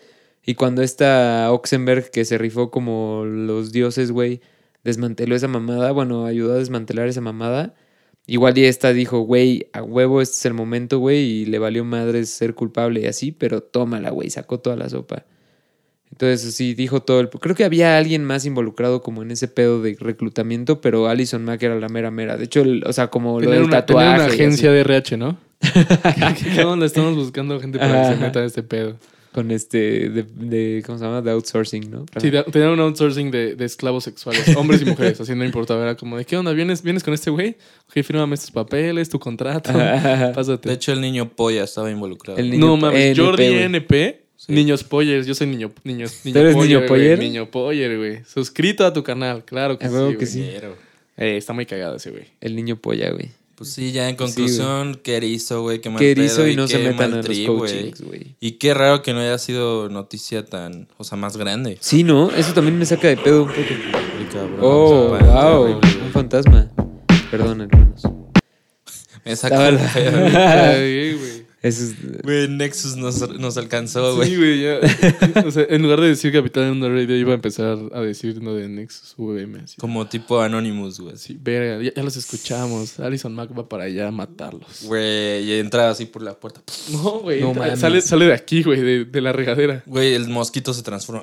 [0.46, 4.42] Y cuando esta Oxenberg, que se rifó como los dioses, güey,
[4.84, 7.74] desmanteló esa mamada, bueno, ayudó a desmantelar esa mamada.
[8.28, 11.84] Igual y esta dijo, güey, a huevo este es el momento, güey, y le valió
[11.84, 15.26] madres ser culpable y así, pero tómala, güey, sacó toda la sopa.
[16.12, 17.30] Entonces, sí, dijo todo el...
[17.30, 21.64] Creo que había alguien más involucrado como en ese pedo de reclutamiento, pero Alison Mack
[21.64, 22.36] era la mera mera.
[22.38, 24.16] De hecho, el- o sea, como lo del una, tener tatuaje.
[24.16, 25.38] una agencia de RH, ¿no?
[25.62, 26.86] ¿Qué, qué onda?
[26.86, 28.98] Estamos buscando gente para que se meta en este pedo.
[29.34, 31.22] Con este, de, de- ¿cómo se llama?
[31.22, 32.06] De outsourcing, ¿no?
[32.20, 35.82] Sí, de- tener un outsourcing de, de esclavos sexuales, hombres y mujeres, así no importaba.
[35.84, 36.52] Era como de, ¿qué onda?
[36.52, 37.56] ¿Vienes, vienes con este güey?
[37.88, 39.72] Ok, fírmame estos papeles, tu contrato.
[40.36, 40.68] Pásate.
[40.68, 42.38] De hecho, el niño polla estaba involucrado.
[42.40, 43.44] El niño no mames, NP, Jordi.
[43.46, 44.52] NP, Sí.
[44.54, 45.28] niños pollers.
[45.28, 47.20] Yo soy niño, niños, niño ¿Tú eres niño poller?
[47.20, 48.24] Niño poller, güey.
[48.26, 49.94] Suscrito a tu canal, claro que A sí.
[49.94, 50.28] huevo que güey.
[50.28, 50.50] sí.
[51.18, 52.24] Eh, está muy cagado ese güey.
[52.42, 53.30] El niño polla, güey.
[53.62, 56.56] Pues sí, ya en Sí, conclusión, qué erizo, güey, qué mal Que erizo pedo y
[56.56, 57.60] no se qué metan mal a los trip, güey.
[57.60, 58.36] coachings, güey.
[58.40, 61.78] Y qué raro que no haya sido noticia tan, o sea, más grande.
[61.80, 62.32] Sí, ¿no?
[62.32, 63.60] Eso también me saca de pedo un poco.
[63.62, 65.66] Ay, cabrón, Oh, o sea, wow.
[65.66, 66.06] terrible, güey.
[66.08, 66.72] Un fantasma.
[67.30, 68.02] Perdón, hermanos.
[69.26, 70.12] Me saca la- pedo,
[71.20, 71.46] güey.
[71.62, 71.94] Es-
[72.24, 74.30] Güey, Nexus nos, nos alcanzó, güey.
[74.30, 74.80] Sí, güey, ya.
[75.46, 76.32] O sea, en lugar de decir
[76.72, 79.60] una radio, iba a empezar a decir lo de Nexus VM.
[79.60, 79.76] Así.
[79.80, 81.18] Como tipo Anonymous, güey.
[81.18, 83.00] Sí, verga, ya, ya los escuchamos.
[83.00, 84.84] Alison Mack va para allá a matarlos.
[84.86, 86.62] Güey, y entraba así por la puerta.
[86.92, 87.42] No, güey.
[87.42, 89.84] No entra- sale, sale de aquí, güey, de, de la regadera.
[89.86, 91.22] Güey, el mosquito se transforma.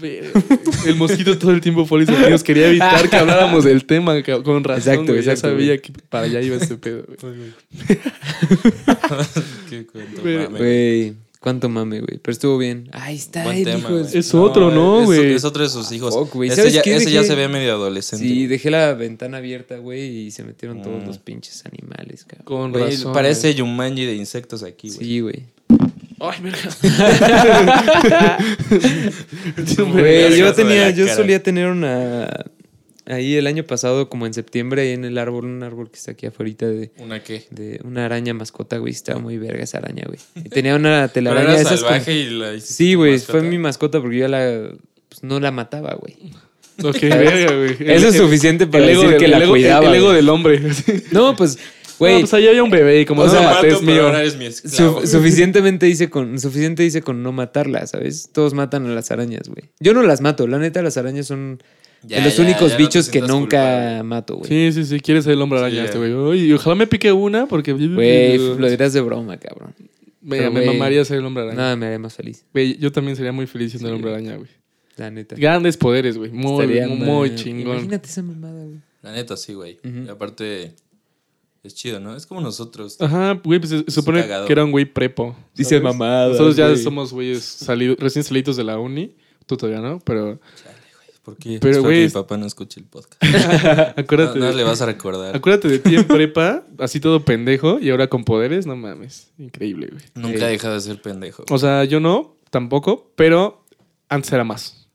[0.00, 0.40] Verga.
[0.86, 2.44] El mosquito todo el tiempo fue amigos.
[2.44, 4.92] Quería evitar que habláramos del tema, con razón.
[4.92, 7.34] Exacto, güey, Ya sabía que para allá iba este pedo, güey.
[9.92, 11.14] Qué Güey, mame, güey.
[11.40, 12.18] Cuánto mame, güey.
[12.22, 12.88] Pero estuvo bien.
[12.92, 14.12] Ahí está, Buen el tema, hijo de güey.
[14.12, 15.32] su- Es otro, ¿no, es- güey?
[15.34, 16.14] Es, otro de sus hijos.
[16.14, 16.48] Fuck, güey.
[16.48, 16.96] ese ¿Sabes ya, qué?
[16.96, 18.24] ese ya Dejé- se ve medio adolescente.
[18.26, 21.06] Sí, dejé la ventana abierta, güey, y se metieron todos Mm.
[21.06, 22.44] los pinches animales, cabrón.
[22.46, 23.12] Con Güey, razón.
[23.12, 24.98] parece Yumanji de insectos aquí, güey.
[25.06, 25.42] Sí, güey.
[26.20, 26.70] Ay, verga.
[29.76, 31.16] Güey, yo Vergazo de tenía, la yo cara.
[31.16, 32.28] solía tener una
[33.06, 36.12] ahí el año pasado, como en septiembre, ahí en el árbol, un árbol que está
[36.12, 37.44] aquí afuera de, ¿Una qué?
[37.50, 38.92] de una araña mascota, güey.
[38.92, 40.18] Estaba muy verga esa araña, güey.
[40.36, 43.38] Y tenía una Pero telaraña era salvaje y la Sí, güey, mascota.
[43.38, 44.70] fue mi mascota porque yo la
[45.08, 46.16] pues, no la mataba, güey.
[46.82, 47.76] Ok, verga, güey.
[47.94, 49.88] Eso es suficiente para el decir que el la ego- cuidaba.
[49.88, 50.16] El ego güey.
[50.16, 50.60] del hombre.
[51.12, 51.58] No, pues,
[51.96, 53.80] Güey, güey, pues ahí había un bebé y como O no sea, lo maté, es
[53.82, 54.06] mío.
[54.06, 55.00] ahora mi esclavo.
[55.02, 58.30] Su- suficientemente hice con suficiente hice con no matarla, ¿sabes?
[58.32, 59.70] Todos matan a las arañas, güey.
[59.78, 61.62] Yo no las mato, la neta las arañas son
[62.06, 64.02] Ya, de los ya, únicos ya no te bichos que nunca culpable.
[64.02, 64.48] mato, güey.
[64.48, 65.00] Sí, sí, sí.
[65.00, 66.40] Quieres ser el hombre araña Sí, este, güey.
[66.46, 67.72] Y ojalá me pique una porque...
[67.72, 69.74] Güey, lo dirás de broma, cabrón.
[70.20, 71.56] Me, pero, me güey, mamaría ser el hombre araña.
[71.58, 74.10] Nada me haría más feliz, Güey, yo también sería muy feliz siendo el Sí, hombre
[74.12, 74.22] güey.
[74.24, 74.50] araña, güey.
[74.96, 75.36] la neta.
[75.36, 76.30] Grandes poderes, güey.
[76.30, 77.72] Muy, Estaría muy, chingón.
[77.76, 78.78] Imagínate esa mamada, güey.
[79.02, 79.78] La neta, sí, güey.
[79.84, 80.72] Y aparte,
[81.62, 82.16] es chido, ¿no?
[82.16, 82.96] Es como nosotros.
[83.00, 84.46] Ajá, güey, pues se supone cagado.
[84.46, 85.36] que era un güey prepo.
[85.54, 85.82] Dice ¿sabes?
[85.82, 86.78] mamadas, Nosotros ya güey.
[86.82, 89.14] somos güeyes salido- recién salidos de la uni.
[89.46, 90.83] Tú todavía no, pero ¿Por
[91.36, 91.58] qué?
[91.60, 93.22] Pero, Espero que mi papá no escuche el podcast.
[93.98, 95.34] acuérdate, No, no de, le vas a recordar.
[95.34, 99.28] acuérdate de ti en prepa, así todo pendejo, y ahora con poderes, no mames.
[99.38, 100.02] Increíble, güey.
[100.14, 101.44] Nunca deja de ser pendejo.
[101.50, 103.64] O sea, yo no, tampoco, pero
[104.08, 104.86] antes era más.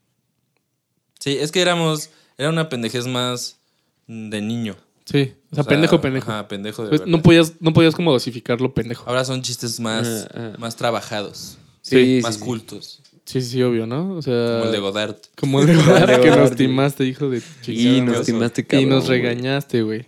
[1.18, 2.10] Sí, es que éramos.
[2.38, 3.58] Era una pendejez más
[4.06, 4.76] de niño.
[5.04, 6.30] Sí, o sea, pendejo, pendejo.
[6.30, 7.10] Ajá, pendejo de Pues, verdad.
[7.16, 9.04] no, podías, no podías como dosificarlo pendejo.
[9.08, 10.58] Ahora son chistes más, Ajá, ajá.
[10.58, 11.58] más trabajados.
[11.82, 12.40] Sí, más sí.
[12.40, 13.00] cultos.
[13.09, 14.14] Sí, sí, sí, obvio, ¿no?
[14.16, 15.16] O sea, Como el de Godard.
[15.38, 18.02] como el de Godard, que nos timaste, hijo de Y chingada.
[18.04, 18.24] nos oso.
[18.24, 20.06] timaste, Y nos regañaste, güey.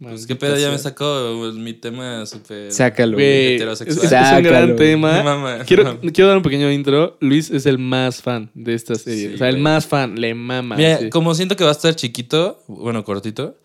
[0.00, 2.70] Pues qué pedo, ya me sacó mi tema súper.
[2.70, 3.46] Sácalo, Güey, güey.
[3.46, 4.06] es, heterosexual.
[4.06, 5.22] es un gran tema.
[5.24, 5.58] Mama.
[5.66, 7.16] Quiero, quiero dar un pequeño intro.
[7.20, 9.30] Luis es el más fan de esta serie.
[9.30, 10.20] Sí, o sea, el más fan.
[10.20, 10.76] Le mama.
[10.76, 11.10] Mira, sí.
[11.10, 13.56] como siento que va a estar chiquito, bueno, cortito,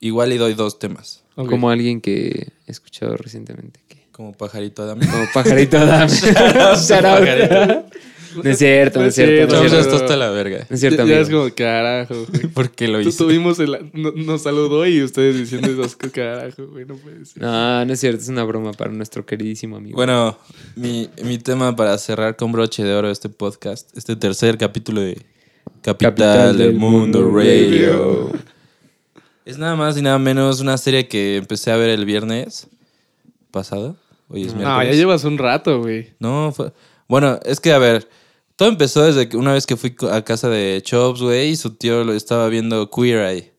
[0.00, 1.22] igual y doy dos temas.
[1.34, 3.80] Como alguien que he escuchado recientemente.
[3.88, 4.98] que- Como pajarito Adam.
[5.00, 6.08] Como pajarito Adam.
[6.88, 7.84] Shout out.
[8.36, 9.56] No es cierto, no es cierto.
[9.56, 9.88] No es cierto.
[9.90, 10.66] esto está la verga.
[10.68, 11.46] No es cierto, ya, ya amigo.
[11.46, 12.46] es como, carajo, güey.
[12.54, 13.02] ¿Por qué lo?
[13.10, 13.90] Tuvimos el.
[13.92, 16.84] no- Nos saludó y ustedes diciendo esas cosas, carajo, güey.
[16.84, 17.42] No puede ser.
[17.42, 18.20] No, no es cierto.
[18.22, 19.96] Es una broma para nuestro queridísimo amigo.
[19.96, 20.38] Bueno,
[20.76, 25.18] mi, mi tema para cerrar con broche de oro este podcast, este tercer capítulo de
[25.82, 28.30] Capital, del Mundo Radio.
[29.44, 32.68] Es nada más y nada menos una serie que empecé a ver el viernes
[33.50, 33.96] pasado.
[34.28, 34.90] Hoy es No, miércoles.
[34.90, 36.10] ya llevas un rato, güey.
[36.18, 36.70] No, fue...
[37.08, 38.08] Bueno, es que, a ver,
[38.56, 41.70] todo empezó desde que una vez que fui a casa de Chops, güey, y su
[41.70, 43.54] tío lo estaba viendo Queer Eye.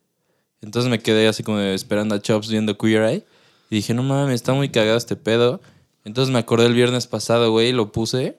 [0.62, 3.26] Entonces me quedé así como esperando a Chops viendo Queer Eye.
[3.70, 5.60] Y dije, no mames, está muy cagado este pedo.
[6.04, 8.36] Entonces me acordé el viernes pasado, güey, lo puse.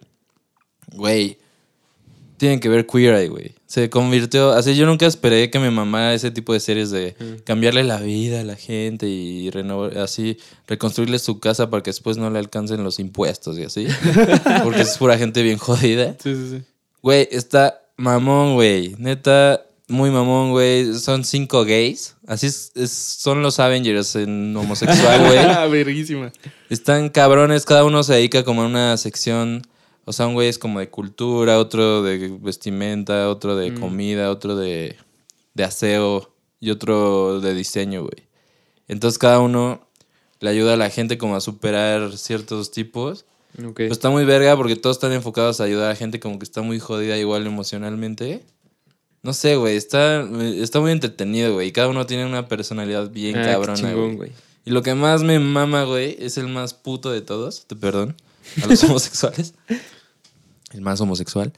[0.93, 1.39] Güey,
[2.41, 3.53] tienen que ver Queer Eye, güey.
[3.67, 7.15] Se convirtió, así yo nunca esperé que me mamara ese tipo de series de
[7.45, 10.37] cambiarle la vida a la gente y renovar, así,
[10.67, 13.85] reconstruirle su casa para que después no le alcancen los impuestos y así.
[14.63, 16.15] Porque es pura gente bien jodida.
[16.21, 16.63] Sí, sí, sí.
[17.03, 18.95] Güey, está mamón, güey.
[18.97, 20.95] Neta, muy mamón, güey.
[20.95, 22.15] Son cinco gays.
[22.25, 25.37] Así es, es- son los Avengers en homosexual, güey.
[25.37, 26.31] Ah, verguísima.
[26.71, 29.61] Están cabrones, cada uno se dedica como a una sección.
[30.05, 34.55] O sea, un güey es como de cultura, otro de vestimenta, otro de comida, otro
[34.55, 34.95] de,
[35.53, 38.27] de aseo y otro de diseño, güey.
[38.87, 39.87] Entonces cada uno
[40.39, 43.25] le ayuda a la gente como a superar ciertos tipos.
[43.75, 46.61] Pues está muy verga porque todos están enfocados a ayudar a gente como que está
[46.61, 48.43] muy jodida igual emocionalmente.
[49.23, 51.67] No sé, güey, está, está muy entretenido, güey.
[51.67, 54.31] y Cada uno tiene una personalidad bien Ah, cabrona, güey.
[54.65, 57.65] Y lo que más me mama, güey, es el más puto de todos.
[57.67, 58.15] Te perdón.
[58.63, 59.53] A los homosexuales.
[60.71, 61.51] El más homosexual.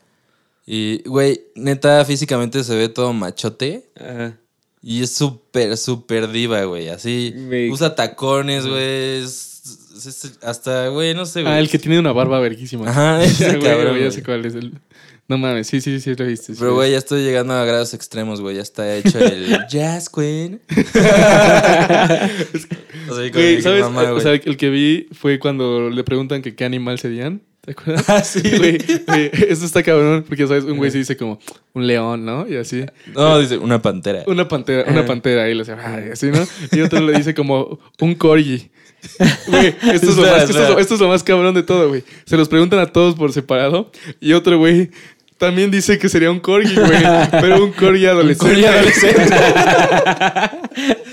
[0.66, 3.90] Y, güey, neta, físicamente se ve todo machote.
[4.00, 4.38] Ajá.
[4.82, 6.90] Y es súper, súper diva, güey.
[6.90, 7.34] Así.
[7.36, 9.24] Me- Usa tacones, güey.
[9.24, 9.50] es-
[9.96, 11.54] es- es- hasta, güey, no sé, güey.
[11.54, 12.90] Ah, el que tiene una barba verguísima.
[12.90, 14.12] Ajá, ese Ya, güey, cabrón, güey, ya güey.
[14.12, 14.74] sé cuál es el.
[15.30, 16.48] No mames, sí, sí, sí, lo viste.
[16.54, 18.58] sí Pero, güey, ya estoy llegando a grados extremos, güey.
[18.58, 20.60] Ya está hecho el Jazz Queen.
[23.10, 23.82] O sea, Güey, ¿sabes?
[23.84, 24.22] mamá, o güey.
[24.22, 27.42] sea, el que vi fue cuando le preguntan que qué animal serían.
[27.62, 28.10] ¿Te acuerdas?
[28.10, 28.42] Ah, sí.
[28.42, 28.78] Güey,
[29.08, 30.66] güey, eso está cabrón, porque, ¿sabes?
[30.66, 31.40] Un güey se dice como
[31.74, 32.46] un león, ¿no?
[32.48, 32.84] Y así.
[33.16, 34.24] No, dice una pantera.
[34.28, 36.46] Una pantera, una pantera, y le dice, ay, así, ¿no?
[36.74, 38.70] Y otro le dice como un corgi.
[39.48, 40.82] Güey, esto, es lo más, esto, es lo, espera.
[40.82, 42.04] esto es lo más cabrón de todo, güey.
[42.26, 43.92] Se los preguntan a todos por separado.
[44.20, 44.92] Y otro güey
[45.38, 47.02] también dice que sería un corgi, güey.
[47.32, 48.62] pero un corgi adolescente.
[48.62, 49.36] corgi adolescente.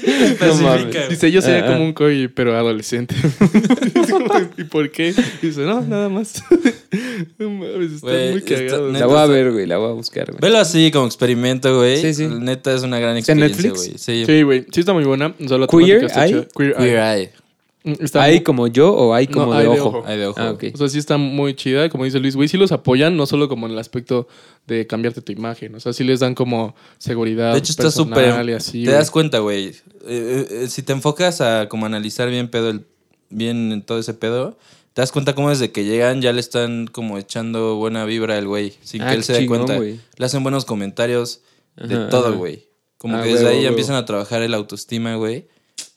[0.41, 1.09] No.
[1.09, 1.87] Dice, yo sería Ah, como ah.
[1.87, 3.15] un corgi, pero adolescente.
[4.57, 5.15] ¿Y por qué?
[5.43, 6.43] Dice, no, nada más.
[7.39, 8.91] no mames, está muy cagado.
[8.91, 9.67] La voy a ver, güey.
[9.67, 10.39] La voy a buscar, güey.
[10.41, 12.01] Velo así como experimento, güey.
[12.01, 12.27] Sí, sí.
[12.27, 14.07] Neta es una gran ¿Está en experiencia, Netflix?
[14.07, 14.27] güey.
[14.27, 14.43] Sí.
[14.43, 14.67] Güey.
[14.73, 15.35] Sí está muy buena.
[15.39, 16.49] O sea, la ¿Queer Eye?
[16.57, 17.31] Queer Eye.
[17.83, 19.99] Mm, está ¿Hay muy- como yo o hay No, como hay de de ojo?
[20.01, 20.09] ojo.
[20.09, 20.41] Eye de ojo.
[20.41, 20.55] Ah.
[20.75, 23.49] O sea, sí está muy chida, como dice Luis, güey, sí los apoyan, no solo
[23.49, 24.29] como en el aspecto
[24.67, 28.49] de cambiarte tu imagen, o sea, sí les dan como seguridad De hecho, está súper.
[28.49, 29.69] y así, Te das cuenta, güey.
[30.07, 32.85] Eh, eh, si te enfocas a como analizar bien pedo el,
[33.31, 34.59] bien en todo ese pedo,
[34.93, 38.47] te das cuenta cómo desde que llegan ya le están como echando buena vibra al
[38.47, 39.77] güey, sin Ah, que él qué se dé cuenta.
[39.77, 40.01] güey.
[40.19, 41.41] Le hacen buenos comentarios
[41.77, 42.67] de Ajá, todo, güey.
[42.99, 45.47] Como Ah, que desde ahí ya empiezan a trabajar el autoestima, güey.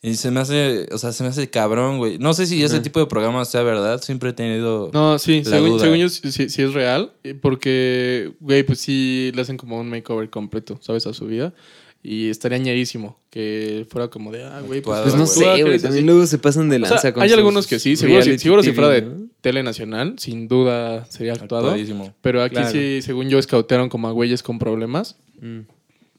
[0.06, 2.18] Y se me hace, o sea, se me hace cabrón, güey.
[2.20, 4.92] No sé si ese tipo de programas sea verdad, siempre he tenido...
[4.94, 5.80] No, sí, La según, duda.
[5.80, 9.80] según yo sí, sí- sí es real, eh, porque, güey, pues sí le hacen como
[9.80, 11.08] un makeover completo, ¿sabes?
[11.08, 11.54] A su vida.
[12.06, 15.80] Y estaría ñerísimo que fuera como de, ah, güey, pues, Pues no sé, güey.
[15.80, 18.22] También luego se pasan de O sea, lanza con hay sus algunos que sí, seguro,
[18.24, 19.28] si, seguro si TV, fuera de ¿no?
[19.40, 21.68] tele nacional, sin duda sería actuado.
[21.68, 22.14] Actuadísimo.
[22.22, 22.72] Pero aquí Claro.
[22.72, 25.62] sí, según yo, escautearon como a güeyes con problemas Mm.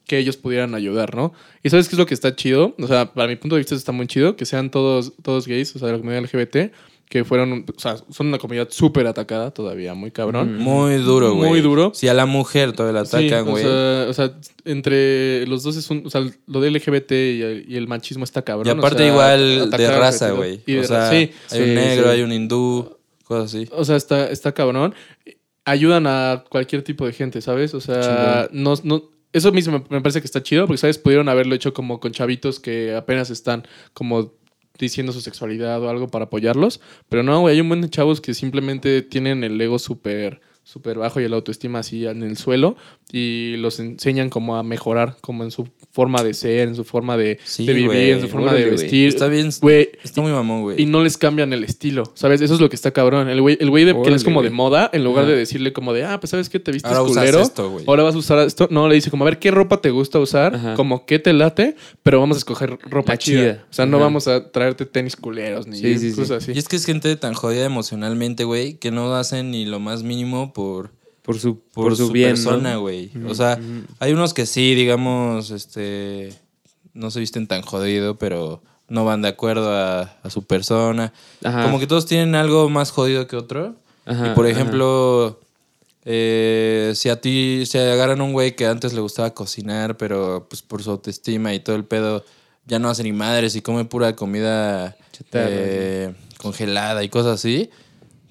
[0.06, 1.32] Que ellos pudieran ayudar, ¿no?
[1.62, 2.74] Y ¿sabes qué es lo que está chido?
[2.78, 5.74] O sea, para mi punto de vista está muy chido que sean todos, todos gays,
[5.76, 6.72] o sea, de la comunidad LGBT,
[7.08, 10.56] que fueron, o sea, son una comunidad súper atacada todavía, muy cabrón.
[10.56, 11.48] Muy duro, güey.
[11.48, 11.92] Muy duro.
[11.94, 13.62] Si a la mujer todavía la Sí, atacan, o, güey.
[13.62, 14.32] sea, o sea,
[14.64, 18.24] entre los dos es un, o sea, lo de LGBT y el, y el machismo
[18.24, 18.66] está cabrón.
[18.66, 20.60] y o aparte sea, igual de raza, güey.
[20.78, 23.68] O sea, sí, hay un negro, hay un hindú, cosas así.
[23.72, 24.94] O sea, está, está cabrón.
[25.66, 27.74] Ayudan a cualquier tipo de gente, ¿sabes?
[27.74, 29.04] O sea, no, no,
[29.34, 30.96] eso mismo me, parece que está chido, porque, ¿sabes?
[30.96, 34.32] Pudieron haberlo hecho como con chavitos que apenas están como
[34.78, 36.80] diciendo su sexualidad o algo para apoyarlos.
[37.08, 40.98] Pero no, güey, hay un buen de chavos que simplemente tienen el ego súper súper
[40.98, 42.76] bajo y el autoestima así en el suelo
[43.12, 47.16] y los enseñan como a mejorar como en su forma de ser, en su forma
[47.16, 49.08] de, Sí, de vivir, en su forma de vestir.
[49.08, 50.80] Está bien, Güey, está muy mamón, güey.
[50.82, 52.40] y no les cambian el estilo, ¿sabes?
[52.40, 53.28] Eso es lo que está cabrón.
[53.28, 56.04] El güey, el de, que es como de moda, en lugar de decirle como de,
[56.04, 57.40] ah, pues sabes que te vistes Ahora usas culero.
[57.42, 57.84] esto, güey.
[57.86, 58.66] Ahora vas a usar esto.
[58.70, 60.74] No, le dice como, a ver, ¿qué ropa te gusta usar?
[60.76, 61.76] Como, ¿qué te late?
[62.02, 63.40] Pero vamos a escoger ropa chida.
[63.40, 63.64] chida.
[63.70, 66.16] O sea, no vamos a traerte tenis culeros ni Sí, sí, sí.
[66.16, 66.52] cosas así.
[66.54, 70.02] Y es que es gente tan jodida emocionalmente, güey, que no hacen ni lo más
[70.02, 70.90] mínimo por,
[71.20, 72.34] Por su, por, por su, su bien, ¿no?
[72.36, 73.10] persona, güey.
[73.28, 73.58] O sea,
[73.98, 76.32] hay unos que sí, digamos, este,
[76.94, 81.12] no se visten tan jodido, pero no van de acuerdo a, a su persona.
[81.42, 81.64] Ajá.
[81.64, 83.74] Como que todos tienen algo más jodido que otro.
[84.06, 85.40] Ajá, y por ejemplo,
[86.04, 90.60] eh, si a ti se agarran un güey que antes le gustaba cocinar, pero pues
[90.60, 92.24] por su autoestima y todo el pedo,
[92.66, 97.70] ya no hace ni madres y come pura comida Chatarra, eh, congelada y cosas así.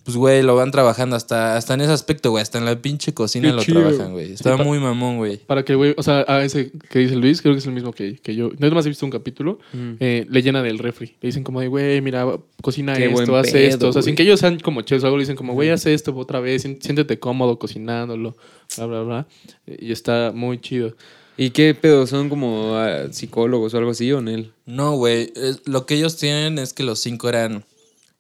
[0.04, 2.42] Pues, güey, lo van trabajando hasta, hasta en ese aspecto, güey.
[2.42, 3.80] Hasta en la pinche cocina Qué lo chido.
[3.82, 4.34] trabajan, güey.
[4.34, 5.38] Está Sí, muy mamón, güey.
[5.38, 7.94] Para que güey, o sea, a ese que dice Luis, creo que es el mismo
[7.94, 8.50] que, que yo.
[8.60, 9.60] No es más, he visto un capítulo,
[10.02, 11.16] eh, le llena del refri.
[11.22, 12.26] Le dicen como de, güey, mira,
[12.62, 13.88] cocina Qué esto, pedo, esto.
[13.90, 15.86] O sea, sin que ellos sean como chefs o algo, le dicen como, güey, haz
[15.86, 18.36] esto otra vez, sién- siéntete cómodo cocinándolo,
[18.76, 19.28] bla, bla, bla.
[19.66, 20.96] Y está muy chido.
[21.38, 22.06] ¿Y qué pedo?
[22.08, 24.52] ¿Son como ah, psicólogos o algo así o en él?
[24.66, 25.32] No, güey.
[25.66, 27.64] Lo que ellos tienen es que los cinco eran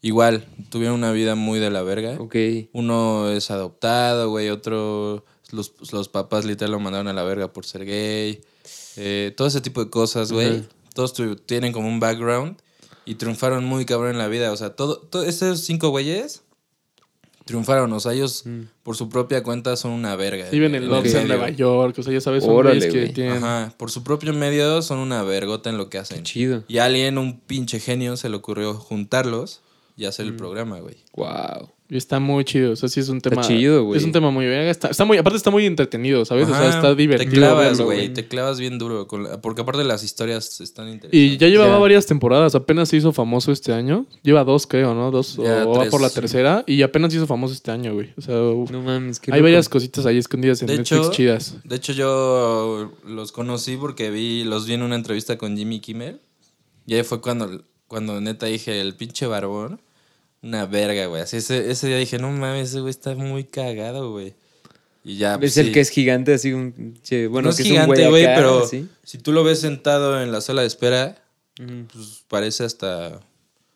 [0.04, 0.46] igual.
[0.70, 2.18] Tuvieron una vida muy de la verga.
[2.20, 2.36] Ok.
[2.74, 4.52] Uno es adoptado, güey.
[4.52, 8.42] Otro, los, los papás literal lo mandaron a la verga por ser gay.
[8.98, 10.64] Eh, todo ese tipo de cosas, güey.
[10.94, 12.58] Todos tu- tienen como un background
[13.06, 14.52] y triunfaron muy cabrón en la vida.
[14.52, 16.44] O sea, todo, todo esos cinco güeyes
[17.46, 17.92] triunfaron.
[17.92, 18.46] O sea, ellos
[18.84, 20.50] por su propia cuenta son una verga.
[20.52, 21.28] Viven en Londres, en.
[21.28, 23.44] Nueva York, o sea, ya sabes, son Órale, que tienen...
[23.44, 26.24] Ajá, por su propio medio son una vergota en lo que hacen.
[26.24, 26.64] Chido.
[26.68, 29.62] Y a alguien, un pinche genio, se le ocurrió juntarlos
[29.95, 30.30] y hacer Mm.
[30.30, 30.95] el programa, güey.
[31.15, 31.70] Wow.
[31.90, 33.41] Y está muy chido, o sea, sí es un tema...
[33.44, 33.99] chido, güey.
[33.99, 36.48] Es un tema muy bien, está, está muy, aparte está muy entretenido, ¿sabes?
[36.49, 38.11] o sea, está divertido Te clavas, güey.
[38.11, 39.06] Te clavas bien duro.
[39.07, 41.20] con la- porque aparte las historias están interesantes.
[41.20, 44.07] Y ya llevaba varias temporadas, apenas se hizo famoso este año.
[44.24, 45.11] Lleva dos, creo, ¿no?
[45.11, 46.64] Dos, o va por la tercera.
[46.65, 48.11] Y apenas se hizo famoso este año, güey.
[48.18, 49.44] O sea, No mames, qué hay loco.
[49.44, 51.56] varias cositas ahí escondidas en De Netflix hecho, chidas.
[51.64, 56.22] de hecho, yo los conocí porque vi, los vi en una entrevista con Jimmy Kimmel.
[56.88, 59.82] Y ahí fue cuando, cuando neta dije, el pinche barbón,
[60.42, 61.22] una verga, güey.
[61.22, 64.34] Así ese, ese día dije, no mames, ese güey está muy cagado, güey.
[65.04, 65.34] Y ya.
[65.34, 65.72] Es pues, el sí.
[65.74, 66.96] que es gigante, así un.
[67.04, 68.68] che, bueno, no es que gigante, un güey, acá, pero
[69.04, 71.22] si tú lo ves sentado en la sala de espera,
[71.56, 73.20] pues parece hasta.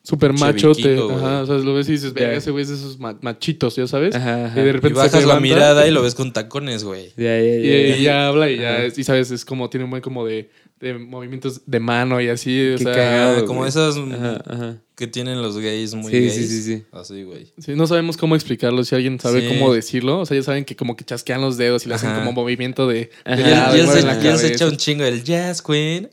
[0.10, 0.98] Pinche machote.
[1.12, 3.76] Ajá, o sea, lo ves y dices, verga, ese güey es de esos ma- machitos,
[3.76, 4.16] ¿ya sabes?
[4.16, 4.58] Ajá, ajá.
[4.62, 7.10] Y de Y repente bajas se la mirada y lo ves con tacones, güey.
[7.18, 7.98] Ya, ya, ya, Y, ya.
[7.98, 8.84] y ya habla y ya, Ajá.
[8.86, 12.30] es- y sabes, es como, tiene un buen como de, de movimientos de mano y
[12.30, 13.38] así, o Qué sea, cagado.
[13.40, 13.70] Ah, como güey.
[13.70, 14.78] esas Ajá, ajá.
[14.96, 16.34] que tienen los gays muy Sí, gays.
[16.36, 16.84] sí, sí, sí.
[16.92, 17.52] Así, güey.
[17.58, 19.48] sí, no sabemos cómo explicarlo, si alguien sabe Sí.
[19.48, 22.14] cómo decirlo, o sea, ya saben que como que chasquean los dedos y le hacen
[22.14, 23.40] como movimiento de, de Ajá.
[23.42, 26.10] Y lado, él, y él mueven se, se echa un chingo del jazz, queen.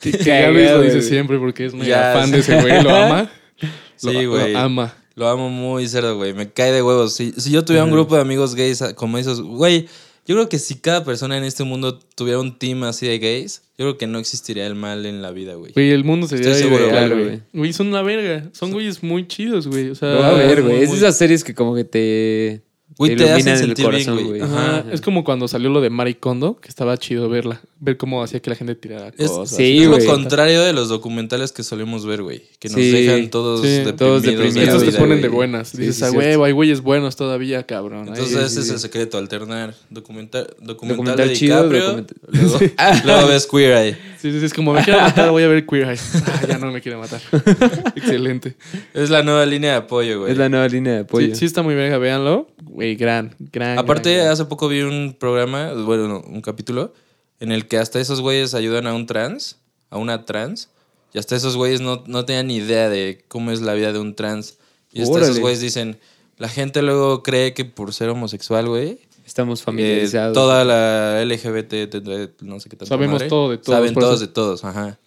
[0.00, 1.02] Que, que ya lo dice güey.
[1.08, 3.30] siempre porque es muy Ya, fan de ese güey, lo ama.
[3.60, 3.68] Lo-
[4.12, 4.52] Sí, güey.
[4.52, 4.94] Lo ama.
[5.14, 6.34] Lo amo muy cerdo, güey.
[6.34, 7.14] Me cae de huevos.
[7.14, 9.88] Si, si yo tuviera un grupo de amigos gays como esos, güey,
[10.26, 13.62] yo creo que si cada persona en este mundo tuviera un team así de gays,
[13.78, 15.72] yo creo que no existiría el mal en la vida, güey.
[15.72, 17.26] Güey, el mundo sería Estoy seguro, ideal, claro, güey.
[17.26, 17.40] güey.
[17.52, 18.48] Güey, son una verga.
[18.52, 19.90] Son güeyes muy chidos, güey.
[19.90, 20.82] O sea, a ver, güey.
[20.82, 22.62] Es muy- esas series que como que te.
[22.98, 24.26] Güey, te hacen iluminan el sentir bien, corazón, güey.
[24.26, 24.40] güey.
[24.42, 24.84] Ajá, Ajá.
[24.92, 27.60] es como cuando salió lo de Maricondo, que estaba chido verla.
[27.78, 29.54] Ver cómo hacía que la gente tirara Es- cosas.
[29.56, 30.06] sí, es lo güey.
[30.06, 32.44] contrario de los documentales que solemos ver, güey.
[32.58, 32.90] Que nos Sí.
[32.92, 33.96] dejan todos Sí, deprimidos.
[33.98, 35.36] todos de deprimidos, Estos te vida, ponen de güey.
[35.36, 35.68] buenas.
[35.68, 36.26] Sí, Dices, sí, a cierto.
[36.26, 38.08] huevo, hay güeyes buenos todavía, cabrón.
[38.08, 42.58] Entonces ese sí, es el secreto, alternar documental, documental, Documental de chido, DiCaprio, documental- luego,
[43.04, 43.92] luego ves Queer Eye.
[44.22, 46.00] Sí, sí, sí, es como me quiero matar, voy a ver Queer Eye.
[46.26, 47.20] Ah, ya no me quiere matar.
[47.94, 48.56] Excelente.
[48.94, 50.32] Es la nueva línea de apoyo, güey.
[50.32, 51.26] Es la nueva línea de apoyo.
[51.28, 52.48] Sí, sí está muy verga, véanlo.
[52.76, 53.78] Güey, gran, gran.
[53.78, 54.32] Aparte, gran, gran.
[54.34, 56.92] hace poco vi un programa, bueno, no, un capítulo,
[57.40, 59.56] en el que hasta esos güeyes ayudan a un trans,
[59.88, 60.68] a una trans,
[61.14, 63.98] y hasta esos güeyes no, no tenían ni idea de cómo es la vida de
[63.98, 64.58] un trans.
[64.92, 65.98] Y hasta esos güeyes dicen,
[66.36, 70.34] la gente luego cree que por ser homosexual, güey, Estamos eh, familiarizados.
[70.34, 72.88] toda la LGBT, no sé qué tal.
[72.88, 74.98] Sabemos todo de todos, Saben todos eso- de todos, ajá.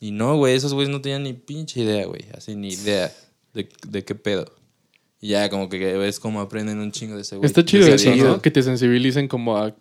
[0.00, 2.24] Y no, güey, esos güeyes no tenían ni pinche idea, güey.
[2.34, 3.12] Así ni idea
[3.52, 4.50] de, de qué pedo.
[5.20, 7.46] Y ya como que ves cómo aprenden un chingo de ese güey.
[7.46, 8.40] Está chido eso, ¿no?
[8.40, 9.74] Que te sensibilicen como a.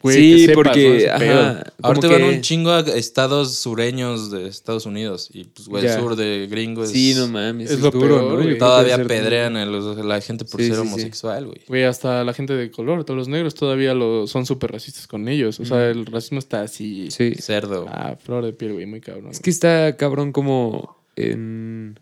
[0.00, 0.62] güey, sí, sepas, ¿no?
[0.62, 1.10] porque.
[1.10, 1.64] Ajá,
[2.00, 5.30] que- van un chingo a estados sureños de Estados Unidos.
[5.32, 6.90] Y pues, güey, el sur de gringo es.
[6.90, 7.70] Sí, no mames.
[7.70, 8.42] es Es, lo duro, peor, ¿no?
[8.44, 8.56] güey.
[8.56, 11.60] Todavía pedrean a, la gente por Sí, ser sí, homosexual, güey.
[11.66, 15.26] Güey, hasta la gente de color, todos los negros todavía lo, son súper racistas con
[15.26, 15.58] ellos.
[15.58, 17.10] O sea, el racismo está así.
[17.10, 17.34] Sí.
[17.34, 17.86] Cerdo.
[17.88, 19.32] Ah, flor de piel, güey, muy cabrón.
[19.32, 21.98] Es que está cabrón como en...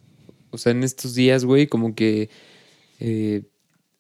[0.51, 2.31] O sea, en estos días, güey, como que
[3.01, 3.43] eh,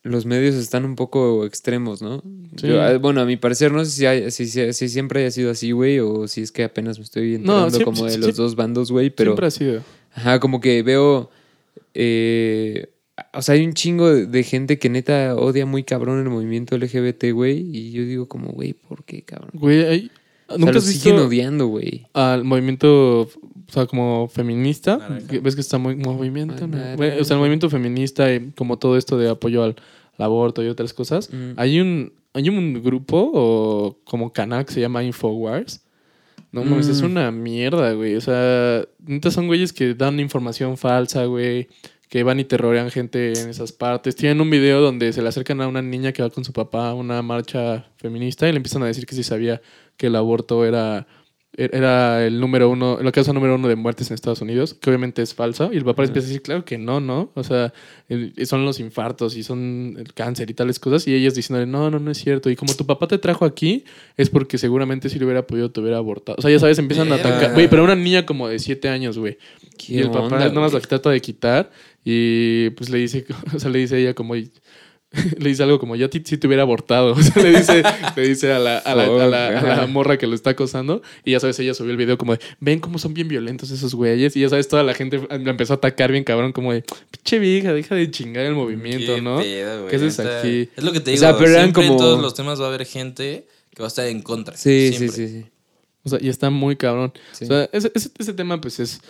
[0.02, 2.22] los medios están un poco extremos, ¿no?
[2.56, 2.68] Sí.
[2.68, 5.30] Yo, ah, bueno, a mi parecer, no sé si, hay- si, si- si siempre haya
[5.32, 8.36] sido así, güey, o si es que apenas me estoy enterando siempre- como de los
[8.36, 9.32] dos bandos, güey, pero...
[9.32, 9.82] Siempre ha sido.
[10.14, 11.30] Ajá, como que veo...
[11.94, 12.88] eh,
[13.32, 16.76] o sea, hay un chingo de, de gente que neta odia muy cabrón el movimiento
[16.76, 19.50] LGBT, güey, y yo digo como, güey, ¿por qué, cabrón?
[19.54, 20.10] Güey, hay-
[20.46, 22.06] O sea, ¿nunca lo has siguen visto odiando, güey.
[22.12, 23.28] al movimiento, o
[23.68, 24.96] sea, como feminista?
[24.98, 25.38] Naranja.
[25.42, 26.54] ¿Ves que está muy movimiento?
[26.64, 29.76] O sea, el movimiento feminista y como todo esto de apoyo al,
[30.18, 31.30] al aborto y otras cosas.
[31.32, 31.52] Mm.
[31.56, 35.82] Hay un hay un grupo o como canal que se llama Infowars.
[36.52, 37.06] No mames, es Mm.
[37.06, 38.14] una mierda, güey.
[38.14, 41.68] O sea, neta son güeyes que dan información falsa, güey.
[42.08, 44.14] Que van y terrorean gente en esas partes.
[44.14, 46.90] Tienen un video donde se le acercan a una niña que va con su papá
[46.90, 49.60] a una marcha feminista y le empiezan a decir que sí sabía
[49.96, 51.06] que el aborto era,
[51.56, 55.22] era el número uno, la causa número uno de muertes en Estados Unidos, que obviamente
[55.22, 55.70] es falsa.
[55.72, 57.30] Y el papá les empieza a decir, claro que no, ¿no?
[57.34, 57.72] O sea,
[58.44, 61.08] son los infartos y son el cáncer y tales cosas.
[61.08, 62.50] Y ellos diciéndole, no, no, no es cierto.
[62.50, 63.84] Y como tu papá te trajo aquí,
[64.16, 66.36] es porque seguramente si lo hubiera podido te hubiera abortado.
[66.38, 67.54] O sea, ya sabes, empiezan a atacar.
[67.54, 69.38] Güey, pero una niña como de siete años, güey.
[69.78, 71.70] ¿Qué Y el papá nada más la trata de quitar
[72.08, 74.34] y pues le dice, o sea, le dice ella como,
[75.38, 77.12] le dice algo como, yo sí te hubiera abortado.
[77.18, 77.82] O sea, le dice,
[78.14, 81.02] le dice a la, a, la, a la- a la morra que lo está acosando
[81.24, 83.94] y ya sabes, ella subió el video como de, ven cómo son bien violentos esos
[83.94, 86.84] güeyes y ya sabes, toda la gente la empezó a atacar bien cabrón como de,
[87.10, 89.38] pinche vieja, deja de chingar el movimiento, Qué ¿no?
[89.38, 90.68] pedo, güey, ¿Qué haces aquí?
[90.76, 91.20] Es lo que te O digo.
[91.20, 93.86] sea, pero eran siempre como- en todos los temas va a haber gente que va
[93.86, 94.56] a estar en contra.
[94.56, 95.44] Sí, sí, sí, sí.
[96.02, 97.12] O sea, y está muy cabrón.
[97.32, 97.44] Sí.
[97.44, 99.00] O sea, ese, ese, ese tema, pues es.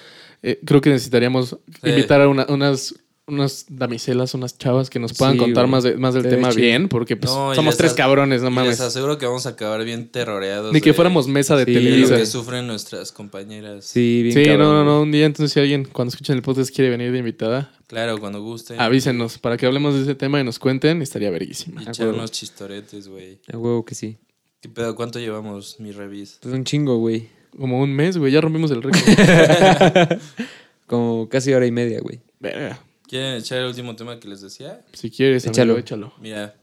[0.43, 2.95] Eh, creo que necesitaríamos invitar a una- unas,
[3.29, 5.71] unas damiselas, unas chavas que nos puedan Sí, contar güey.
[5.73, 6.63] más, de- más del tema chido.
[6.63, 8.71] bien, porque pues, No, somos tres cabrones, no mames.
[8.79, 10.73] Les aseguro que vamos a acabar bien terroreados.
[10.73, 12.17] Ni que de- fuéramos mesa de Sí, lo Televisa.
[12.19, 13.85] que sufren nuestras compañeras.
[13.85, 15.03] Sí, bien Sí, no, cabrón, no, no.
[15.03, 18.41] Un día, entonces, si alguien cuando escuchen el podcast quiere venir de invitada, Claro, cuando
[18.43, 18.81] gusten.
[18.81, 21.03] avísenos para que hablemos de ese tema y nos cuenten.
[21.03, 21.83] Estaría verguísima.
[21.83, 23.41] Y echar unos chistoretes, güey.
[23.53, 24.19] A huevo que sí.
[24.61, 24.95] ¿Qué pedo?
[24.95, 26.39] ¿Cuánto llevamos, mi revis?
[26.41, 27.29] Pues un chingo, güey.
[27.59, 28.33] Como un mes, güey.
[28.33, 29.01] Ya rompimos el récord.
[30.87, 32.21] Como casi hora y media, güey.
[32.41, 32.81] Verga.
[33.09, 34.85] ¿Quieren echar el último tema que les decía?
[34.93, 35.79] Si quieres, Échalo.
[35.79, 36.07] échalo.
[36.09, 36.13] échalo.
[36.21, 36.55] Mira,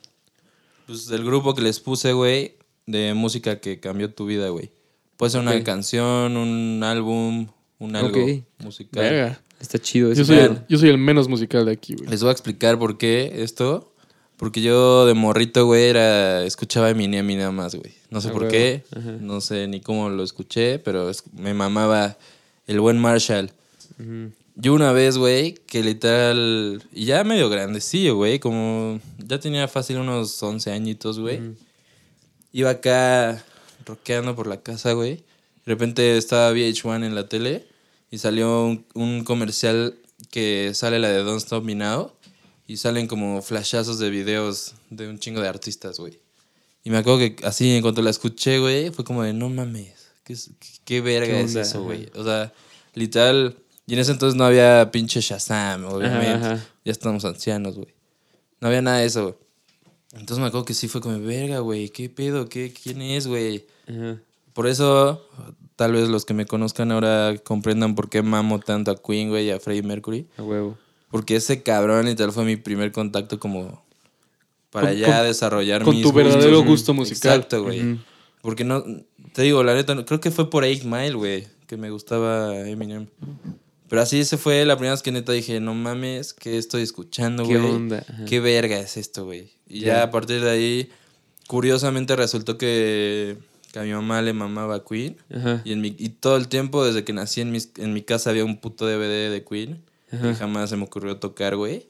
[0.86, 4.72] pues del grupo que les puse, güey, de música que cambió tu vida, güey.
[5.18, 7.48] Puede ser una canción, un álbum,
[7.80, 8.20] un algo
[8.60, 9.04] musical.
[9.04, 9.40] Verga.
[9.60, 10.26] Está chido Yo eso.
[10.26, 12.10] soy, el, yo soy el menos musical de aquí, güey.
[12.10, 13.93] Les voy a explicar por qué esto.
[14.44, 17.94] Porque yo de morrito, güey, era, escuchaba Eminem y nada más, güey.
[18.10, 19.12] No sé Ah, por qué, Ajá.
[19.20, 22.18] no sé ni cómo lo escuché, pero es- me mamaba
[22.68, 23.52] el buen Marshall.
[24.56, 29.98] Yo una vez, güey, que literal, y ya medio grandecillo, güey, como ya tenía fácil
[29.98, 31.40] unos 11 añitos, güey.
[32.52, 33.44] Iba acá
[33.86, 35.16] rockeando por la casa, güey.
[35.66, 37.66] De repente estaba VH1 en la tele
[38.12, 39.96] y salió un, un comercial
[40.30, 42.12] que sale la de Don't Stop Me Now
[42.68, 46.20] y salen como flashazos de videos de un chingo de artistas, güey.
[46.84, 50.10] Y me acuerdo que así, en cuanto la escuché, güey, fue como de no mames,
[50.24, 50.36] ¿qué,
[50.86, 52.10] qué- verga ¿Qué es eso, güey?
[52.16, 52.54] O sea,
[52.94, 53.56] literal,
[53.88, 56.28] y en ese entonces no había pinche Shazam, obviamente.
[56.32, 56.66] ajá.
[56.86, 57.94] Ya estamos ancianos, güey.
[58.60, 59.36] No había nada de eso, güey.
[60.14, 62.48] Entonces me acuerdo que sí fue como, verga, güey, ¿qué pedo?
[62.48, 63.66] ¿Qué, ¿Quién es, güey?
[64.54, 65.28] Por eso,
[65.76, 69.48] tal vez los que me conozcan ahora comprendan por qué mamo tanto a Queen, güey,
[69.48, 70.28] y a Freddie Mercury.
[70.38, 70.78] A huevo.
[71.14, 73.86] Porque ese cabrón y tal fue mi primer contacto como
[74.72, 77.34] para Con- ya con- desarrollar con mis tu verdadero gusto musical.
[77.36, 77.80] Exacto, güey.
[77.94, 78.02] Ujú.
[78.42, 78.84] Porque no,
[79.34, 83.06] te digo, la neta, creo que fue por 8 Mile, güey, que me gustaba Eminem.
[83.88, 87.48] Pero así ese fue la primera vez que neta dije, no mames, ¿qué estoy escuchando,
[87.48, 87.72] ¿Qué güey?
[87.72, 88.04] onda?
[88.10, 88.26] Ajá.
[88.26, 89.52] ¿Qué verga es esto, güey?
[89.68, 89.88] Y Ya.
[89.98, 90.90] ya a partir de ahí,
[91.48, 93.38] curiosamente resultó que,
[93.72, 95.18] que a mi mamá le mamaba a Queen.
[95.34, 95.62] Ajá.
[95.64, 98.32] Y, en mi, y todo el tiempo, desde que nací en, mis- en mi casa,
[98.32, 99.84] había un puto DVD de Queen.
[100.14, 101.88] Y jamás se me ocurrió tocar, güey.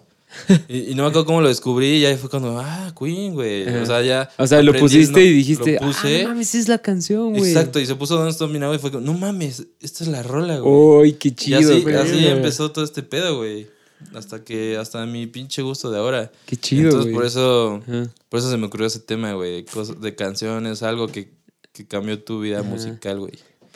[0.68, 1.98] Y, y no me acuerdo cómo lo descubrí.
[1.98, 3.68] Y ahí fue cuando, ah, Queen, güey.
[3.68, 3.82] Ajá.
[3.84, 4.30] O sea, ya.
[4.38, 5.20] O sea, lo pusiste ¿no?
[5.20, 6.22] y dijiste, Lo puse.
[6.22, 7.52] ah, no mames, es la canción, güey.
[7.52, 10.10] Exacto, y se puso Don't Stop Me Now y fue como, no mames, esta es
[10.10, 11.06] la rola, güey.
[11.10, 11.96] ¡Ay, qué y chido, así, güey!
[11.96, 13.68] así empezó todo este pedo, güey.
[14.16, 16.32] Hasta que, hasta mi pinche gusto de ahora.
[16.48, 17.16] Qué chido, Entonces, güey.
[17.16, 18.10] por eso, Ajá.
[18.28, 19.66] por eso se me ocurrió ese tema, güey, de,
[20.02, 21.32] de canciones, algo que,
[21.72, 23.34] que cambió tu vida musical, güey.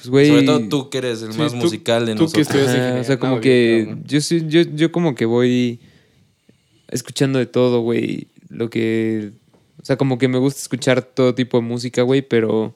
[0.09, 0.45] Pues, güey.
[0.45, 2.63] Sobre todo tú que eres el Sí, más tú- musical de tú que nosotros.
[2.63, 5.79] Ajá, ingeniería o sea, como que yo, sí- yo, yo como que voy
[6.89, 8.27] escuchando de todo, güey.
[8.49, 9.31] Lo que...
[9.81, 12.73] O sea, como que me gusta escuchar todo tipo de música, güey, pero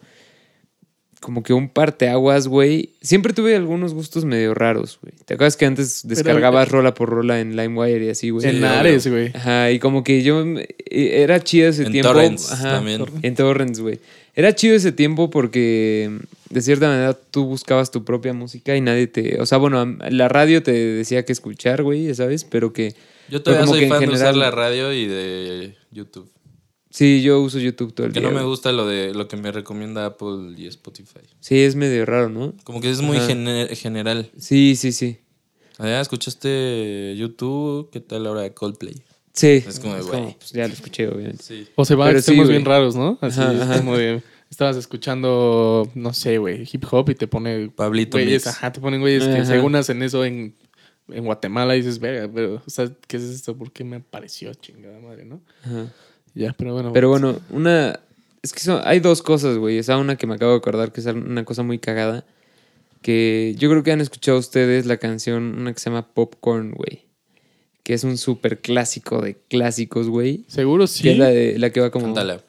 [1.19, 2.91] como que un parteaguas, güey.
[3.01, 5.13] Siempre tuve algunos gustos medio raros, güey.
[5.25, 8.47] ¿Te acuerdas que antes descargabas rola por rola en LimeWire y así, güey?
[8.47, 9.31] En Ares, güey.
[9.35, 12.11] Ajá, y como que yo eh, era chido ese En tiempo.
[12.13, 13.03] torrents Ajá, también.
[13.21, 13.99] En torrents, güey.
[14.35, 16.09] Era chido ese tiempo porque
[16.51, 20.27] de cierta manera tú buscabas tu propia música y nadie te, o sea, bueno, la
[20.27, 22.93] radio te decía que escuchar, güey, ya sabes, pero que
[23.29, 26.29] Yo todavía soy que fan de usar la radio y de YouTube.
[26.89, 28.29] sí, yo uso YouTube todo el Que día.
[28.29, 31.21] no me gusta lo de lo que me recomienda Apple y Spotify.
[31.39, 32.53] Sí, es medio raro, ¿no?
[32.63, 34.29] Como que es muy gener- general.
[34.37, 35.17] Sí, sí, sí.
[35.77, 39.01] Allá escuchaste YouTube, ¿qué tal ahora de Coldplay?
[39.33, 39.63] Sí.
[39.65, 40.03] Es como de,
[40.37, 41.41] pues ya lo escuché, obviamente.
[41.43, 41.67] Sí.
[41.75, 43.17] O se va a Pero extremos sí, bien raros, ¿no?
[43.21, 43.77] Así Ajá, es ajá.
[43.77, 44.21] como de.
[44.51, 47.69] Estabas escuchando, no sé, güey, hip hop y te pone.
[47.69, 49.45] Pablito güeyes, ajá, te ponen güeyes que Ajá.
[49.45, 50.53] según hacen eso en,
[51.07, 53.57] en Guatemala y dices, verga, pero, o sea, ¿qué es esto?
[53.57, 55.41] ¿Por qué me apareció chingada madre, no?
[55.63, 55.87] Ajá.
[56.35, 56.91] Ya, pero bueno.
[56.93, 57.99] Pero bueno, una.
[58.43, 59.79] Es que son- hay dos cosas, güey.
[59.79, 62.25] O sea, una que me acabo de acordar que es una cosa muy cagada.
[63.01, 67.05] Que yo creo que han escuchado ustedes la canción, una que se llama Popcorn, güey.
[67.83, 70.43] Que es un súper clásico de clásicos, güey.
[70.47, 71.09] Seguro Que sí.
[71.09, 72.05] es la, de, la que va como.
[72.07, 72.43] Cántala.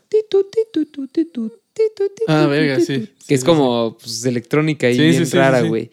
[2.29, 2.87] Ah, verga, sí.
[2.87, 5.69] Que Sí, es sí, como pues, electrónica y Sí, bien sí, sí, rara, sí, sí.
[5.69, 5.91] güey.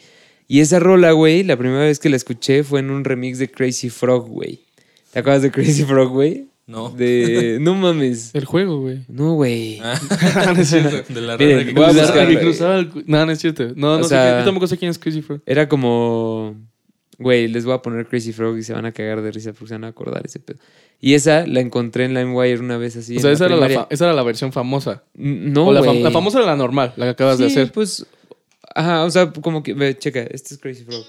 [0.48, 3.50] Y esa rola, güey, la primera vez que la escuché fue en un remix de
[3.50, 4.62] Crazy Frog, güey.
[5.12, 6.48] ¿Te acuerdas de Crazy Frog, güey?
[6.68, 6.90] No.
[6.92, 7.58] De.
[7.62, 8.30] No mames.
[8.36, 9.00] El juego, güey.
[9.08, 9.80] No, güey.
[9.82, 10.00] Ah,
[10.56, 11.14] no es cierto.
[11.14, 12.14] de la Miren, que cruzaba.
[12.14, 13.74] que el No, no es cierto.
[13.76, 15.42] No, O no sé sea- quién- Yo tampoco sé quién es Crazy Frog.
[15.46, 16.56] Era como.
[17.20, 19.68] Güey, les voy a poner Crazy Frog y se van a cagar de risa porque
[19.68, 20.58] se van a acordar ese pedo.
[21.02, 23.18] Y esa la encontré en LimeWire una vez así.
[23.18, 25.04] o sea, esa era, la esa era la versión famosa.
[25.16, 27.72] No, o la, fam- la famosa era la normal, la que acabas de hacer.
[27.72, 28.06] pues.
[28.76, 29.74] Ajá, o sea, como que.
[29.74, 31.04] Ve, checa, este es Crazy Frog.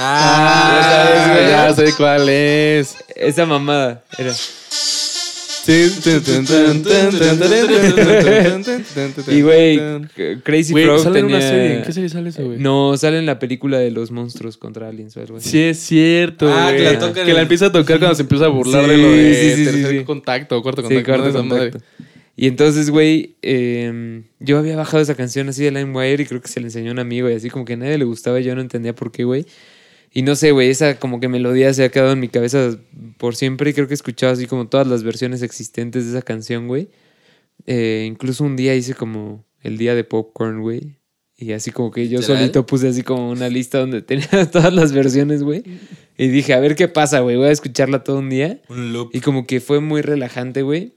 [0.00, 1.48] Ah, güey.
[1.50, 2.96] ya sé cuál es.
[3.16, 4.32] Esa mamada era.
[9.28, 9.80] Y, güey,
[10.42, 11.36] Crazy Güey, Frog sale en tenía...
[11.36, 11.76] una serie.
[11.76, 12.58] ¿En qué serie sale eso, güey?
[12.58, 15.40] No, sale en la película de los monstruos contra aliens o.
[15.40, 18.86] Sí, es cierto, Ah, que la la empieza a tocar cuando se empieza a burlar
[18.86, 21.04] de lo de sí, tercer contacto cuarto contacto.
[21.04, 21.78] cuarto contacto.
[22.36, 26.46] Y entonces, güey, eh, yo había bajado esa canción así de LimeWire y creo que
[26.46, 28.54] se le enseñó un amigo y así como que a nadie le gustaba y yo
[28.54, 29.44] no entendía por qué, güey.
[30.12, 32.78] Y no sé, güey, esa como que melodía se ha quedado en mi cabeza
[33.18, 36.22] por siempre y creo que he escuchado así como todas las versiones existentes de esa
[36.22, 36.88] canción, güey.
[37.66, 40.98] Eh, incluso un día hice como el día de popcorn, güey.
[41.36, 42.38] Y así como que yo ¿Literal?
[42.40, 45.62] solito puse así como una lista donde tenía todas las versiones, güey.
[46.16, 48.60] Y dije, a ver qué pasa, güey, voy a escucharla todo un día.
[48.68, 49.10] Un loop.
[49.12, 50.94] Y como que fue muy relajante, güey.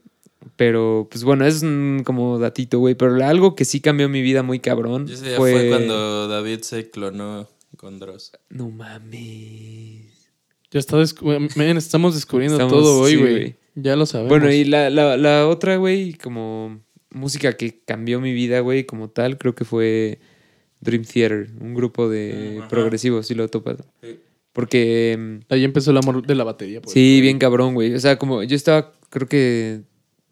[0.56, 2.96] Pero, pues bueno, es un como datito, güey.
[2.96, 5.52] Pero algo que sí cambió mi vida muy cabrón Y ese día fue...
[5.52, 7.48] fue cuando David se clonó
[7.82, 8.30] con Dross.
[8.48, 10.30] No mames.
[10.70, 13.56] Ya está descu- estamos descubriendo Estamos- todo hoy, sí, güey.
[13.74, 14.28] Ya lo sabemos.
[14.30, 16.80] Bueno, y la, la, la otra, güey, como
[17.10, 20.20] música que cambió mi vida, güey, como tal, creo que fue
[20.80, 22.68] Dream Theater, un grupo de Ajá.
[22.68, 23.78] progresivos, si lo topas.
[24.00, 24.20] Sí.
[24.52, 26.80] Porque mm, Ahí empezó el amor de la batería.
[26.80, 26.92] pues.
[26.92, 27.94] sí, bien cabrón, güey.
[27.94, 29.80] O sea, como yo estaba, creo que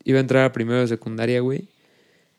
[0.05, 1.69] iba a entrar a primero de secundaria, güey.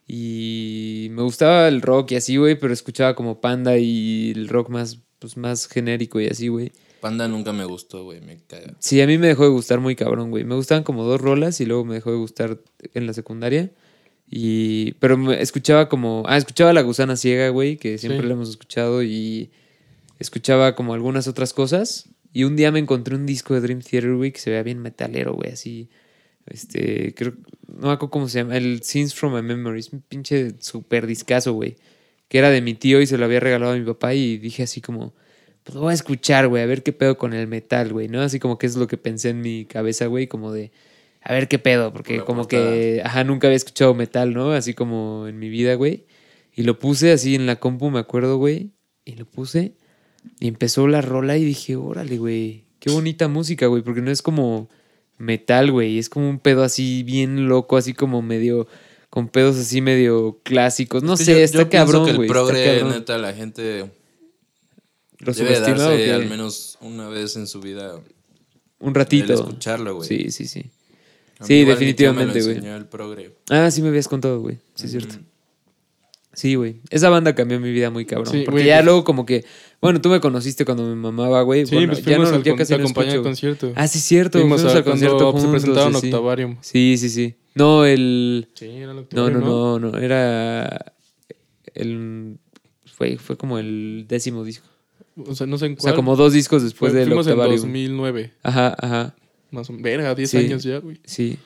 [0.06, 4.68] Y me gustaba el rock y así, güey, pero escuchaba como Panda y el rock
[4.68, 6.72] más, pues, más genérico y así, güey.
[7.00, 8.20] Panda nunca me gustó, güey.
[8.20, 8.74] Me caga.
[8.78, 10.44] Sí, a mí me dejó de gustar muy cabrón, güey.
[10.44, 12.60] Me gustaban como dos rolas y luego me dejó de gustar
[12.94, 13.70] en la secundaria.
[14.30, 14.92] Y...
[14.94, 16.22] Pero me escuchaba como...
[16.26, 18.26] Ah, escuchaba La Gusana Ciega, güey, que siempre Sí.
[18.28, 19.50] la hemos escuchado y
[20.18, 22.08] escuchaba como algunas otras cosas.
[22.32, 24.78] Y un día me encontré un disco de Dream Theater, güey, que se veía bien
[24.80, 25.88] metalero, güey, así...
[26.46, 27.34] Este, creo...
[27.68, 28.56] No me acuerdo cómo se llama.
[28.56, 29.92] El Scenes from My Memories.
[29.92, 31.76] Un pinche super discazo, güey.
[32.28, 34.62] Que era de mi tío y se lo había regalado a mi papá y dije
[34.62, 35.14] así como
[35.64, 38.20] pues lo voy a escuchar, güey, a ver qué pedo con el metal, güey, ¿no?
[38.20, 40.72] Así como que es lo que pensé en mi cabeza, güey, como de,
[41.22, 42.72] a ver qué pedo, porque como portada.
[42.72, 44.52] que, ajá, nunca había escuchado metal, ¿no?
[44.52, 46.06] Así como en mi vida, güey.
[46.54, 48.72] Y lo puse así en la compu, me acuerdo, güey,
[49.04, 49.74] y lo puse
[50.40, 54.20] y empezó la rola y dije, órale, güey, qué bonita música, güey, porque no es
[54.20, 54.68] como
[55.22, 58.66] metal, güey, es como un pedo así bien loco, así como medio...
[59.10, 61.02] Con pedos así medio clásicos.
[61.02, 62.28] No Es que sé, yo- está yo cabrón, que el güey.
[62.30, 63.90] progre, neta, la gente
[65.18, 68.00] ¿Lo debe darse al menos una vez en su vida
[68.80, 69.34] Un ratito.
[69.34, 70.08] escucharlo, güey.
[70.08, 70.70] Sí, sí, sí.
[71.38, 72.56] A Sí, definitivamente, güey.
[72.56, 73.36] enseñó el progre.
[73.50, 74.58] Ah, sí me habías contado, güey.
[74.76, 75.16] Sí, es cierto.
[76.34, 76.80] Sí, güey.
[76.90, 78.32] Esa banda cambió mi vida muy cabrón.
[78.32, 79.44] Sí, porque ya pues- luego como que...
[79.80, 81.66] Bueno, tú me conociste cuando me mamaba, güey.
[81.66, 83.72] Sí, Bueno, pues ya fuimos no, al ya con- casi te no acompañé al concierto.
[83.74, 84.38] Ah, sí, cierto.
[84.38, 86.06] Fuimos Fuimos al concierto cuando se juntos, presentaron sí.
[86.06, 86.56] Octavarium.
[86.62, 87.34] Sí, sí, sí.
[87.54, 88.48] No, el...
[88.54, 89.98] Sí, era el No, Octavarium, no, no, no.
[89.98, 90.94] Era...
[91.74, 92.38] El...
[92.86, 94.66] Fue, fue como el décimo disco.
[95.26, 95.82] O sea, no sé en O cuál.
[95.90, 97.60] sea, como dos discos después Fue- del Fuimos en Octavarium.
[97.62, 98.32] 2009.
[98.42, 99.14] Ajá, ajá.
[99.50, 99.82] Más o menos.
[99.84, 100.36] Verga, 10 Sí.
[100.38, 100.98] años ya, güey.
[101.04, 101.38] Sí.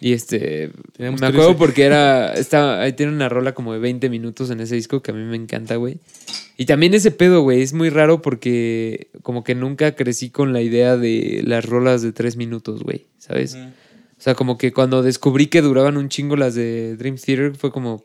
[0.00, 0.70] Y este.
[0.98, 1.54] Me acuerdo 13.
[1.58, 2.34] porque era.
[2.34, 5.22] Estaba, ahí tiene una rola como de 20 minutos en ese disco que a mí
[5.22, 5.98] me encanta, güey.
[6.56, 7.62] Y también ese pedo, güey.
[7.62, 12.12] Es muy raro porque como que nunca crecí con la idea de las rolas de
[12.12, 13.06] 3 minutos, güey.
[13.18, 13.54] ¿Sabes?
[13.56, 17.70] O sea, como que cuando descubrí que duraban un chingo las de Dream Theater, fue
[17.70, 18.04] como.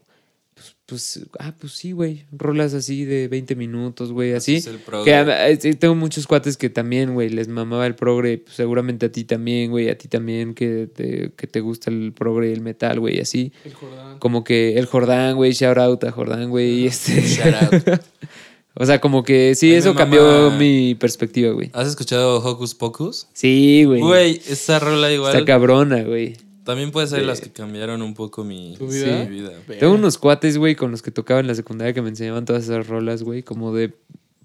[0.90, 2.26] Pues, ah, pues sí, güey.
[2.32, 4.34] Rolas así de 20 minutos, güey.
[4.34, 4.56] Así.
[4.56, 5.06] es el progre.
[5.06, 8.40] que eh, tengo muchos cuates que también, güey, les mamaba el progre.
[8.40, 9.90] pues, seguramente a ti también, güey.
[9.90, 13.20] A ti también que te, que te gusta el progre y el metal, güey.
[13.20, 13.53] Así.
[13.64, 14.20] El Jordán.
[14.20, 15.52] Como que el Jordán, güey.
[15.52, 16.82] Shout out a Jordán, güey.
[16.82, 17.22] y Este.
[17.22, 18.02] Shout out.
[18.74, 21.70] o sea, como que sí, eso cambió mi perspectiva, güey.
[21.74, 23.28] ¿Has escuchado Hocus Pocus?
[23.34, 24.02] Sí, güey.
[24.02, 25.34] Güey, esa rola igual.
[25.34, 26.49] Está cabrona, güey.
[26.64, 29.23] También puede ser de- las que cambiaron un poco mi, ¿Tu sí, vida?
[29.26, 29.52] vida.
[29.80, 32.64] Tengo unos cuates, güey, con los que tocaba en la secundaria que me enseñaban todas
[32.64, 33.94] esas rolas, güey, como de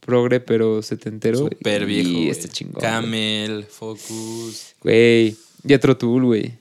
[0.00, 1.38] progre, pero setentero.
[1.38, 2.08] Súper viejo.
[2.08, 2.80] Y este chingón.
[2.80, 4.74] Camel, Focus.
[4.82, 5.36] Güey,
[5.66, 6.54] Jethro Tull, güey.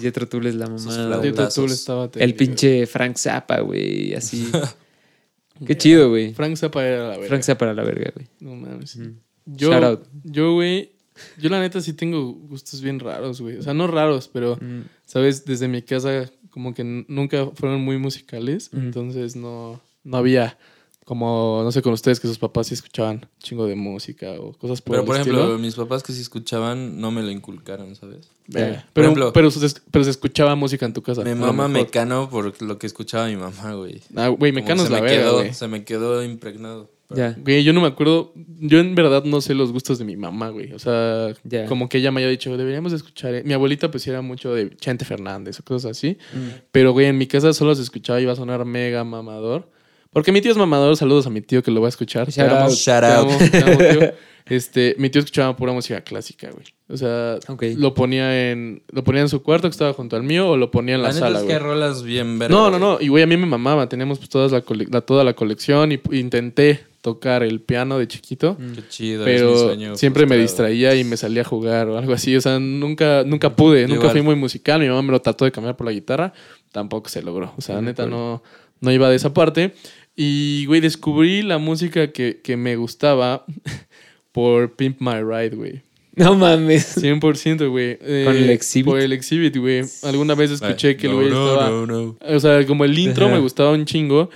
[0.00, 0.78] Jethro Tull es la güey.
[0.80, 1.54] flautazos.
[1.54, 4.48] Tool estaba El terrible, pinche Frank Zappa, güey, así.
[5.66, 6.34] Qué chido, güey.
[6.34, 7.28] Frank Zappa era la verga.
[7.28, 8.26] Frank Zappa para la verga, güey.
[8.40, 8.96] No mames.
[8.96, 9.12] Mm.
[9.46, 10.06] Yo, Shout out.
[10.24, 10.92] yo, güey,
[11.38, 13.56] yo la neta sí tengo gustos bien raros, güey.
[13.58, 14.82] O sea, no raros, pero, Mm.
[15.04, 15.44] ¿sabes?
[15.44, 18.70] Desde mi casa como que nunca fueron muy musicales.
[18.72, 20.56] Entonces no, no había
[21.04, 24.80] como, no sé, con ustedes que sus papás sí escuchaban chingo de música o cosas
[24.82, 25.58] por Pero el por ejemplo, estilo.
[25.58, 28.26] mis papás que sí escuchaban no me lo inculcaron, ¿sabes?
[28.50, 28.54] Por
[28.92, 31.22] Pero, ejemplo- pero, se, pero se escuchaba música en tu casa.
[31.22, 31.86] Mama mejor.
[31.86, 34.00] Mecano por lo que escuchaba mi mamá, güey.
[34.16, 35.54] Ah, güey, Mecano es la me verga, quedó, güey.
[35.54, 36.90] Se me quedó impregnado.
[37.08, 37.36] Pero- Ya.
[37.40, 38.32] Güey, yo no me acuerdo.
[38.58, 40.72] Yo en verdad no sé los gustos de mi mamá, güey.
[40.72, 41.66] O sea, Ya.
[41.66, 43.34] como que ella me había dicho, deberíamos de escuchar.
[43.34, 43.42] eh".
[43.44, 46.18] Mi abuelita, pues era mucho de Chente Fernández o cosas así.
[46.34, 46.38] Mm.
[46.72, 49.70] Pero, güey, en mi casa solo se escuchaba y iba a sonar mega mamador.
[50.12, 50.96] Porque mi tío es mamador.
[50.96, 52.30] Saludos a mi tío que lo va a escuchar.
[52.30, 52.70] Shout out.
[52.70, 53.30] Shout te out.
[53.30, 54.12] amo, te amo, tío.
[54.48, 56.64] Este, mi tío escuchaba pura música clásica, güey.
[56.88, 57.36] O sea,
[57.78, 60.70] lo ponía en lo ponía en su cuarto que estaba junto al mío o lo
[60.70, 61.58] ponía en la, La neta sala, es que güey.
[61.58, 62.54] rolas bien verga.
[62.54, 62.98] No, no, no.
[63.00, 63.88] Y güey, a mí me mamaba.
[63.88, 68.08] Teníamos pues todas la cole- la- toda la colección y intenté tocar el piano de
[68.08, 68.56] chiquito.
[68.58, 68.72] Mm.
[68.72, 71.96] Qué chido, es mi Pero sueño siempre me distraía y me salía a jugar o
[71.96, 72.34] algo así.
[72.34, 74.80] O sea, nunca, nunca pude, nunca fui muy musical.
[74.80, 76.32] Mi mamá me lo trató de cambiar por la guitarra.
[76.72, 77.54] Tampoco se logró.
[77.56, 78.42] O sea, Sí, neta, no,
[78.80, 79.72] no iba de esa parte.
[80.16, 83.44] Y, güey, descubrí la música que, que me gustaba
[84.32, 85.82] por Pimp My Ride, güey.
[86.16, 86.96] No mames.
[87.00, 87.98] 100%, güey.
[88.00, 88.86] Eh, ¿Con el Exhibit?
[88.86, 89.84] Por el Exhibit, güey.
[90.02, 91.70] Alguna vez escuché que el no, güey no, estaba...
[91.70, 92.16] no, no.
[92.20, 94.28] O sea, como el intro me gustaba un chingo.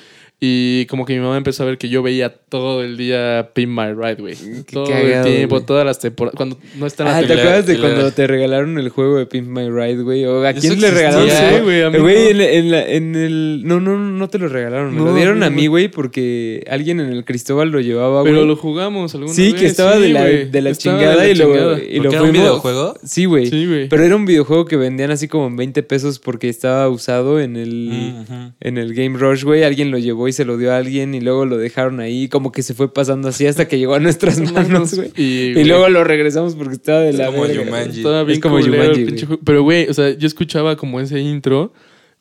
[0.43, 3.69] Y como que mi mamá empezó a ver que yo veía todo el día Pin
[3.75, 4.35] My Ride, güey.
[4.73, 5.67] Todo cagado, el tiempo, güey.
[5.67, 6.35] todas las temporadas.
[6.35, 9.69] Cuando no están Ah, ¿te acuerdas de cuando te regalaron el juego de Pimp My
[9.69, 10.25] Ride, güey?
[10.25, 11.29] ¿O a quién le regalaron?
[11.29, 11.65] Juego?
[11.65, 12.41] güey, a mí Güey, no.
[12.41, 13.63] en, en la- en el...
[13.67, 14.93] No, no, no te lo regalaron.
[14.95, 18.23] Me No, lo dieron no, a mí, güey, porque alguien en el Cristóbal lo llevaba,
[18.23, 18.33] güey.
[18.33, 19.61] Pero lo jugamos alguna Sí, vez.
[19.61, 21.79] que estaba sí, de la, de la Estaba de chingada la y lo, chingada.
[21.79, 22.95] y ¿Porque lo era un fuimos- videojuego?
[23.05, 23.47] Sí, güey.
[23.51, 23.89] Sí, güey.
[23.91, 27.57] Pero era un videojuego que vendían así como en 20 pesos porque estaba usado en
[27.57, 27.91] el,
[28.27, 29.65] Mm, en el Game Rush, güey.
[29.65, 32.29] Alguien lo llevó se lo dio a alguien y luego lo dejaron ahí.
[32.29, 35.13] Como que se fue pasando así hasta que llegó a nuestras manos, güey.
[35.17, 37.47] Y, luego lo regresamos porque estaba de Es la como.
[37.47, 39.43] Estaba bien Es como culero pinche juego.
[39.45, 41.73] Pero, güey, o sea, yo escuchaba como ese intro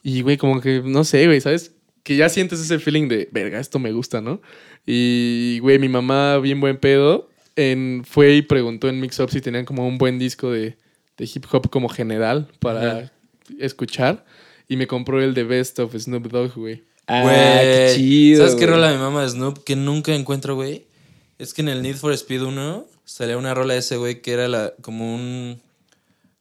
[0.03, 1.73] y, güey, como que, no sé, güey, ¿sabes?
[2.03, 4.41] Que ya sientes ese feeling de, verga, esto me gusta, ¿no?
[4.85, 9.41] Y, güey, mi mamá, bien buen pedo, en, fue y preguntó en Mix Up si
[9.41, 10.77] tenían como un buen disco de,
[11.17, 13.11] de hip hop como general para
[13.59, 14.25] escuchar.
[14.67, 16.83] Y me compró el de Best of Snoop Dogg, güey.
[17.09, 18.39] Ah, qué chido.
[18.39, 18.75] ¿Sabes qué güey.
[18.77, 20.85] rola mi mamá de Snoop que nunca encuentro, güey?
[21.37, 24.31] Es que en el Need for Speed 1 salía una rola de ese güey que
[24.33, 25.61] era la, como un...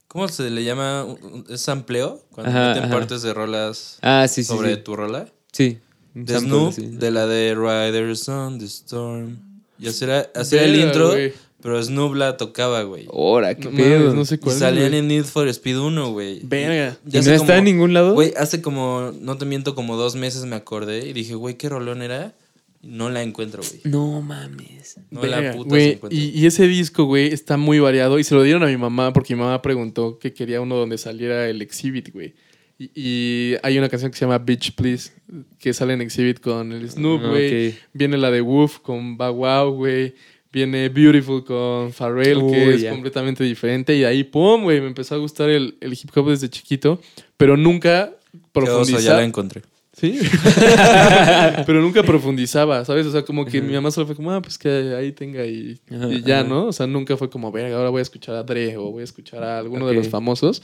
[0.08, 1.06] ¿Cómo se le llama?
[1.50, 2.22] ¿Es sampleo?
[2.32, 2.92] Cuando Ajá, meten ajá.
[2.94, 4.48] partes de rolas Ah, sí, sí.
[4.48, 4.80] sobre sí.
[4.82, 5.26] tu rola.
[5.52, 5.78] Sí.
[6.14, 6.86] De Snoop, sí.
[6.86, 9.36] de la de Riders on the Storm.
[9.78, 11.12] Y así era, así era el intro.
[11.60, 13.06] Pero Snoop la tocaba, güey.
[13.12, 13.98] Ahora, qué No, pedo.
[14.00, 14.98] mames, no sé Y cuál es, salían güey.
[15.00, 16.40] en Need for Speed 1, güey.
[16.44, 16.96] Verga.
[17.06, 18.14] ¿Y Ya no hace está como- en ningún lado?
[18.14, 21.68] Güey, hace como, no te miento, como dos meses me acordé y dije, güey, ¿qué
[21.68, 22.34] rolón era?
[22.80, 23.80] Y No la encuentro, güey.
[23.84, 24.98] No mames.
[25.10, 26.18] No Verga, la puta se güey, encuentra.
[26.18, 28.20] y, y ese disco, güey, está muy variado.
[28.20, 30.96] Y se lo dieron a mi mamá porque mi mamá preguntó que quería uno donde
[30.96, 32.34] saliera el Exhibit, güey.
[32.78, 35.10] Y, y hay una canción que se llama Bitch Please,
[35.58, 37.68] que sale en Exhibit con el Snoop, Ah, güey.
[37.70, 37.74] ok.
[37.94, 40.14] Viene la de Wolf con Bow Wow, güey.
[40.52, 43.94] Viene Beautiful con Pharrell, Uy, que es completamente diferente.
[43.96, 47.00] Y ahí, pum, güey, me empezó a gustar el, el hip hop desde chiquito.
[47.36, 48.10] Pero nunca
[48.52, 49.02] profundizaba.
[49.02, 49.62] ya la encontré.
[49.92, 50.18] Sí.
[51.66, 53.06] Pero nunca profundizaba, ¿sabes?
[53.06, 55.78] O sea, como que mi mamá solo fue como, ah, pues que ahí tenga y,
[56.24, 56.44] ya.
[56.44, 56.66] ¿no?
[56.66, 59.04] O sea, nunca fue como, verga, ahora voy a escuchar a Dre o voy a
[59.04, 60.62] escuchar a alguno de los famosos.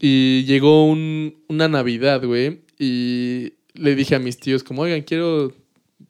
[0.00, 5.52] Y llegó un- una Navidad, güey, y le dije a mis tíos, como, oigan, quiero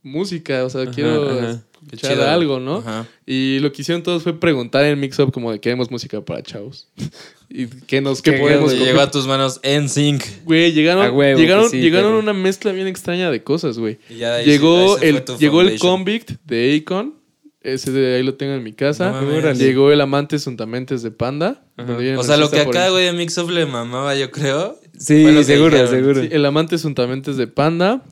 [0.03, 1.59] música, o sea, quiero.
[1.89, 2.29] Qué escuchar chido.
[2.29, 2.79] algo, ¿no?
[2.79, 3.07] Ajá.
[3.27, 6.43] Y lo que hicieron todos fue preguntar en Mix Up como de queremos música para
[6.43, 6.89] chavos.
[7.49, 8.87] y qué nos, qué Qué podemos coger?
[8.87, 10.23] llegó a tus manos en sync.
[10.45, 13.99] Güey, llegaron, A huevo llegaron, sí, llegaron una mezcla bien extraña de cosas, güey.
[14.09, 15.79] Sí- Llegó, fue el, llegó el.
[15.79, 17.15] Convict de Akon.
[17.63, 19.11] Ese de ahí lo tengo en mi casa.
[19.11, 19.39] No mames.
[19.45, 19.63] Órale.
[19.63, 21.63] Llegó el Amantes Untamentes de Panda.
[22.17, 24.79] O sea, lo que acá, güey, a Mix Up le mamaba, yo creo.
[24.99, 26.23] Sí, seguro, seguro.
[26.23, 28.03] Sí, el Amantes Untamentes de Panda.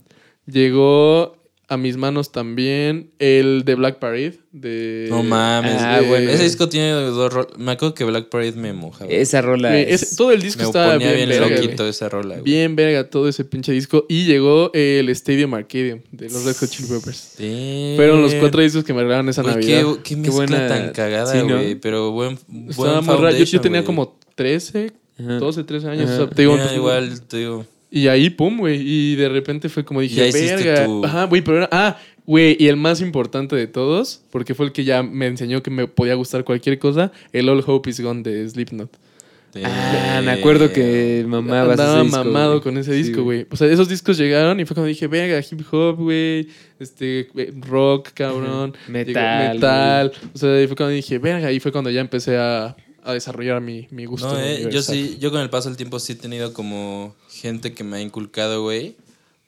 [0.46, 1.37] Llegó
[1.70, 4.38] a mis manos también el de Black Parade.
[4.52, 5.76] De, No mames.
[5.78, 6.08] Ah, güey.
[6.08, 6.30] bueno.
[6.30, 7.58] Ese disco tiene dos rolas.
[7.58, 9.10] Me acuerdo que Black Parade me mojaba.
[9.10, 10.16] Esa rola Güey, es...
[10.16, 11.90] todo el disco me estaba ponía bien, bien, verga, loquito güey.
[11.90, 12.42] esa rola, güey.
[12.44, 14.06] Bien verga todo ese pinche disco.
[14.08, 17.34] Y llegó el Stadium Arcadium de los Red Hot Chili Peppers.
[17.36, 17.92] Sí.
[17.96, 19.82] Fueron los cuatro discos que me regalaron esa Güey, Navidad.
[20.02, 21.54] qué, qué mezcla buena- tan cagada, sí, ¿no?
[21.58, 21.74] güey.
[21.74, 23.04] Pero buen, buen.
[23.04, 23.86] Yo, yo tenía güey.
[23.86, 25.34] como 13, Ajá.
[25.38, 26.04] 12, 13 años.
[26.10, 26.14] Ajá.
[26.14, 27.66] o sea, te digo, Mira, igual, te digo.
[27.90, 28.80] Y ahí, pum, güey.
[28.84, 30.84] Y de repente fue como dije, verga.
[30.84, 31.68] tu- Ajá, güey, pero era.
[31.72, 31.96] Ah,
[32.26, 35.70] güey, y el más importante de todos, porque fue el que ya me enseñó que
[35.70, 38.90] me podía gustar cualquier cosa, el All Hope is Gone de Slipknot.
[39.64, 43.46] Ah, me acuerdo que Andaba ese disco, mamado con ese disco, güey.
[43.50, 46.48] O sea, esos discos llegaron y fue cuando dije, verga, hip hop, güey.
[46.78, 48.76] Este, eh, rock, cabrón.
[48.88, 50.12] Metal, Llegó metal.
[50.34, 53.60] O sea, y fue cuando dije, verga, y fue cuando ya empecé a, a desarrollar
[53.60, 54.32] mi, mi gusto.
[54.32, 57.72] No, eh, yo sí, yo con el paso del tiempo sí he tenido como gente
[57.72, 58.96] que me ha inculcado, güey.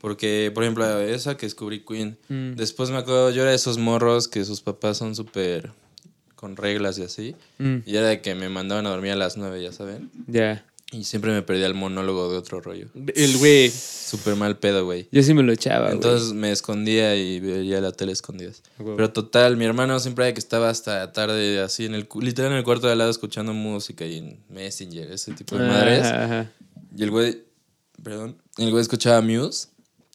[0.00, 2.16] Porque, por ejemplo, esa que descubrí Queen.
[2.28, 2.52] Mm.
[2.54, 5.72] Después me acuerdo, yo era de esos morros que sus papás son súper
[6.36, 7.36] con reglas y así.
[7.58, 10.10] Mm, Y era de que me mandaban a dormir a las nueve, ya saben.
[10.26, 10.64] ya.
[10.92, 12.88] Y siempre me perdía el monólogo de otro rollo.
[13.14, 13.70] El güey.
[13.70, 15.08] Súper mal pedo, güey.
[15.12, 15.94] Yo sí me lo echaba, güey.
[15.94, 18.62] Entonces me escondía y veía la tele escondidas.
[18.76, 22.64] Pero total, mi hermano siempre que estaba hasta tarde así en el literal en el
[22.64, 26.06] cuarto de al lado escuchando música y en Messenger, ese tipo de madres.
[26.06, 26.52] Ajá, ajá.
[26.96, 27.38] Y el güey,
[28.02, 29.68] perdón, el güey escuchaba Muse.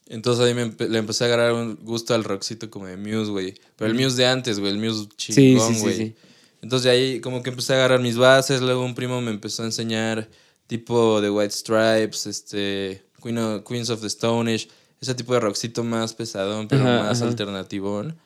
[0.08, 3.32] Entonces ahí me empe- le empecé a agarrar un gusto al rockcito como de Muse,
[3.32, 3.54] güey.
[3.78, 5.96] Pero el Muse de antes, güey, el Muse Sí, chingón, sí, sí, güey.
[5.96, 6.16] sí.
[6.62, 9.64] Entonces de ahí como que empecé a agarrar mis bases, luego un primo me empezó
[9.64, 10.28] a enseñar
[10.68, 14.68] tipo de White Stripes, este, Queen of- Queens of the Stone Age,
[15.02, 17.30] ese tipo de rockcito más pesadón, pero Ajá, más ajá.
[17.30, 18.18] alternativón.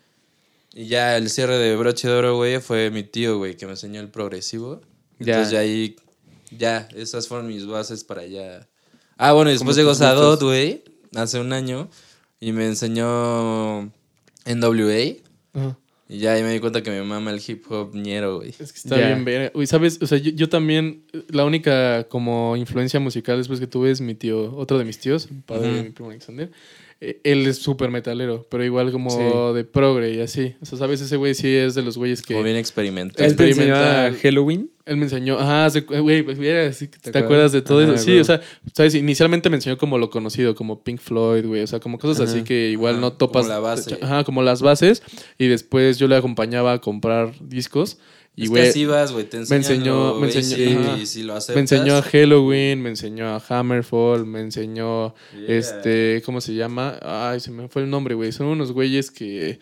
[0.74, 3.72] Y ya el cierre de broche de oro, güey, fue mi tío, güey, que me
[3.74, 4.82] enseñó el progresivo.
[5.20, 5.34] Ya.
[5.34, 5.96] Entonces ya ahí,
[6.58, 8.68] ya, esas fueron mis bases para allá.
[9.18, 10.84] Ah, bueno, y después llegó Sadot, güey,
[11.16, 11.90] hace un año,
[12.40, 13.92] y me enseñó
[14.46, 15.18] NWA.
[15.54, 15.78] Ajá.
[16.12, 18.50] Y ya ahí me di cuenta que me mama el hip hop ñero, güey.
[18.50, 19.52] Es que está bien verga.
[19.54, 20.00] Uy, ¿sabes?
[20.02, 24.16] O sea, yo, yo también, la única como influencia musical después que tuve es mi
[24.16, 26.50] tío, otro de mis tíos, el padre de mi primo Alexander.
[27.02, 29.56] eh, él es súper metalero, pero igual como Sí.
[29.56, 30.56] de progre y así.
[30.62, 31.00] O sea, ¿sabes?
[31.00, 32.34] Ese güey sí es de los güeyes que...
[32.34, 33.26] Como bien experimental.
[33.26, 34.22] ¿Él te enseñó a experimental.
[34.22, 34.72] Halloween?
[34.90, 35.38] Él me enseñó,
[35.70, 38.04] se- güey, pues mira, sí, ¿te, ¿Te acuerdas de todo Ajá, eso?
[38.04, 38.42] Sí, o sea,
[38.74, 42.30] sabes, inicialmente me enseñó como lo conocido, como Pink Floyd, güey, o sea, como cosas
[42.30, 43.44] así que igual Ajá, no topas.
[43.44, 43.98] como la base.
[44.02, 45.04] Ajá, como las bases.
[45.38, 47.98] Y después yo le acompañaba a comprar discos.
[48.36, 49.26] Y, es güey, que así vas, güey.
[49.26, 51.56] Te enseñan enseñó- lo me enseñó- y si lo aceptas...
[51.56, 55.58] me enseñó a Halloween, me enseñó a Hammerfall, me enseñó, Yeah.
[55.58, 56.98] este, ¿cómo se llama?
[57.02, 58.32] Ay, se me fue el nombre, güey.
[58.32, 59.60] Son unos güeyes que,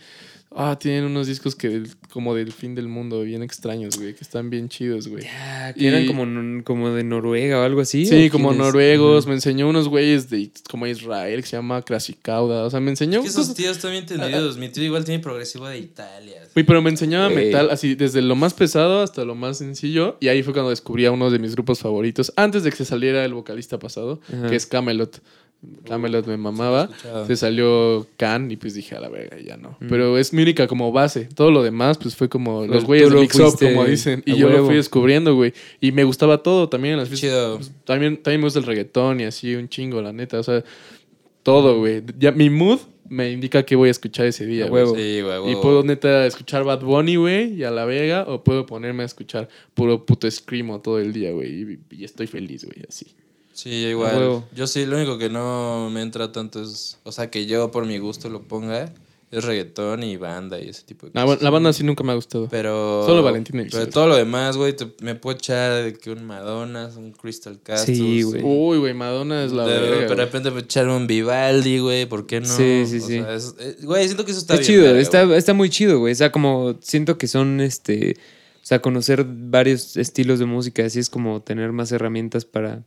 [0.56, 4.24] ah, tienen unos discos que del- como del fin del mundo, bien extraños, güey, que
[4.24, 5.24] están bien chidos, güey.
[5.24, 8.06] Ya, que Y- eran como, como de Noruega o algo así.
[8.06, 12.64] Sí, ¿o como noruegos, me enseñó unos güeyes de como Israel que se llama Crasicauda,
[12.64, 14.57] o sea, me enseñó Es que esos tíos están bien entendidos.
[14.57, 16.41] Mi tío igual tiene progresivo de Italia.
[16.53, 17.45] Güey, pero me enseñaba Güey.
[17.48, 20.18] metal así, desde lo más pesado hasta lo más sencillo.
[20.22, 22.86] Y ahí fue cuando descubrí a uno de mis grupos favoritos, antes de que se
[22.86, 25.22] saliera el vocalista pasado, que es Camelot.
[25.86, 26.90] Camelot me mamaba.
[27.26, 29.78] Se salió Can y pues dije, a la verga, ya no.
[29.80, 29.88] Mm.
[29.90, 31.28] Pero es mi única como base.
[31.34, 34.22] Todo lo demás, pues fue como Pues los güeyes Mix Up, como dicen.
[34.26, 35.54] Y yo lo fui descubriendo, güey.
[35.82, 37.30] Y me gustaba todo también en las fiestas.
[37.30, 37.56] Chido.
[37.58, 40.40] Pues, también, también me gusta el reggaetón y así, un chingo, la neta.
[40.40, 40.64] O sea,
[41.44, 42.04] todo, güey.
[42.20, 42.80] Ya mi mood
[43.10, 44.84] me indica qué voy a escuchar ese día, A güey.
[44.84, 44.96] huevo.
[44.96, 48.66] Sí, güey, Y puedo neta escuchar Bad Bunny, güey, y a la vega, o puedo
[48.66, 52.86] ponerme a escuchar puro puto screamo todo el día, güey, y, y estoy feliz, güey,
[52.88, 53.16] así.
[53.58, 54.44] Sí, igual.
[54.56, 57.00] Yo sí, lo único que no me entra tanto es.
[57.04, 58.94] O sea, que yo por mi gusto lo ponga.
[59.30, 61.42] Es reggaetón y banda y ese tipo de cosas.
[61.42, 62.48] la banda sí nunca me ha gustado.
[62.50, 63.04] Pero.
[63.06, 67.12] Solo Valentina Pero todo lo demás, güey, me puedo echar de que un Madonna, un
[67.12, 67.98] Crystal Castles.
[67.98, 68.42] Sí, güey.
[68.42, 72.26] Uy, güey, Madonna es la de, verga, de repente me echar un Vivaldi, güey, ¿por
[72.26, 72.46] qué no?
[72.48, 73.14] Sí, sí, O sí.
[73.20, 74.66] sea, es- eh, güey, siento que eso está bien.
[74.66, 76.14] chido, verga, está, está muy chido, güey.
[76.14, 78.16] O sea, como siento que son este.
[78.64, 82.86] O sea, conocer varios estilos de música, así es como tener más herramientas para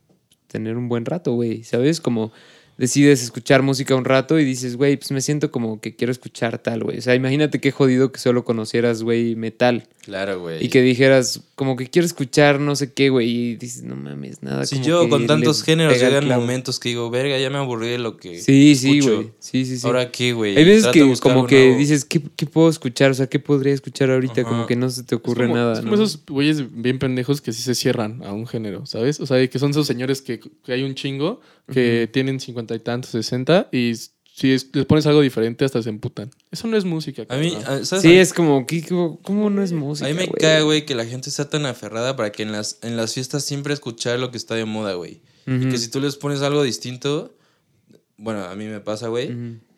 [0.50, 1.62] tener un buen rato, güey.
[1.64, 2.00] ¿Sabes?
[2.00, 2.32] Como
[2.80, 6.56] decides escuchar música un rato y dices, güey, pues me siento como que quiero escuchar
[6.56, 6.96] tal, güey.
[6.96, 9.86] O sea, imagínate qué jodido que solo conocieras, güey, metal.
[10.00, 10.64] Claro, güey.
[10.64, 13.28] Y que dijeras, como que quiero escuchar no sé qué, güey.
[13.28, 14.64] Y dices, no mames, nada.
[14.64, 17.88] Si como yo que con tantos géneros llegan momentos que digo, verga, ya me aburrí
[17.88, 18.40] de lo que.
[18.40, 19.16] Sí, sí, escucho.
[19.16, 19.30] güey.
[19.40, 19.86] Sí, sí, sí.
[19.86, 20.56] Ahora qué, güey.
[20.56, 21.78] Hay veces Trato que como que nuevo.
[21.78, 23.10] dices, ¿qué, qué puedo escuchar?
[23.10, 24.40] O sea, ¿qué podría escuchar ahorita?
[24.40, 24.48] Ajá.
[24.48, 25.74] Como que no se te ocurre es como, nada.
[25.74, 26.02] es como ¿no?
[26.02, 29.20] esos güeyes bien pendejos que sí se cierran a un género, ¿sabes?
[29.20, 31.42] O sea, que son esos señores que, que hay un chingo,
[31.72, 33.92] que tienen cincuenta y tantos, sesenta, y
[34.32, 36.30] si es- les pones algo diferente hasta se emputan.
[36.50, 37.26] Eso no es música.
[37.28, 37.82] A mí, cabrón.
[37.82, 38.02] a- ¿sabes?
[38.02, 40.06] Sí, es como, ¿qué- qué- ¿cómo no es música?
[40.06, 40.40] A mí me güey?
[40.40, 43.44] cae, güey, que la gente está tan aferrada para que en las, en las fiestas
[43.44, 45.20] siempre escuchar lo que está de moda, güey.
[45.46, 45.70] Ujú.
[45.70, 47.34] Que si tú les pones algo distinto,
[48.16, 49.30] bueno, a mí me pasa, güey,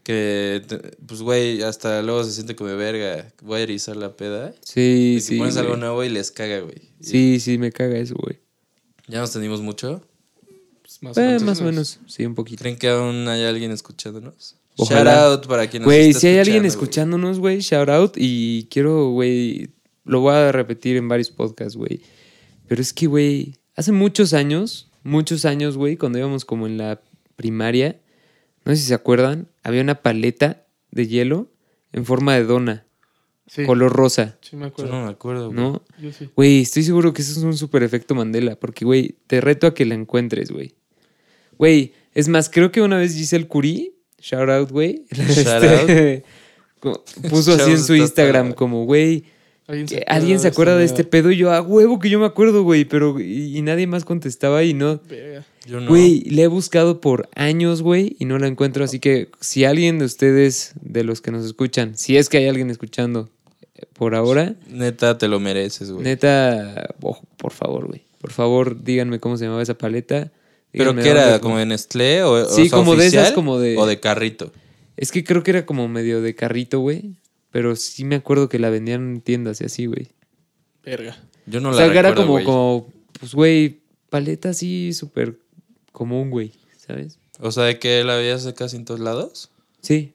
[0.05, 0.63] que,
[1.07, 4.53] pues, güey, hasta luego se siente como verga, voy a erizar la peda.
[4.65, 5.39] Sí, Y sí.
[5.39, 6.91] pones algo nuevo y les caga, güey.
[7.01, 8.41] Y Sí, sí, me caga eso, güey.
[9.09, 10.05] Ya nos tenemos mucho.
[11.03, 12.63] Más, Eh, más o menos, sí, un poquito.
[12.63, 14.57] ¿Creen que aún hay alguien escuchándonos?
[14.77, 15.13] Ojalá.
[15.13, 18.13] Shout out para quien nos Güey, está si hay alguien escuchándonos, güey, shout out.
[18.17, 19.71] Y quiero, güey,
[20.05, 22.01] lo voy a repetir en varios podcasts, güey.
[22.69, 27.01] Pero es que, güey, hace muchos años, muchos años, güey, cuando íbamos como en la
[27.37, 28.01] primaria,
[28.65, 31.51] no sé si se acuerdan, había una paleta de hielo
[31.93, 32.87] en forma de dona,
[33.49, 34.93] Sí, color rosa, sí me Yo acuerdo.
[34.93, 35.59] no me acuerdo, güey.
[35.61, 35.83] ¿no?
[36.01, 36.31] Yo sí.
[36.37, 39.75] Güey, estoy seguro que eso es un super efecto Mandela, porque, güey, te reto a
[39.75, 40.75] que la encuentres, güey.
[41.59, 46.25] Güey, es más, creo que una vez Giselle Curie, shout out, güey, Shout este,
[47.29, 49.25] puso así en su Instagram como, güey,
[50.07, 52.85] ¿Alguien se acuerda de este pedo y yo, a huevo que yo me acuerdo, güey,
[52.85, 55.01] pero y, y nadie más contestaba y no.
[55.67, 55.89] Yo no.
[55.89, 59.99] Güey, le he buscado por años, güey, y no la encuentro, así que si alguien
[59.99, 63.31] de ustedes, de los que nos escuchan, si es que hay alguien escuchando
[63.77, 66.05] eh, por ahora, Neta, te lo mereces, güey.
[66.05, 68.03] Neta, ojo, por favor, güey.
[68.21, 70.33] Por favor, díganme cómo se llamaba esa paleta.
[70.73, 71.39] ¿Pero qué era?
[71.41, 72.23] ¿Como de Nestlé?
[72.23, 74.53] O, o Sí, sea, como de esas, como de- O de carrito.
[74.97, 77.17] Es que creo que era como medio de carrito, güey.
[77.51, 80.09] Pero sí me acuerdo que la vendían en tiendas y así, güey.
[80.85, 81.17] Verga.
[81.47, 82.45] Yo no o la sea, era recuerdo, como, güey.
[82.45, 85.39] como, pues, güey, paleta así súper
[85.93, 86.53] común, güey.
[86.79, 87.19] ¿Sabes?
[87.41, 89.51] O sea, ¿de que la veías de casi en todos lados?
[89.83, 90.13] Sí.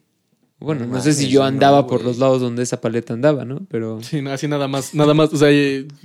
[0.60, 3.44] Bueno, No no, sé si yo no, andaba por los lados donde esa paleta andaba,
[3.44, 3.60] ¿no?
[3.70, 4.00] Pero.
[4.02, 5.48] Sí, no, así nada más, nada más, o sea,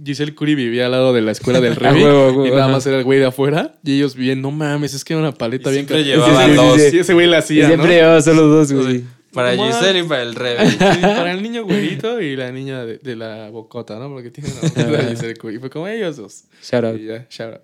[0.06, 3.04] Giselle Curie vivía al lado de la escuela del huevo, y nada más era el
[3.04, 5.88] güey de afuera y ellos bien, no mames, es que era una paleta Y bien
[5.88, 6.26] siempre cara".
[6.28, 6.82] llevaban Sí, sí, dos.
[6.82, 7.94] sí, sí, ese güey la Y hacía, siempre ¿no?
[7.96, 9.04] llevaba solo dos, güey.
[9.34, 9.72] Para ¿Cómo?
[9.72, 10.36] Giselle y para el.
[10.70, 14.10] Sí, para el niño güerito y la niña de, de la bocota, ¿no?
[14.10, 15.58] Porque tiene una bocota de Giselle Curie.
[15.58, 16.44] Y fue como ellos dos.
[16.62, 17.00] Shout out.
[17.02, 17.62] Y ya, shout out.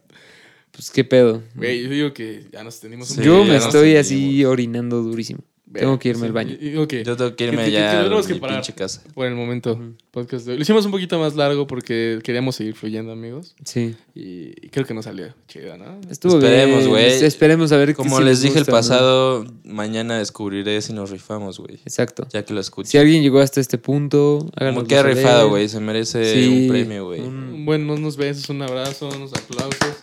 [0.71, 1.43] Pues qué pedo.
[1.53, 5.41] Güey, yo digo que ya nos tenemos Sí, un yo me estoy así orinando durísimo.
[5.73, 6.57] Tengo que irme al baño.
[6.59, 8.57] Yo tengo que irme Que- ya que que mi parar.
[8.57, 9.03] pinche casa.
[9.13, 9.79] Por el momento,
[10.11, 10.57] podcast de hoy.
[10.57, 13.55] Lo hicimos un poquito más largo porque queríamos seguir fluyendo, amigos.
[13.63, 13.95] Sí.
[14.15, 15.99] Y, creo que nos salió chido, ¿no?
[16.09, 17.05] Estuvo Esperemos, güey.
[17.05, 18.71] Es- Esperemos a ver Como si les dije el ¿no?
[18.71, 21.75] pasado, mañana descubriré si nos rifamos, güey.
[21.85, 22.27] Exacto.
[22.33, 22.89] Ya que lo escuché.
[22.89, 25.69] Si alguien llegó hasta este punto, háganos Como que ha rifado, güey.
[25.69, 27.21] Se merece un premio, güey.
[27.21, 29.97] Un buen unos besos, un abrazo, unos aplausos.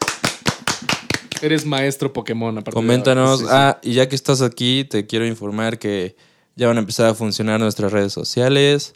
[1.43, 2.71] Eres maestro Pokémon, aparte.
[2.71, 3.43] de Coméntanos.
[3.43, 3.45] ahora.
[3.45, 3.51] Sí, sí.
[3.53, 6.17] Ah, y ya que estás aquí, te quiero informar que
[6.57, 8.95] ya van a empezar a funcionar nuestras redes sociales.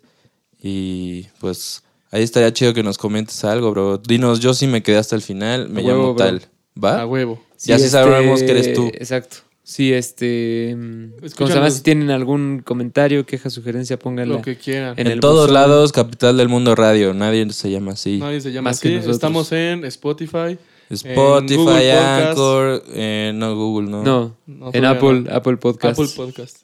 [0.63, 3.99] Y pues ahí estaría chido que nos comentes algo, bro.
[3.99, 6.25] Dinos, yo sí me quedé hasta el final, me A llamo huevo, bro.
[6.25, 6.43] tal.
[6.83, 7.01] ¿Va?
[7.03, 7.43] A huevo.
[7.65, 8.89] Ya sí sabremos que eres tú.
[8.95, 9.39] Exacto.
[9.63, 10.75] Sí, este.
[10.77, 14.37] mm, Como además, si tienen algún comentario, queja, sugerencia, pónganla.
[14.37, 14.95] Lo que quieran.
[14.99, 15.55] en En, el todos buzón.
[15.55, 17.15] lados, Capital del Mundo Radio.
[17.15, 18.19] Nadie se llama así.
[18.19, 18.95] Nadie se llama Más que así.
[18.97, 19.17] nosotros.
[19.17, 20.59] Estamos en Spotify.
[20.91, 21.91] Spotify.
[21.91, 24.03] Anchor, eh, no Google, no.
[24.03, 25.35] No, No, en Apple, no.
[25.35, 25.99] Apple Podcast.
[25.99, 26.59] Apple Podcast.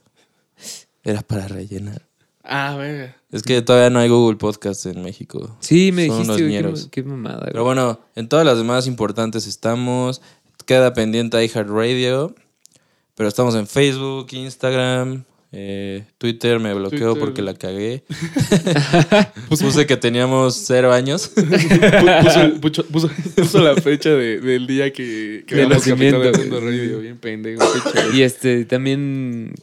[1.04, 2.02] Era para rellenar.
[2.42, 3.16] Ah, venga.
[3.32, 5.56] Es que todavía no hay Google Podcast en México.
[5.60, 7.38] Sí, me Son dijiste, unos qué, mamada.
[7.38, 7.52] güey.
[7.52, 10.20] Pero bueno, en todas las demás importantes estamos.
[10.64, 12.34] Queda pendiente iHeartRadio.
[13.14, 15.24] Pero estamos en Facebook, Instagram,
[15.58, 16.60] eh, Twitter.
[16.60, 17.18] Me bloqueó Twitter.
[17.20, 18.04] porque la cagué.
[19.48, 21.32] Puse que teníamos cero años.
[21.36, 26.20] Pu- Puso, la fecha de- del día que, que De nacimiento,
[26.60, 27.00] Radio.
[27.00, 27.64] Bien pendejo.
[28.14, 29.54] Y este, también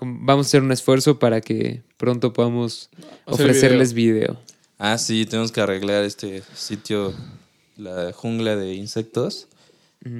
[0.00, 2.90] vamos a hacer un esfuerzo para que pronto podamos
[3.26, 4.38] Hacer ofrecerles video.
[4.78, 7.12] Ah, sí, tenemos que arreglar este sitio,
[7.76, 9.48] la jungla de insectos.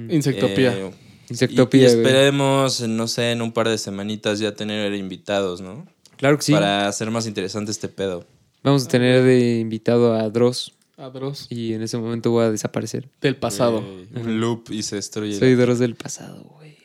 [0.09, 0.77] Insectopía.
[0.77, 0.91] Eh,
[1.29, 2.01] Insectopía, y, y güey.
[2.01, 5.85] esperemos, no sé, en un par de semanitas ya tener invitados, ¿no?
[6.17, 6.51] Claro que sí.
[6.53, 8.25] Para hacer más interesante este pedo.
[8.63, 11.47] Vamos a tener de invitado a Dross A Dross.
[11.49, 13.07] y en ese momento voy a desaparecer.
[13.21, 13.79] Del pasado.
[13.79, 15.37] Un loop y se destruye.
[15.39, 16.77] Soy Dross del pasado, güey.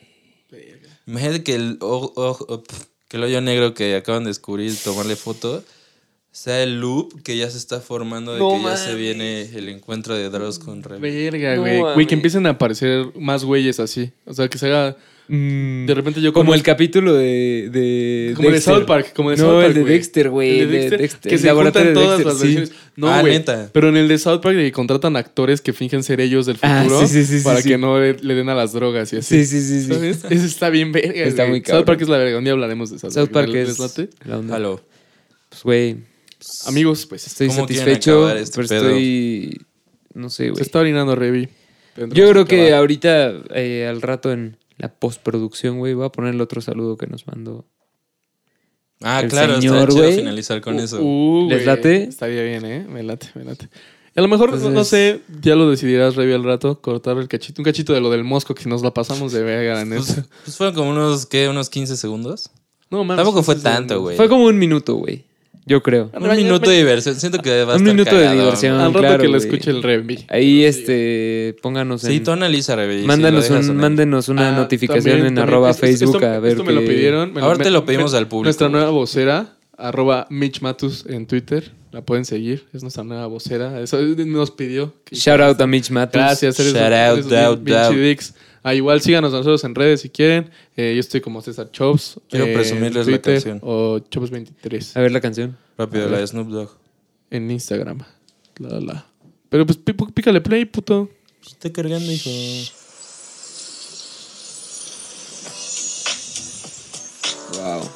[1.07, 5.63] Imagínate que el, pf, que el hoyo negro que acaban de descubrir tomarle foto
[6.37, 8.97] sea el loop que ya se está formando de No que ya se mames.
[8.99, 10.99] viene el encuentro de Dross con Remy.
[10.99, 11.79] Verga, No güey.
[11.81, 11.93] mames.
[11.95, 14.11] Güey, que empiecen a aparecer más güeyes así.
[14.25, 14.97] O sea, que se haga.
[15.27, 18.75] De repente yo Como el conozco- capítulo de, de Como de Dexter.
[18.75, 19.13] South Park.
[19.15, 19.91] Como de no, South Park, el de.
[19.91, 20.49] Dexter, güey.
[20.49, 22.43] El de el de Dexter, Dexter, que el se juntan de todas Dexter, las sí.
[22.47, 22.71] versiones.
[22.97, 23.33] No, Ah, güey.
[23.33, 23.69] neta.
[23.73, 26.57] Pero en el de South Park de que contratan actores que fingen ser ellos del
[26.61, 27.69] Ah, futuro sí, sí, sí, sí, para sí.
[27.69, 29.45] que no le, le den a las drogas y así.
[29.45, 29.93] Sí, sí, sí, sí.
[29.93, 30.25] ¿Sabes?
[30.29, 31.23] Eso está bien verga.
[31.23, 31.85] Está muy South.
[31.85, 32.37] Park es la verga.
[32.37, 34.53] Un día hablaremos de South, South Park ¿Les- es la onda.
[34.53, 34.81] Jalo.
[35.49, 35.95] Pues, güey,
[36.67, 38.87] Amigos, pues estoy ¿Cómo quieren satisfecho, este pero pedo?
[38.89, 39.61] estoy...
[40.13, 40.61] No sé, se güey.
[40.61, 41.49] está orinando Revi.
[42.11, 46.41] Yo creo que ahorita, eh, al rato en la postproducción, güey, voy a poner el
[46.41, 47.65] otro saludo que nos mandó.
[49.01, 50.15] Ah, El claro, señor, está chido güey.
[50.15, 50.99] finalizar con eso.
[51.01, 52.03] Uh, ¿Les late?
[52.03, 52.85] Estaría bien, ¿eh?
[52.89, 53.69] Me late, me late.
[54.15, 57.61] A lo mejor, no- sé, ya lo decidirás, Revi, al rato, cortar el cachito.
[57.61, 60.27] Un cachito de lo del mosco que nos la pasamos de verga, la Pues, neta.
[60.45, 61.49] pues fueron como unos, ¿qué?
[61.49, 62.49] Unos 15 segundos.
[62.89, 64.15] No, mames, Tampoco fue tanto, güey.
[64.15, 65.25] Fue como un minuto, güey.
[65.67, 66.11] Yo creo.
[66.13, 67.15] Un minuto de diversión.
[67.15, 68.75] Siento que va a Un estar minuto de diversión.
[68.79, 69.43] Al rato claro, que lo güey.
[69.47, 70.23] escuche el Revi.
[70.29, 72.11] Ahí, este, pónganos en...
[72.11, 72.97] Sí, tú analiza, Rebe.
[72.97, 75.47] y si mándanos, lo dejas un, en el- mándenos una Ah, notificación también, en también.
[75.47, 77.33] arroba Facebook esto, a ver esto me lo pidieron.
[77.33, 78.43] me Ahorita me- lo pedimos al público.
[78.45, 81.71] Nuestra nueva vocera, arroba Mitch Matus en Twitter.
[81.91, 82.65] La pueden seguir.
[82.73, 83.79] Es nuestra nueva vocera.
[83.81, 84.93] Eso nos pidió.
[85.05, 86.13] que- Shout out a Mitch Matos.
[86.21, 87.91] Gracias, eres, Shout eres out, bien- out, bien out.
[87.93, 88.33] chidix.
[88.67, 90.49] Ah, igual síganos a nosotros en redes si quieren.
[90.75, 92.19] Eh, yo estoy como César Chops.
[92.27, 93.59] Quiero eh, presumirles la Twitter, canción.
[93.61, 95.55] O Chops23 A ver la canción.
[95.77, 96.69] Rápido, la de Snoop Dogg.
[97.29, 97.99] en Instagram.
[98.57, 99.05] La, la, la.
[99.49, 101.09] Pero pues pí- pícale play, puto.
[101.45, 102.29] Estoy cargando, hijo.
[107.53, 107.89] Wow.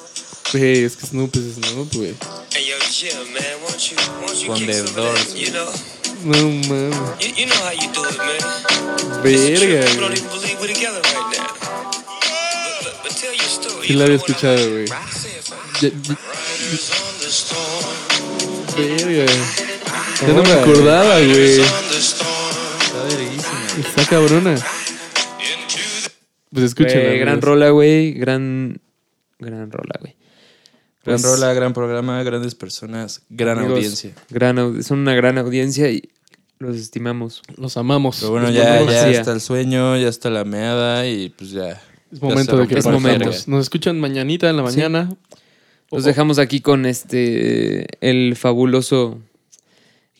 [0.52, 2.14] Güey, es que Snoop es Snoop, güey.
[2.54, 3.44] Hey yo, chill, man.
[3.64, 5.36] Won't you, won't you Con The Doors?
[5.36, 5.68] You know,
[6.24, 6.36] No
[6.68, 6.96] mames.
[7.22, 8.42] you, you know how you do it, man.
[9.24, 10.18] Verga, We don't güey.
[10.18, 11.48] even believe we're together right now.
[11.54, 13.88] But, but, but tell your story.
[13.88, 14.88] Sí la había escuchado, güey.
[18.78, 19.26] Verga.
[20.22, 21.60] Ya no me acordaba, güey.
[21.60, 22.30] On the storm.
[22.82, 23.88] Está verguísima.
[23.88, 24.56] Está cabrona.
[26.52, 27.04] Pues escúchenla.
[27.10, 28.14] Güey, gran rola, güey.
[28.14, 28.82] Gran,
[29.40, 30.16] gran rola, güey.
[31.06, 34.14] Gran Pues, rola, gran programa, grandes personas, gran amigos, audiencia.
[34.30, 36.10] Gran son una gran audiencia y
[36.60, 37.42] los estimamos.
[37.56, 38.18] Los amamos.
[38.20, 41.82] Pero bueno, Los ya, Sí, está el sueño, ya está la meada y pues ya.
[42.12, 43.30] Es momento de que Es momento.
[43.48, 44.76] Nos escuchan mañanita en la Sí.
[44.78, 45.16] mañana.
[45.92, 49.20] Los dejamos aquí con este el fabuloso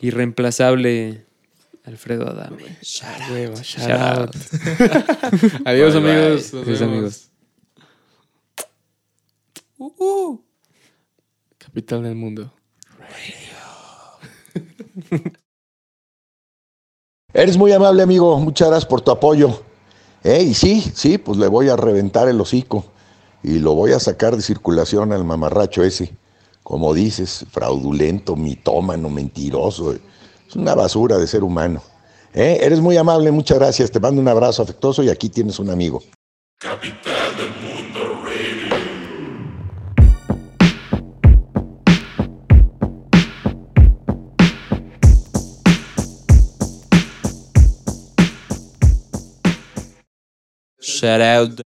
[0.00, 1.24] irreemplazable
[1.84, 2.64] Alfredo Adame.
[2.82, 4.18] Shout Shout out.
[4.18, 4.36] out.
[5.66, 6.54] Adiós, Bye, amigos.
[6.54, 6.82] Adiós, vemos.
[6.82, 7.30] amigos.
[11.70, 12.52] Capital del mundo.
[17.32, 18.40] Eres muy amable, amigo.
[18.40, 19.62] Muchas gracias por tu apoyo.
[20.24, 22.86] Eh, y sí, sí, pues le voy a reventar el hocico.
[23.44, 26.12] y lo voy a sacar de circulación al mamarracho ese.
[26.64, 29.92] Como dices, fraudulento, mitómano, mentiroso.
[29.92, 31.80] Es una basura de ser humano.
[32.34, 32.58] ¿Eh?
[32.62, 33.92] Eres muy amable, muchas gracias.
[33.92, 36.02] Te mando un abrazo afectuoso y aquí tienes un amigo.
[51.00, 51.60] Shout out.